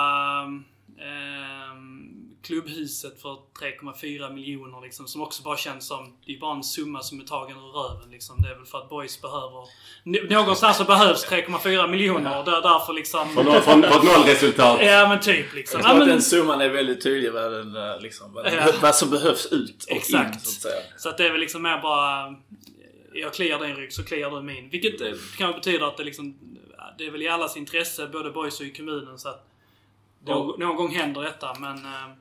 [2.42, 5.06] klubbhuset för 3,4 miljoner liksom.
[5.08, 8.10] Som också bara känns som, det är bara en summa som är tagen ur röven
[8.10, 8.42] liksom.
[8.42, 9.66] Det är väl för att boys behöver...
[10.34, 13.28] Någonstans så behövs 3,4 miljoner och det är därför liksom...
[13.34, 14.78] Från, noll- från, från ett nollresultat.
[14.82, 15.80] Ja men typ liksom.
[15.80, 18.54] Jag Ja, tror att men, den summan är väldigt tydlig vad, den, liksom, vad, den,
[18.54, 18.72] Ja.
[18.82, 20.34] vad som behövs ut och Exakt.
[20.34, 20.82] in så att säga.
[20.96, 22.34] Så att det är väl liksom mer bara...
[23.14, 24.68] Jag kliar din rygg så kliar du min.
[24.70, 25.08] Vilket eh,
[25.38, 26.38] kanske betyder att det liksom...
[26.98, 29.18] Det är väl i allas intresse, både boys och i kommunen.
[29.18, 29.48] Så att
[30.26, 31.76] någon, någon gång händer detta men...
[31.76, 32.16] eh,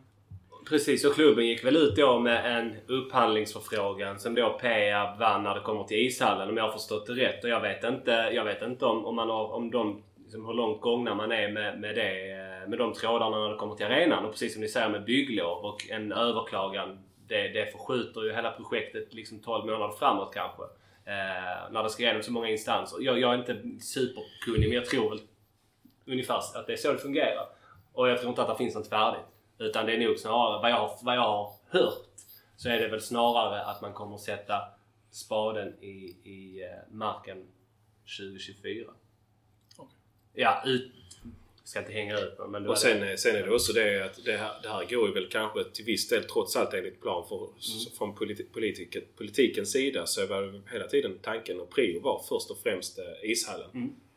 [0.69, 5.55] Precis, och klubben gick väl ut då med en upphandlingsförfrågan som då Peab vann när
[5.55, 7.43] det kommer till ishallen om jag har förstått det rätt.
[7.43, 10.53] Och jag vet inte, jag vet inte om, om, man har, om de, liksom, hur
[10.53, 13.85] långt gångna man är med, med, det, eh, med de trådarna när det kommer till
[13.85, 14.25] arenan.
[14.25, 16.99] Och precis som ni säger med bygglov och en överklagan.
[17.27, 20.63] Det, det förskjuter ju hela projektet liksom 12 månader framåt kanske.
[21.05, 22.97] Eh, när det ska igenom så många instanser.
[23.01, 25.19] Jag, jag är inte superkunnig men jag tror väl
[26.07, 27.45] ungefär att det är så det fungerar.
[27.93, 29.25] Och jag tror inte att det finns något färdigt.
[29.57, 32.07] Utan det är nog snarare, vad jag, har, vad jag har hört,
[32.57, 34.61] så är det väl snarare att man kommer sätta
[35.11, 37.47] spaden i, i eh, marken
[38.19, 38.91] 2024.
[40.33, 40.91] Ja, ut...
[41.63, 42.67] Ska inte hänga ut mig, men...
[42.67, 45.07] Och är det- sen, sen är det också det att det här, det här går
[45.07, 47.25] ju väl kanske till viss del trots allt enligt plan.
[47.29, 52.01] För, s- Från politi politiken, politikens sida så var det hela tiden tanken och prio
[52.01, 53.69] var först och främst eh, ishallen.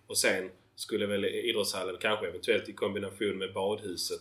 [0.06, 4.20] Och sen skulle väl idrottshallen kanske eventuellt i kombination med badhuset.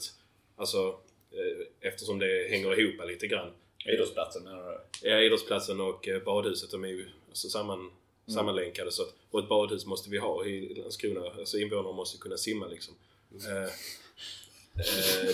[0.55, 0.87] Alltså
[1.31, 3.51] eh, eftersom det hänger ihop lite grann.
[3.85, 4.63] Idrottsplatsen menar
[5.01, 5.09] du?
[5.09, 7.91] Ja, idrottsplatsen och eh, badhuset de är ju alltså samman,
[8.27, 8.91] sammanlänkade.
[8.91, 11.21] Så att, och ett badhus måste vi ha i Landskrona.
[11.39, 12.93] Alltså invånarna måste kunna simma liksom.
[13.47, 13.69] Eh, eh,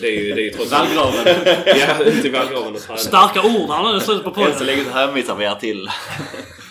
[0.01, 0.95] det är ju, det är ju trots allt...
[0.95, 1.45] Vallgraven!
[1.79, 2.97] Ja, i vallgraven och träna.
[2.97, 4.65] Starka ord här nu i slutet på Än så podden.
[4.67, 5.89] länge så hänvisar vi er till...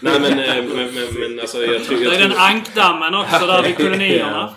[0.01, 1.99] Nej men, eh, men, men, men alltså jag tror...
[1.99, 4.55] Det Jag är den ankdammen också där vid kolonierna.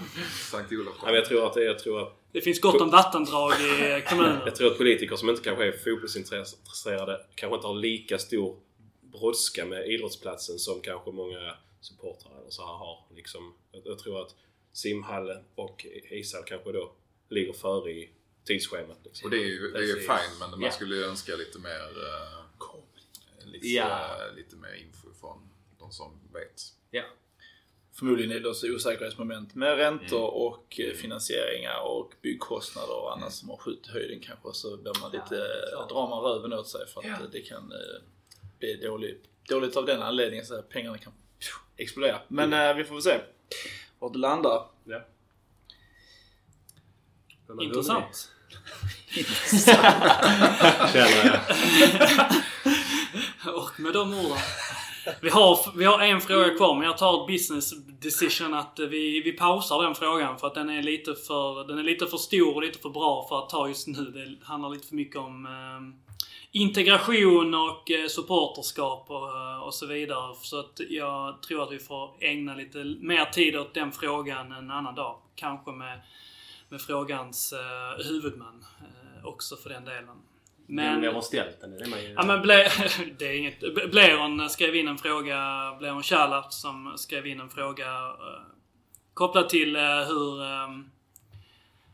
[0.51, 0.93] Sankt Olof.
[0.97, 4.41] nej, men jag tror att, jag tror att Det finns gott om vattendrag i kommunen.
[4.45, 8.55] Jag tror att politiker som inte kanske är fotbollsintresserade kanske inte har lika stor
[9.01, 12.97] brådska med idrottsplatsen som kanske många supportrar eller så här har.
[13.15, 14.35] Liksom, jag, jag tror att
[14.73, 16.91] simhallen och ishall kanske då
[17.29, 18.09] ligger före i
[18.45, 18.97] tidsschemat.
[19.03, 19.25] Liksom.
[19.25, 20.71] Och det är ju det är fine men man Ja.
[20.71, 22.41] skulle ju önska lite mer eh,
[23.45, 23.85] lite, Ja.
[24.29, 25.00] eh, lite mer info
[25.91, 26.61] de som vet.
[26.91, 27.03] Ja.
[27.93, 33.49] Förmodligen är det också osäkerhetsmoment med räntor och eh, finansieringar och byggkostnader och annat som
[33.49, 34.49] har skjutit i höjden kanske.
[34.53, 35.35] Så blir man lite,
[35.89, 38.01] drar man röven åt sig för att eh, det kan eh,
[38.59, 41.13] bli dåligt, dåligt av den anledningen så att pengarna kan
[41.77, 42.19] explodera.
[42.27, 43.19] Men eh, vi får väl se
[43.99, 44.65] vart det landar.
[44.83, 45.01] Ja.
[47.61, 48.03] Intressant.
[48.03, 48.31] vunnit?
[50.93, 51.39] Känner jag.
[53.55, 54.37] Och med de orden.
[55.21, 58.85] Vi har, vi har en fråga kvar men jag tar ett business decision att eh,
[58.85, 62.17] vi, vi pausar den frågan för att den är, lite för, den är lite för
[62.17, 64.03] stor och lite för bra för att ta just nu.
[64.03, 66.11] Det handlar lite för mycket om eh,
[66.51, 70.35] integration och eh, supporterskap och, eh, och så vidare.
[70.41, 74.71] Så att jag tror att vi får ägna lite mer tid åt den frågan en
[74.71, 75.15] annan dag.
[75.35, 76.01] Kanske med,
[76.69, 80.17] med frågans eh, huvudman eh, också för den delen.
[80.71, 81.71] Men jag har ställt den.
[81.71, 82.07] Det är man ju...
[82.07, 82.67] Ja men Ble
[83.17, 83.59] det är inget.
[83.91, 88.41] Bleron skrev in en fråga, Bleron Charlat som skrev in en fråga eh,
[89.13, 90.41] kopplad till eh, hur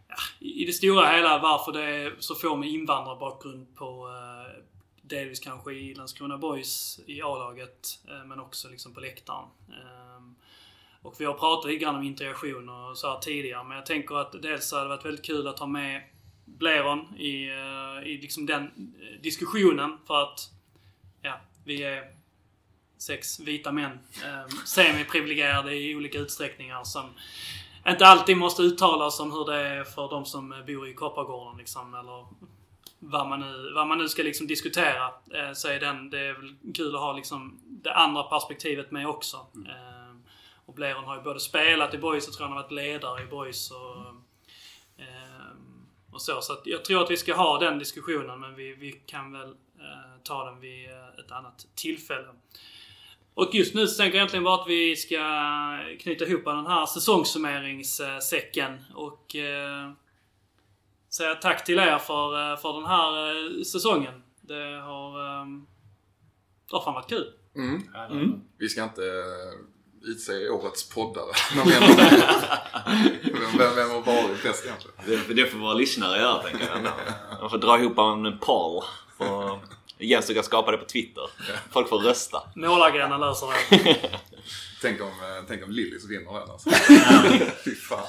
[0.07, 4.63] ja, i det stora hela varför det är så få med invandrarbakgrund på eh,
[5.01, 9.45] delvis kanske i Landskrona Boys i A-laget eh, men också liksom på läktaren.
[9.69, 10.35] Ehm,
[11.01, 14.15] och vi har pratat lite grann om integration och så här tidigare men jag tänker
[14.15, 16.01] att dels hade det varit väldigt kul att ha med
[16.47, 18.63] Bleron i, eh, i liksom den
[19.01, 20.39] eh, diskussionen för att
[21.21, 22.03] ja, vi är
[22.97, 23.99] sex vita män.
[24.25, 27.09] Eh, semiprivilegierade i olika utsträckningar som
[27.87, 31.93] inte alltid måste uttalas om hur det är för de som bor i Koppargården liksom,
[31.93, 32.25] eller
[32.99, 35.05] vad man nu, vad man nu ska liksom diskutera.
[35.33, 39.07] Eh, så är den, det är väl kul att ha liksom det andra perspektivet med
[39.07, 39.37] också.
[39.67, 40.15] Eh,
[40.65, 43.25] och Bleron har ju både spelat i Boys, jag tror han har varit ledare i
[43.25, 43.97] Boys och,
[44.97, 45.26] eh,
[46.17, 46.41] och så.
[46.41, 49.49] Så att jag tror att vi ska ha den diskussionen men vi, vi kan väl
[49.49, 49.53] eh,
[50.23, 52.27] ta den vid eh, ett annat tillfälle.
[53.33, 55.19] Och just nu så tänker jag egentligen bara att vi ska
[55.99, 59.91] knyta ihop den här säsongssummeringssäcken och eh,
[61.09, 64.23] säga tack till er för, eh, för den här eh, säsongen.
[64.41, 65.45] Det har, eh,
[66.69, 67.33] det har fan varit kul.
[67.55, 68.41] Mm.
[68.57, 69.01] Vi ska inte
[70.07, 71.33] utse årets poddare.
[71.65, 75.27] Vem, vem, vem har varit bäst egentligen?
[75.27, 76.91] Det, det får våra lyssnare göra tänker jag.
[77.39, 78.83] De får dra ihop en poll.
[79.17, 79.59] Och
[79.99, 81.23] Jens, du kan skapa det på Twitter.
[81.71, 82.43] Folk får rösta.
[82.55, 83.97] Målargrenen löser det.
[84.81, 86.69] Tänk om, eh, tänk om Lillis vinner den alltså.
[87.65, 88.07] Fy fan.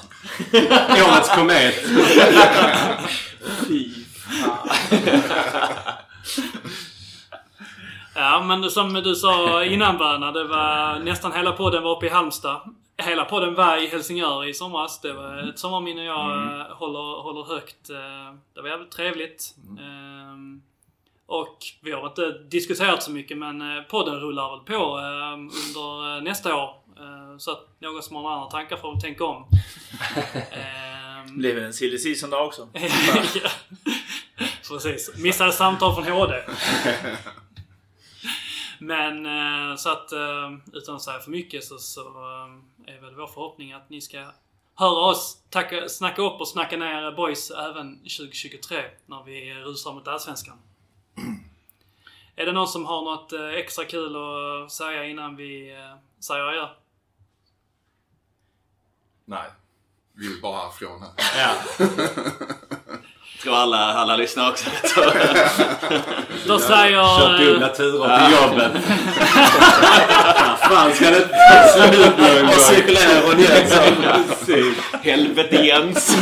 [0.89, 1.75] Årets komet.
[3.67, 3.93] Fy
[8.19, 12.09] Ja, men som du sa innan Berna, det var nästan hela podden var uppe i
[12.09, 12.61] Halmstad.
[12.97, 15.01] Hela podden var i Helsingör i somras.
[15.01, 17.89] Det var ett sommarminne jag eh, håller, håller högt.
[17.89, 19.55] Eh, Det var jävligt trevligt.
[19.79, 20.61] Ehm,
[21.27, 26.23] Och vi har inte diskuterat så mycket men eh, podden rullar väl på under eh,
[26.23, 26.69] nästa år.
[26.99, 29.47] Eh, Så att någon som har andra tankar får väl tänka om.
[31.37, 32.67] Blev en silly season där också?
[33.43, 33.49] ja.
[34.69, 35.17] Precis.
[35.17, 36.33] Missade samtal från HD.
[38.79, 43.15] Men eh, så att eh, utan att säga för mycket så, så eh, är väl
[43.15, 44.31] vår förhoppning att ni ska
[44.75, 50.07] höra oss tacka, snacka upp och snacka ner boys även 2023 när vi rusar mot
[50.07, 50.57] Allsvenskan.
[52.35, 55.77] Är det någon som har något extra kul att säga innan vi
[56.19, 56.67] säger adjö?
[59.25, 59.49] Nej.
[60.13, 61.11] Vi vill bara härifrån här.
[61.37, 61.55] Ja.
[63.43, 64.69] Tror alla, alla lyssnar också.
[66.47, 67.19] Då säger...
[67.19, 68.71] Kört dubbla turer till jobbet.
[70.61, 72.47] Fan ska det inte ta slut någon gång?
[72.47, 73.33] Och cirkulär och
[74.29, 74.77] Precis.
[75.01, 76.17] Helvete Jens.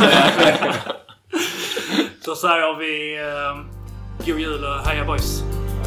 [2.24, 5.42] Då säger vi eh, God Jul och Heja Boys!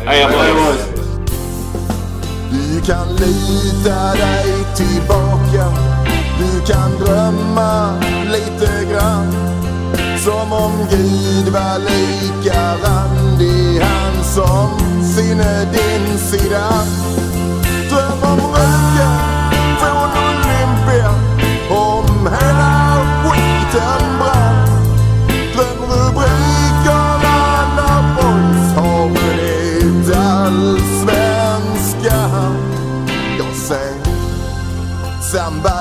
[0.06, 0.88] Heja boys.
[2.52, 5.66] Du kan lita dig tillbaka
[6.40, 8.00] Du kan drömma
[8.32, 9.61] lite grann
[10.24, 16.70] som om Gud var lika randig Han som sinne din sida.
[17.90, 19.20] Dröm om röken
[19.80, 21.12] från Olympia.
[21.70, 24.68] Om hela skiten brann
[25.56, 27.40] Drömrubrikerna
[27.76, 32.56] när boys har vunnit allsvenskan
[33.38, 34.02] Jag säger
[35.32, 35.81] samba